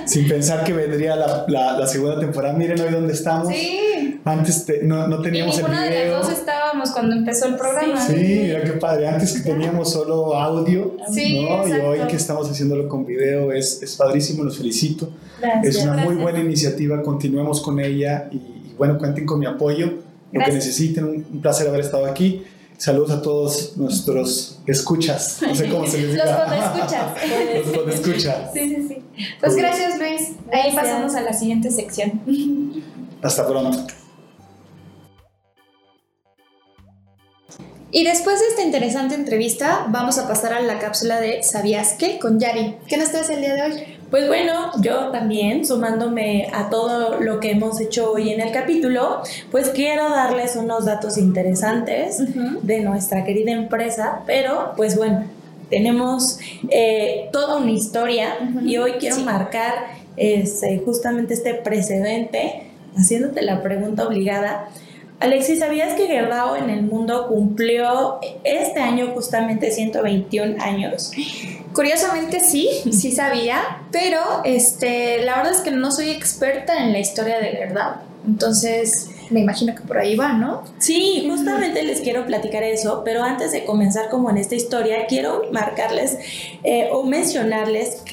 sin 0.06 0.28
pensar 0.28 0.64
que 0.64 0.74
vendría 0.74 1.16
la, 1.16 1.46
la- 1.48 1.78
la 1.80 1.88
segunda 1.88 2.20
temporada. 2.20 2.54
Miren 2.54 2.80
hoy 2.80 2.92
dónde 2.92 3.14
estamos. 3.14 3.48
Sí. 3.50 4.20
Antes 4.26 4.66
te- 4.66 4.84
no, 4.84 5.08
no 5.08 5.20
Y 5.20 5.24
teníamos 5.24 5.56
el 5.58 5.64
ninguna 5.64 5.84
de 5.86 5.90
video. 5.90 6.18
las 6.20 6.28
dos 6.28 6.38
estábamos 6.38 6.92
cuando 6.92 7.16
empezó 7.16 7.48
el 7.48 7.56
programa. 7.56 8.00
Sí, 8.06 8.14
mira 8.16 8.64
qué 8.64 8.74
padre. 8.74 9.08
Antes 9.08 9.34
que 9.34 9.50
teníamos 9.50 9.92
solo 9.92 10.36
audio, 10.36 10.96
Sí, 11.12 11.42
¿no? 11.42 11.68
Y 11.68 11.72
exacto. 11.72 11.88
hoy 11.88 12.00
que 12.08 12.16
estamos 12.16 12.50
haciéndolo 12.52 12.88
con 12.88 13.06
video 13.06 13.52
es, 13.52 13.82
es 13.82 13.96
padrísimo, 13.96 14.44
los 14.44 14.58
felicito. 14.58 15.10
Gracias. 15.42 15.76
Es 15.78 15.84
una 15.84 15.94
muy 15.94 16.02
gracias. 16.04 16.22
buena 16.22 16.40
iniciativa, 16.42 17.02
continuemos 17.02 17.62
con 17.62 17.80
ella 17.80 18.28
y, 18.32 18.36
y 18.36 18.76
bueno, 18.78 18.98
cuenten 18.98 19.26
con 19.26 19.40
mi 19.40 19.46
apoyo, 19.46 19.94
lo 20.32 20.44
que 20.44 20.52
necesiten. 20.52 21.06
Un, 21.06 21.26
un 21.34 21.42
placer 21.42 21.68
haber 21.68 21.80
estado 21.82 22.06
aquí. 22.06 22.44
Saludos 22.80 23.12
a 23.12 23.22
todos 23.22 23.76
nuestros 23.76 24.60
escuchas, 24.66 25.40
no 25.42 25.54
sé 25.54 25.68
cómo 25.68 25.86
se 25.86 25.98
les 25.98 26.16
Los 26.16 26.26
diga. 26.26 26.46
podescuchas. 26.46 27.12
Los 27.66 27.78
podescuchas. 27.78 28.54
Sí, 28.54 28.70
sí, 28.70 28.88
sí. 28.88 29.26
Pues 29.42 29.56
gracias, 29.58 30.00
Luis. 30.00 30.22
Ahí 30.50 30.72
Gracias. 30.72 30.76
pasamos 30.76 31.16
a 31.16 31.22
la 31.22 31.34
siguiente 31.34 31.72
sección. 31.72 32.22
Hasta 33.22 33.46
pronto. 33.46 33.86
Y 37.92 38.06
después 38.06 38.40
de 38.40 38.46
esta 38.48 38.62
interesante 38.62 39.14
entrevista, 39.16 39.88
vamos 39.90 40.18
a 40.18 40.28
pasar 40.30 40.54
a 40.54 40.62
la 40.62 40.80
cápsula 40.80 41.20
de 41.20 41.44
¿Sabías 41.44 41.96
qué? 42.00 42.18
con 42.18 42.40
Yari. 42.40 42.78
¿Qué 42.88 42.96
nos 42.96 43.10
traes 43.12 43.30
el 43.30 43.42
día 43.42 43.56
de 43.56 43.62
hoy? 43.64 43.99
Pues 44.10 44.28
bueno, 44.28 44.72
yo 44.82 45.10
también, 45.12 45.66
sumándome 45.66 46.48
a 46.52 46.70
todo 46.70 47.20
lo 47.20 47.40
que 47.40 47.52
hemos 47.52 47.80
hecho 47.80 48.12
hoy 48.12 48.32
en 48.32 48.42
el 48.42 48.52
capítulo, 48.52 49.22
pues 49.52 49.70
quiero 49.70 50.10
darles 50.10 50.56
unos 50.56 50.86
datos 50.86 51.18
interesantes 51.18 52.18
de 52.64 52.82
nuestra 52.82 53.24
querida 53.24 53.52
empresa, 53.52 54.22
pero 54.26 54.74
pues 54.76 54.98
bueno, 54.98 55.26
tenemos 55.70 56.40
eh, 56.70 57.30
toda 57.32 57.58
una 57.58 57.70
historia 57.72 58.34
y 58.66 58.78
hoy 58.78 58.94
quiero 58.94 59.18
Sí. 59.18 59.24
marcar 59.24 59.76
este, 60.18 60.82
justamente 60.84 61.36
este 61.36 61.54
precedente, 61.54 62.64
haciéndote 62.98 63.44
la 63.44 63.62
pregunta 63.62 64.08
obligada. 64.08 64.70
Alexis, 65.20 65.60
¿sabías 65.60 65.96
que 65.96 66.08
Gerdau 66.08 66.56
en 66.56 66.70
el 66.70 66.84
mundo 66.84 67.28
cumplió 67.28 68.20
este 68.46 68.80
año 68.80 69.12
justamente 69.14 69.70
121 69.70 70.56
años? 70.64 71.12
Curiosamente 71.74 72.40
sí, 72.40 72.70
sí 72.92 73.12
sabía, 73.12 73.82
pero 73.92 74.22
este, 74.46 75.24
la 75.26 75.38
verdad 75.38 75.54
es 75.54 75.60
que 75.60 75.72
no 75.72 75.92
soy 75.92 76.12
experta 76.12 76.82
en 76.84 76.94
la 76.94 77.00
historia 77.00 77.38
de 77.40 77.52
verdad. 77.52 77.98
Entonces, 78.26 79.10
me 79.30 79.42
imagino 79.42 79.76
que 79.76 79.82
por 79.82 79.98
ahí 79.98 80.16
va, 80.16 80.34
¿no? 80.34 80.64
Sí, 80.78 81.26
justamente 81.30 81.84
les 81.84 82.00
quiero 82.00 82.26
platicar 82.26 82.64
eso, 82.64 83.02
pero 83.04 83.22
antes 83.22 83.52
de 83.52 83.66
comenzar 83.66 84.10
como 84.10 84.30
en 84.30 84.38
esta 84.38 84.56
historia, 84.56 85.06
quiero 85.08 85.44
marcarles 85.52 86.18
eh, 86.64 86.88
o 86.92 87.04
mencionarles 87.04 88.04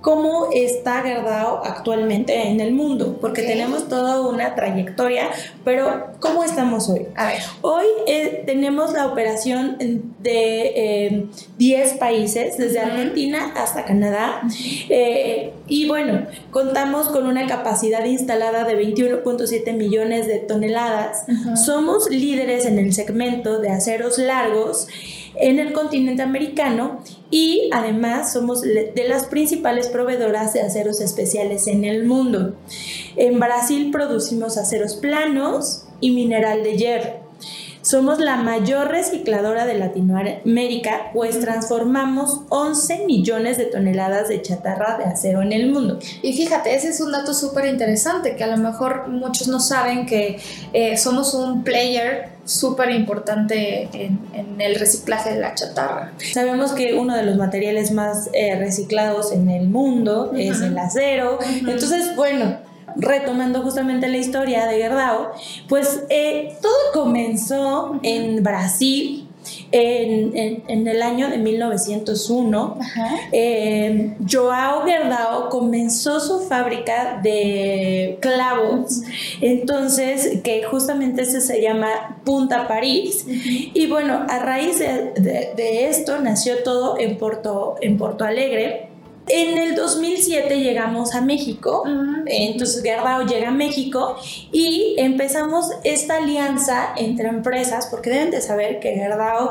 cómo 0.00 0.48
está 0.52 1.02
Gerdau 1.02 1.62
actualmente 1.64 2.48
en 2.48 2.60
el 2.60 2.72
mundo, 2.72 3.18
porque 3.20 3.42
Ok. 3.42 3.48
tenemos 3.48 3.88
toda 3.88 4.20
una 4.20 4.54
trayectoria, 4.54 5.30
pero 5.64 6.12
¿cómo 6.20 6.44
estamos 6.44 6.88
hoy? 6.88 7.06
A 7.16 7.26
ver. 7.26 7.42
Hoy 7.62 7.86
eh, 8.06 8.42
tenemos 8.46 8.92
la 8.92 9.06
operación 9.06 9.76
de 9.78 10.72
eh, 10.76 11.26
10 11.58 11.94
países, 11.94 12.56
desde. 12.56 12.80
Argentina 12.80 13.52
hasta 13.56 13.84
Canadá. 13.84 14.42
Eh, 14.88 15.52
y 15.66 15.88
bueno, 15.88 16.26
contamos 16.50 17.08
con 17.08 17.26
una 17.26 17.46
capacidad 17.46 18.04
instalada 18.04 18.64
de 18.64 18.78
21.7 18.78 19.72
millones 19.72 20.26
de 20.26 20.38
toneladas. 20.38 21.24
Somos 21.64 22.08
líderes 22.10 22.66
en 22.66 22.78
el 22.78 22.92
segmento 22.92 23.58
de 23.60 23.70
aceros 23.70 24.18
largos 24.18 24.88
en 25.38 25.58
el 25.58 25.72
continente 25.72 26.22
americano 26.22 27.00
y 27.30 27.70
además 27.72 28.32
somos 28.32 28.62
de 28.62 29.04
las 29.08 29.24
principales 29.24 29.88
proveedoras 29.88 30.52
de 30.52 30.62
aceros 30.62 31.00
especiales 31.00 31.66
en 31.66 31.84
el 31.84 32.04
mundo. 32.04 32.54
En 33.16 33.40
Brasil 33.40 33.90
producimos 33.90 34.56
aceros 34.56 34.94
planos 34.94 35.84
y 36.00 36.12
mineral 36.12 36.62
de 36.62 36.76
hierro. 36.76 37.26
Somos 37.86 38.18
la 38.18 38.36
mayor 38.36 38.88
recicladora 38.88 39.64
de 39.64 39.78
Latinoamérica, 39.78 41.12
pues 41.14 41.38
transformamos 41.38 42.40
11 42.48 43.06
millones 43.06 43.58
de 43.58 43.66
toneladas 43.66 44.28
de 44.28 44.42
chatarra 44.42 44.98
de 44.98 45.04
acero 45.04 45.40
en 45.40 45.52
el 45.52 45.70
mundo. 45.70 46.00
Y 46.20 46.32
fíjate, 46.32 46.74
ese 46.74 46.88
es 46.88 47.00
un 47.00 47.12
dato 47.12 47.32
súper 47.32 47.66
interesante 47.66 48.34
que 48.34 48.42
a 48.42 48.48
lo 48.48 48.56
mejor 48.56 49.06
muchos 49.06 49.46
no 49.46 49.60
saben 49.60 50.04
que 50.04 50.40
eh, 50.72 50.96
somos 50.96 51.32
un 51.32 51.62
player 51.62 52.35
súper 52.46 52.90
importante 52.90 53.88
en, 53.92 54.18
en 54.32 54.60
el 54.60 54.76
reciclaje 54.76 55.34
de 55.34 55.40
la 55.40 55.54
chatarra. 55.54 56.12
Sabemos 56.32 56.72
que 56.72 56.94
uno 56.94 57.14
de 57.14 57.24
los 57.24 57.36
materiales 57.36 57.90
más 57.90 58.30
eh, 58.32 58.56
reciclados 58.56 59.32
en 59.32 59.50
el 59.50 59.68
mundo 59.68 60.32
es 60.34 60.62
el 60.62 60.78
acero. 60.78 61.38
Entonces, 61.42 62.16
bueno, 62.16 62.56
retomando 62.96 63.62
justamente 63.62 64.08
la 64.08 64.16
historia 64.16 64.66
de 64.66 64.78
Gerdau, 64.78 65.28
pues 65.68 66.04
eh, 66.08 66.56
todo 66.62 67.04
comenzó 67.04 67.98
en 68.02 68.42
Brasil 68.42 69.25
en, 69.72 70.36
en- 70.36 70.62
en 70.68 70.86
el 70.88 71.02
año 71.02 71.28
de 71.28 71.38
1901. 71.38 72.76
Ajá. 72.80 73.08
Eh, 73.32 74.14
Joao 74.30 74.84
Gerdau 74.84 75.48
comenzó 75.48 76.20
su 76.20 76.40
fábrica 76.40 77.20
de 77.22 78.18
clavos, 78.20 79.02
entonces 79.40 80.40
que 80.42 80.62
justamente 80.64 81.22
ese 81.22 81.40
se 81.40 81.60
llama 81.62 82.18
Punta 82.24 82.68
París. 82.68 83.24
Y 83.28 83.86
bueno, 83.88 84.24
a 84.28 84.38
raíz 84.38 84.78
de, 84.78 85.12
de- 85.16 85.52
de 85.56 85.88
esto 85.88 86.18
nació 86.20 86.62
todo 86.62 86.98
en 86.98 87.16
Porto, 87.18 87.76
en 87.80 87.96
Porto 87.98 88.24
Alegre. 88.24 88.85
En 89.28 89.58
el 89.58 89.74
2007 89.74 90.60
llegamos 90.60 91.14
a 91.14 91.20
México, 91.20 91.82
entonces 92.26 92.82
Gerdau 92.82 93.26
llega 93.26 93.48
a 93.48 93.52
México 93.52 94.16
y 94.52 94.94
empezamos 94.98 95.70
esta 95.82 96.18
alianza 96.18 96.92
entre 96.96 97.28
empresas, 97.28 97.88
porque 97.90 98.10
deben 98.10 98.30
de 98.30 98.40
saber 98.40 98.78
que 98.78 98.92
Gerdau 98.94 99.50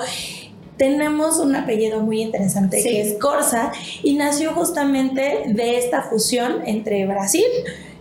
tenemos 0.77 1.39
un 1.39 1.55
apellido 1.55 1.99
muy 2.01 2.21
interesante 2.21 2.81
Sí. 2.81 2.89
que 2.89 3.01
es 3.01 3.13
Corsa 3.19 3.71
y 4.03 4.15
nació 4.15 4.51
justamente 4.53 5.43
de 5.47 5.77
esta 5.77 6.01
fusión 6.03 6.61
entre 6.65 7.05
Brasil 7.05 7.45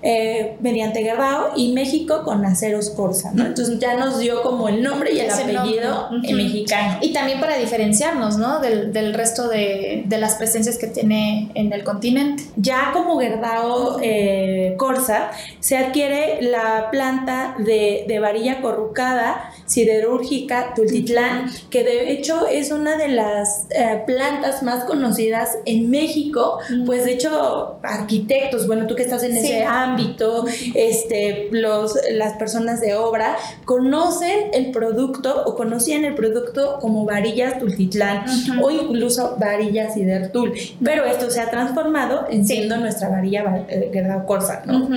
eh, 0.06 0.56
mediante 0.60 1.02
Gerdau 1.02 1.52
y 1.56 1.72
México 1.72 2.22
con 2.24 2.44
Aceros 2.44 2.90
Corsa, 2.90 3.30
¿no? 3.32 3.46
Entonces 3.46 3.78
ya 3.78 3.94
nos 3.94 4.18
dio 4.18 4.42
como 4.42 4.68
el 4.68 4.82
nombre 4.82 5.12
y 5.14 5.18
el 5.20 5.26
Ese 5.26 5.42
apellido 5.44 6.08
Ujú. 6.10 6.32
mexicano. 6.34 6.98
Y 7.00 7.12
también 7.14 7.40
para 7.40 7.56
diferenciarnos, 7.56 8.36
¿no? 8.36 8.60
Del, 8.60 8.92
del 8.92 9.14
resto 9.14 9.48
de, 9.48 10.02
de 10.06 10.18
las 10.18 10.34
presencias 10.34 10.76
que 10.76 10.88
tiene 10.88 11.50
en 11.54 11.72
el 11.72 11.82
continente. 11.84 12.42
Ya 12.56 12.90
como 12.92 13.18
Gerdau 13.18 13.98
eh, 14.02 14.74
Corsa 14.76 15.30
se 15.60 15.78
adquiere 15.78 16.38
la 16.42 16.88
planta 16.90 17.56
de, 17.58 18.04
de 18.06 18.18
varilla 18.20 18.60
corrucada 18.60 19.50
siderúrgica 19.66 20.74
Tultitlán, 20.74 21.50
que 21.70 21.82
de 21.84 22.12
hecho 22.12 22.46
es 22.46 22.70
una 22.72 22.96
de 22.96 23.08
las 23.08 23.66
eh, 23.70 24.02
plantas 24.06 24.62
más 24.62 24.84
conocidas 24.84 25.56
en 25.64 25.90
México, 25.90 26.58
pues 26.84 27.04
de 27.04 27.12
hecho 27.12 27.78
arquitectos, 27.82 28.66
bueno, 28.66 28.86
tú 28.86 28.94
que 28.94 29.02
estás 29.02 29.22
en 29.22 29.32
Sí. 29.32 29.38
ese 29.38 29.64
ámbito, 29.64 29.93
ámbito, 29.94 30.44
este, 30.74 31.48
los, 31.50 31.94
las 32.12 32.34
personas 32.34 32.80
de 32.80 32.94
obra, 32.94 33.36
conocen 33.64 34.50
el 34.52 34.70
producto 34.70 35.44
o 35.46 35.56
conocían 35.56 36.04
el 36.04 36.14
producto 36.14 36.78
como 36.80 37.04
varillas 37.04 37.58
Tultitlán 37.58 38.24
o 38.62 38.70
incluso 38.70 39.36
varillas 39.38 39.96
Hidertul, 39.96 40.52
pero 40.82 41.04
esto 41.04 41.30
se 41.30 41.40
ha 41.40 41.50
transformado 41.50 42.26
en 42.30 42.46
siendo 42.46 42.76
nuestra 42.76 43.08
varilla 43.08 43.64
eh, 43.68 43.90
Corsa, 44.26 44.62
¿no? 44.66 44.88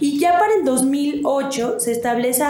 Y 0.00 0.18
ya 0.18 0.38
para 0.38 0.54
el 0.54 0.64
2008 0.64 1.76
se 1.78 1.92
establece 1.92 2.44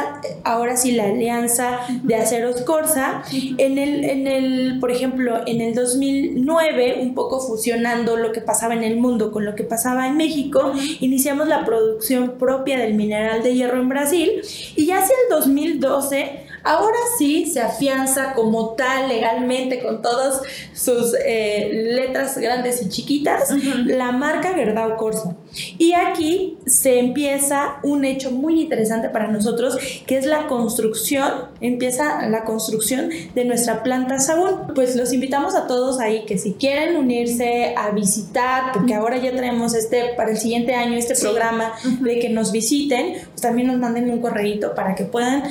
ahora 0.45 0.77
sí 0.77 0.93
la 0.93 1.05
alianza 1.05 1.81
de 2.03 2.17
aceros 2.17 2.63
Corsa, 2.63 3.23
en 3.33 3.79
el, 3.79 4.05
en 4.05 4.27
el, 4.27 4.79
por 4.81 4.91
ejemplo, 4.91 5.41
en 5.47 5.61
el 5.61 5.75
2009, 5.75 6.99
un 7.01 7.15
poco 7.15 7.41
fusionando 7.41 8.17
lo 8.17 8.33
que 8.33 8.41
pasaba 8.41 8.75
en 8.75 8.83
el 8.83 8.99
mundo 8.99 9.33
con 9.33 9.45
lo 9.45 9.55
que 9.55 9.65
pasaba 9.65 10.07
en 10.07 10.17
México, 10.17 10.73
iniciamos 11.01 11.49
la 11.49 11.65
producción 11.65 11.92
propia 12.39 12.79
del 12.79 12.95
mineral 12.95 13.43
de 13.43 13.55
hierro 13.55 13.81
en 13.81 13.89
Brasil 13.89 14.43
y 14.77 14.87
ya 14.87 14.99
hacia 14.99 15.15
el 15.25 15.37
2012 15.39 16.43
Ahora 16.65 16.99
sí 17.19 17.47
se 17.47 17.61
afianza 17.61 18.35
como 18.35 18.75
tal 18.75 19.09
legalmente 19.09 19.83
con 19.83 20.01
todas 20.01 20.43
sus 20.73 21.15
eh, 21.25 21.71
letras 21.95 22.39
grandes 22.39 22.83
y 22.83 22.89
chiquitas 22.89 23.51
la 23.87 24.13
marca 24.13 24.55
Gerdau 24.55 24.97
Corsa. 24.97 25.37
Y 25.79 25.93
aquí 25.93 26.59
se 26.67 26.99
empieza 26.99 27.77
un 27.83 28.05
hecho 28.05 28.31
muy 28.31 28.63
interesante 28.63 29.09
para 29.09 29.29
nosotros 29.29 29.77
que 30.07 30.17
es 30.17 30.27
la 30.27 30.47
construcción, 30.47 31.33
empieza 31.61 32.27
la 32.29 32.45
construcción 32.45 33.11
de 33.35 33.45
nuestra 33.45 33.83
planta 33.83 34.21
Sagún. 34.21 34.75
Pues 34.75 34.97
los 34.97 35.13
invitamos 35.13 35.55
a 35.55 35.67
todos 35.67 36.01
ahí 36.01 36.25
que 36.25 36.39
si 36.39 36.53
quieren 36.55 36.97
unirse 36.97 37.75
a 37.77 37.91
visitar, 37.91 38.73
porque 38.73 38.95
ahora 38.95 39.17
ya 39.19 39.33
tenemos 39.33 39.75
este 39.75 40.15
para 40.17 40.31
el 40.31 40.39
siguiente 40.39 40.75
año 40.75 40.97
este 40.97 41.15
programa 41.15 41.73
de 42.01 42.19
que 42.19 42.29
nos 42.29 42.53
visiten, 42.53 43.15
pues 43.31 43.41
también 43.41 43.69
nos 43.69 43.79
manden 43.79 44.11
un 44.11 44.21
correíto 44.21 44.75
para 44.75 44.95
que 44.95 45.05
puedan 45.05 45.43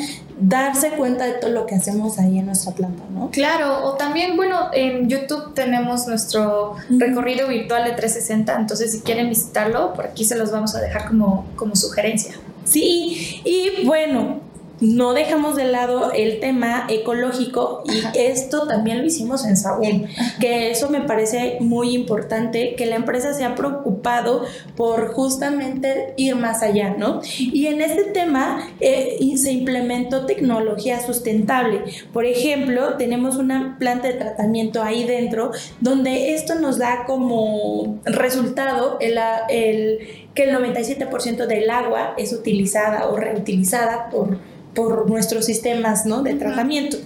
darse 0.41 0.89
cuenta 0.91 1.25
de 1.25 1.33
todo 1.33 1.51
lo 1.51 1.65
que 1.67 1.75
hacemos 1.75 2.17
ahí 2.17 2.39
en 2.39 2.47
nuestra 2.47 2.73
planta, 2.73 3.03
¿no? 3.13 3.29
Claro, 3.29 3.85
o 3.85 3.93
también, 3.93 4.35
bueno, 4.35 4.69
en 4.73 5.07
YouTube 5.07 5.53
tenemos 5.53 6.07
nuestro 6.07 6.75
recorrido 6.89 7.47
virtual 7.47 7.83
de 7.83 7.91
360, 7.91 8.55
entonces 8.55 8.91
si 8.91 9.01
quieren 9.01 9.29
visitarlo, 9.29 9.90
por 9.93 10.05
aquí 10.05 10.25
se 10.25 10.37
los 10.37 10.51
vamos 10.51 10.75
a 10.75 10.81
dejar 10.81 11.07
como, 11.07 11.47
como 11.55 11.75
sugerencia. 11.75 12.35
Sí, 12.63 13.41
y 13.43 13.85
bueno, 13.85 14.41
no 14.81 15.13
dejamos 15.13 15.55
de 15.55 15.65
lado 15.65 16.11
el 16.11 16.39
tema 16.39 16.87
ecológico 16.89 17.83
y 17.85 18.01
esto 18.19 18.67
también 18.67 18.97
lo 18.97 19.05
hicimos 19.05 19.45
en 19.45 19.55
Saúl, 19.55 20.07
que 20.39 20.71
eso 20.71 20.89
me 20.89 21.01
parece 21.01 21.57
muy 21.59 21.93
importante, 21.93 22.73
que 22.75 22.87
la 22.87 22.95
empresa 22.95 23.33
se 23.33 23.45
ha 23.45 23.55
preocupado 23.55 24.43
por 24.75 25.13
justamente 25.13 26.13
ir 26.17 26.35
más 26.35 26.63
allá, 26.63 26.95
¿no? 26.97 27.21
Y 27.37 27.67
en 27.67 27.81
este 27.81 28.05
tema 28.05 28.67
eh, 28.79 29.19
se 29.37 29.51
implementó 29.51 30.25
tecnología 30.25 30.99
sustentable. 30.99 31.83
Por 32.11 32.25
ejemplo, 32.25 32.95
tenemos 32.97 33.35
una 33.35 33.77
planta 33.77 34.07
de 34.07 34.15
tratamiento 34.15 34.81
ahí 34.81 35.03
dentro 35.03 35.51
donde 35.79 36.33
esto 36.33 36.55
nos 36.55 36.79
da 36.79 37.05
como 37.05 37.99
resultado 38.03 38.97
el, 38.99 39.19
el 39.49 39.99
que 40.33 40.43
el 40.43 40.55
97% 40.55 41.45
del 41.45 41.69
agua 41.69 42.13
es 42.17 42.33
utilizada 42.33 43.07
o 43.07 43.17
reutilizada 43.17 44.09
por 44.09 44.37
por 44.73 45.09
nuestros 45.09 45.45
sistemas 45.45 46.05
¿no? 46.05 46.23
de 46.23 46.35
tratamiento. 46.35 46.97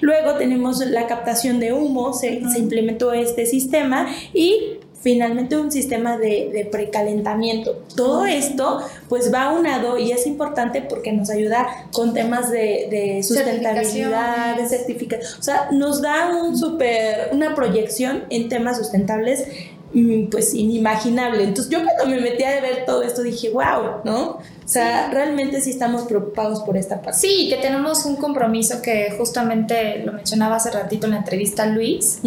Luego 0.00 0.34
tenemos 0.34 0.84
la 0.86 1.06
captación 1.06 1.60
de 1.60 1.72
humo, 1.72 2.12
se, 2.12 2.42
implementó 2.56 3.12
este 3.12 3.46
sistema 3.46 4.08
y 4.32 4.78
finalmente 5.00 5.56
un 5.56 5.70
sistema 5.70 6.16
de, 6.16 6.68
precalentamiento. 6.70 7.82
Todo 7.96 8.24
esto 8.24 8.80
pues 9.08 9.32
va 9.32 9.52
unado 9.52 9.98
y 9.98 10.12
es 10.12 10.26
importante 10.26 10.82
porque 10.82 11.12
nos 11.12 11.28
ayuda 11.30 11.66
con 11.92 12.14
temas 12.14 12.50
de, 12.50 13.20
sustentabilidad, 13.22 14.56
de 14.56 14.68
certificación. 14.68 15.40
O 15.40 15.42
sea, 15.42 15.68
nos 15.72 16.02
da 16.02 16.36
un 16.36 16.56
super, 16.56 17.30
una 17.32 17.54
proyección 17.54 18.24
en 18.30 18.48
temas 18.48 18.78
sustentables 18.78 19.44
mm, 19.92 20.26
pues 20.26 20.54
inimaginable. 20.54 21.42
Entonces 21.44 21.70
yo 21.70 21.80
cuando 21.84 22.06
me 22.06 22.20
metí 22.20 22.44
a 22.44 22.60
ver 22.60 22.84
todo 22.86 23.02
esto 23.02 23.22
dije, 23.22 23.50
wow, 23.50 24.02
¿no? 24.04 24.38
O 24.64 24.68
sea, 24.68 25.10
realmente 25.10 25.60
sí 25.60 25.70
estamos 25.70 26.02
preocupados 26.02 26.60
por 26.60 26.76
esta 26.76 27.00
parte. 27.00 27.18
Sí, 27.18 27.48
que 27.48 27.56
tenemos 27.56 28.04
un 28.04 28.16
compromiso 28.16 28.80
que 28.80 29.14
justamente 29.18 29.98
lo 30.04 30.12
mencionaba 30.12 30.56
hace 30.56 30.70
ratito 30.70 31.06
en 31.06 31.12
la 31.12 31.18
entrevista 31.18 31.66
Luis, 31.66 32.20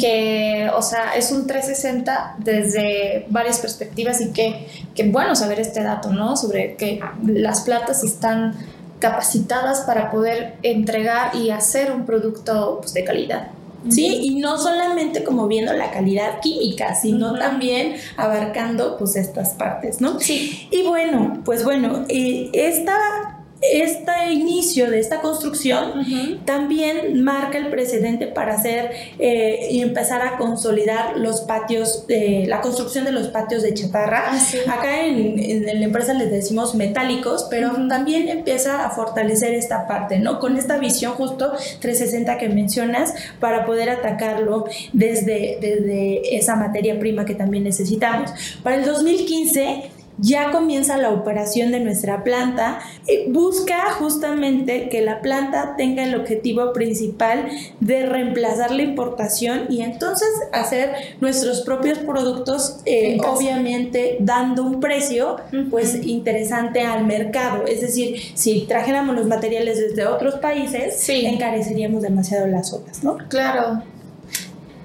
que, 0.00 0.70
o 0.74 0.82
sea, 0.82 1.14
es 1.16 1.30
un 1.30 1.46
360 1.46 2.36
desde 2.38 3.26
varias 3.28 3.58
perspectivas 3.58 4.20
y 4.20 4.32
que, 4.32 4.66
que 4.94 5.08
bueno 5.08 5.36
saber 5.36 5.60
este 5.60 5.82
dato, 5.82 6.10
¿no? 6.10 6.36
Sobre 6.36 6.76
que 6.76 7.00
las 7.26 7.62
platas 7.62 8.02
están 8.02 8.54
capacitadas 8.98 9.82
para 9.82 10.10
poder 10.10 10.54
entregar 10.62 11.36
y 11.36 11.50
hacer 11.50 11.92
un 11.92 12.06
producto 12.06 12.78
pues, 12.80 12.94
de 12.94 13.04
calidad. 13.04 13.48
Sí, 13.88 14.20
y 14.22 14.36
no 14.36 14.58
solamente 14.58 15.24
como 15.24 15.46
viendo 15.46 15.72
la 15.72 15.90
calidad 15.90 16.40
química, 16.40 16.94
sino 16.94 17.34
también 17.34 17.96
abarcando 18.16 18.96
pues 18.96 19.16
estas 19.16 19.50
partes, 19.50 20.00
¿no? 20.00 20.18
Sí. 20.20 20.68
Y 20.70 20.82
bueno, 20.82 21.40
pues 21.44 21.64
bueno, 21.64 22.04
eh, 22.08 22.50
esta 22.52 23.33
este 23.60 24.32
inicio 24.32 24.90
de 24.90 25.00
esta 25.00 25.20
construcción 25.20 26.04
también 26.44 27.22
marca 27.22 27.58
el 27.58 27.68
precedente 27.68 28.26
para 28.26 28.54
hacer 28.54 28.90
eh, 29.18 29.68
y 29.70 29.80
empezar 29.80 30.22
a 30.22 30.36
consolidar 30.36 31.16
los 31.16 31.42
patios, 31.42 32.06
de 32.06 32.44
la 32.46 32.60
construcción 32.60 33.04
de 33.04 33.12
los 33.12 33.28
patios 33.28 33.62
de 33.62 33.72
chatarra. 33.74 34.24
Ah, 34.26 34.74
Acá 34.74 35.06
en, 35.06 35.64
la 35.64 35.84
empresa 35.84 36.14
les 36.14 36.30
decimos 36.30 36.74
metálicos, 36.74 37.46
pero 37.50 37.72
también 37.88 38.28
empieza 38.28 38.84
a 38.84 38.90
fortalecer 38.90 39.54
esta 39.54 39.86
parte, 39.86 40.18
¿no? 40.18 40.40
Con 40.40 40.56
esta 40.56 40.78
visión 40.78 41.12
justo 41.12 41.52
360 41.80 42.38
que 42.38 42.48
mencionas 42.48 43.14
para 43.40 43.64
poder 43.64 43.90
atacarlo 43.90 44.66
desde, 44.92 45.58
desde 45.60 46.36
esa 46.36 46.56
materia 46.56 46.98
prima 46.98 47.24
que 47.24 47.34
también 47.34 47.64
necesitamos. 47.64 48.30
Para 48.62 48.76
el 48.76 48.84
2015 48.84 49.90
ya 50.18 50.50
comienza 50.50 50.96
la 50.96 51.10
operación 51.10 51.72
de 51.72 51.80
nuestra 51.80 52.24
planta. 52.24 52.78
Eh, 53.06 53.26
busca 53.28 53.90
justamente 53.92 54.88
que 54.88 55.02
la 55.02 55.20
planta 55.20 55.74
tenga 55.76 56.04
el 56.04 56.14
objetivo 56.14 56.72
principal 56.72 57.48
de 57.80 58.06
reemplazar 58.06 58.70
la 58.70 58.82
importación 58.82 59.66
y 59.68 59.82
entonces 59.82 60.28
hacer 60.52 60.94
nuestros 61.20 61.62
propios 61.62 61.98
productos, 61.98 62.80
eh, 62.84 63.18
obviamente 63.26 64.16
dando 64.20 64.62
un 64.62 64.80
precio 64.80 65.36
pues 65.70 66.04
interesante 66.06 66.82
al 66.82 67.06
mercado. 67.06 67.66
Es 67.66 67.80
decir, 67.80 68.20
si 68.34 68.62
trajéramos 68.62 69.14
los 69.14 69.26
materiales 69.26 69.78
desde 69.78 70.06
otros 70.06 70.36
países, 70.36 71.08
encareceríamos 71.08 72.02
demasiado 72.02 72.46
las 72.46 72.72
obras, 72.72 73.02
¿no? 73.02 73.18
Claro. 73.28 73.82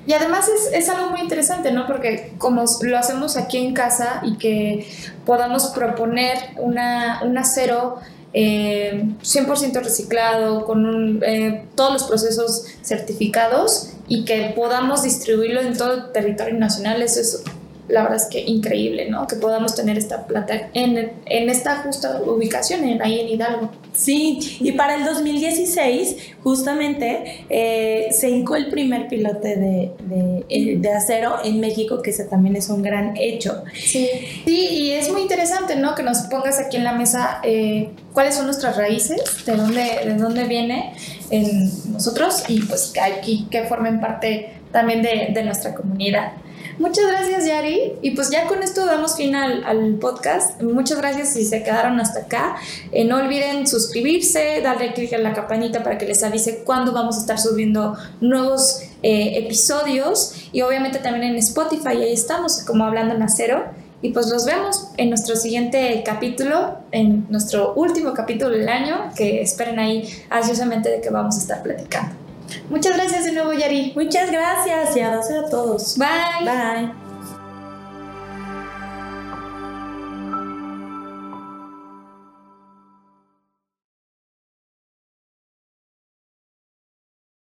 Y 0.06 0.14
además 0.14 0.50
es, 0.50 0.74
es, 0.74 0.90
algo 0.90 1.10
muy 1.12 1.22
interesante, 1.22 1.72
¿no? 1.72 1.86
Porque 1.86 2.34
como 2.38 2.64
lo 2.82 2.98
hacemos 2.98 3.38
aquí 3.38 3.58
en 3.58 3.74
casa 3.74 4.22
y 4.24 4.38
que 4.38 4.88
podamos 5.26 5.68
proponer 5.68 6.38
una, 6.58 7.22
un 7.24 7.38
acero 7.38 8.00
eh, 8.34 9.06
100% 9.22 9.82
reciclado, 9.82 10.66
con 10.66 11.22
eh, 11.24 11.66
todos 11.76 11.94
los 11.94 12.04
procesos 12.04 12.66
certificados 12.84 13.92
y 14.08 14.26
que 14.26 14.54
podamos 14.56 15.04
distribuirlo 15.04 15.62
en 15.62 15.76
todo 15.78 15.94
el 15.94 16.12
territorio 16.12 16.56
nacional, 16.56 17.02
eso 17.02 17.22
es 17.22 17.44
la 17.90 18.04
verdad 18.04 18.18
es 18.18 18.26
que 18.26 18.40
increíble, 18.42 19.10
¿no? 19.10 19.28
Que 19.28 19.36
podamos 19.36 19.76
tener 19.76 19.98
esta 19.98 20.28
planta 20.28 20.70
en, 20.74 21.12
en 21.26 21.50
esta 21.50 21.78
justa 21.78 22.22
ubicación, 22.22 22.84
en, 22.84 23.02
ahí 23.02 23.20
en 23.20 23.30
Hidalgo. 23.30 23.72
Sí, 23.94 24.58
y 24.62 24.72
para 24.74 24.96
el 24.96 25.06
2016 25.06 26.36
justamente 26.44 27.46
eh, 27.50 28.10
se 28.12 28.30
hincó 28.30 28.56
el 28.56 28.70
primer 28.70 29.08
pilote 29.08 29.56
de, 29.56 29.92
de, 30.04 30.46
eh, 30.50 30.78
de, 30.78 30.92
acero 30.94 31.38
en 31.44 31.60
México, 31.60 32.02
que 32.02 32.12
ese 32.12 32.26
también 32.26 32.56
es 32.56 32.70
un 32.70 32.84
gran 32.84 33.18
hecho. 33.18 33.64
Sí, 33.74 34.08
sí 34.46 34.68
y 34.72 34.92
es 34.92 35.12
muy 35.12 35.22
interesante, 35.22 35.76
¿no? 35.76 35.96
Que 35.96 36.04
nos 36.04 36.20
pongas 36.24 36.60
aquí 36.60 36.78
en 36.78 36.84
la 36.84 36.94
mesa 36.94 37.42
eh, 37.44 37.90
cuáles 38.14 38.36
son 38.36 38.46
nuestras 38.46 38.78
raíces, 38.78 39.46
de 39.46 39.56
dónde, 39.56 40.00
de 40.06 40.14
dónde 40.16 40.44
viene 40.44 40.94
en 41.32 41.72
nosotros 41.92 42.44
y 42.48 42.62
pues 42.62 42.92
que 42.94 43.02
aquí 43.02 43.48
que 43.50 43.64
formen 43.64 44.00
parte 44.00 44.54
también 44.72 45.02
de, 45.02 45.30
de 45.34 45.44
nuestra 45.44 45.74
comunidad. 45.74 46.34
Muchas 46.80 47.08
gracias, 47.08 47.46
Yari. 47.46 47.96
Y 48.02 48.12
pues 48.12 48.30
ya 48.30 48.48
con 48.48 48.64
esto 48.64 48.86
damos 48.86 49.18
fin 49.18 49.36
al, 49.36 49.98
podcast. 50.00 50.62
Muchas 50.62 50.98
gracias 50.98 51.34
si 51.34 51.44
se 51.44 51.62
quedaron 51.62 52.00
hasta 52.00 52.22
acá. 52.22 52.56
Eh, 52.94 53.04
no 53.04 53.18
olviden 53.18 53.68
suscribirse, 53.68 54.62
darle 54.64 54.94
clic 54.94 55.12
en 55.12 55.24
la 55.24 55.34
campanita 55.34 55.84
para 55.84 55.98
que 55.98 56.06
les 56.06 56.24
avise 56.24 56.64
cuándo 56.64 56.94
vamos 56.94 57.18
a 57.18 57.20
estar 57.20 57.38
subiendo 57.38 57.98
nuevos 58.22 58.84
eh, 59.04 59.40
episodios. 59.40 60.50
Y 60.54 60.62
obviamente 60.62 61.00
también 61.00 61.34
en 61.34 61.36
Spotify, 61.36 61.98
ahí 61.98 62.14
estamos, 62.14 62.62
como 62.62 62.86
hablando 62.86 63.14
en 63.14 63.24
acero. 63.24 63.66
Y 64.02 64.14
pues 64.14 64.30
los 64.30 64.46
vemos 64.46 64.92
en 64.96 65.10
nuestro 65.10 65.36
siguiente 65.36 66.02
capítulo, 66.06 66.78
en 66.94 67.28
nuestro 67.30 67.74
último 67.74 68.14
capítulo 68.14 68.52
del 68.52 68.70
año, 68.70 69.12
que 69.18 69.42
esperen 69.42 69.80
ahí 69.80 70.10
ansiosamente 70.30 70.88
de 70.88 71.02
que 71.02 71.10
vamos 71.10 71.36
a 71.36 71.40
estar 71.40 71.62
platicando. 71.62 72.29
Muchas 72.70 72.96
gracias 72.96 73.26
de 73.26 73.32
nuevo, 73.32 73.54
Yari. 73.54 73.94
Muchas 73.96 74.32
gracias 74.32 74.96
y 74.96 75.02
a 75.02 75.14
a 75.46 75.50
todos. 75.50 75.98
Bye. 75.98 76.46
Bye. 76.46 77.09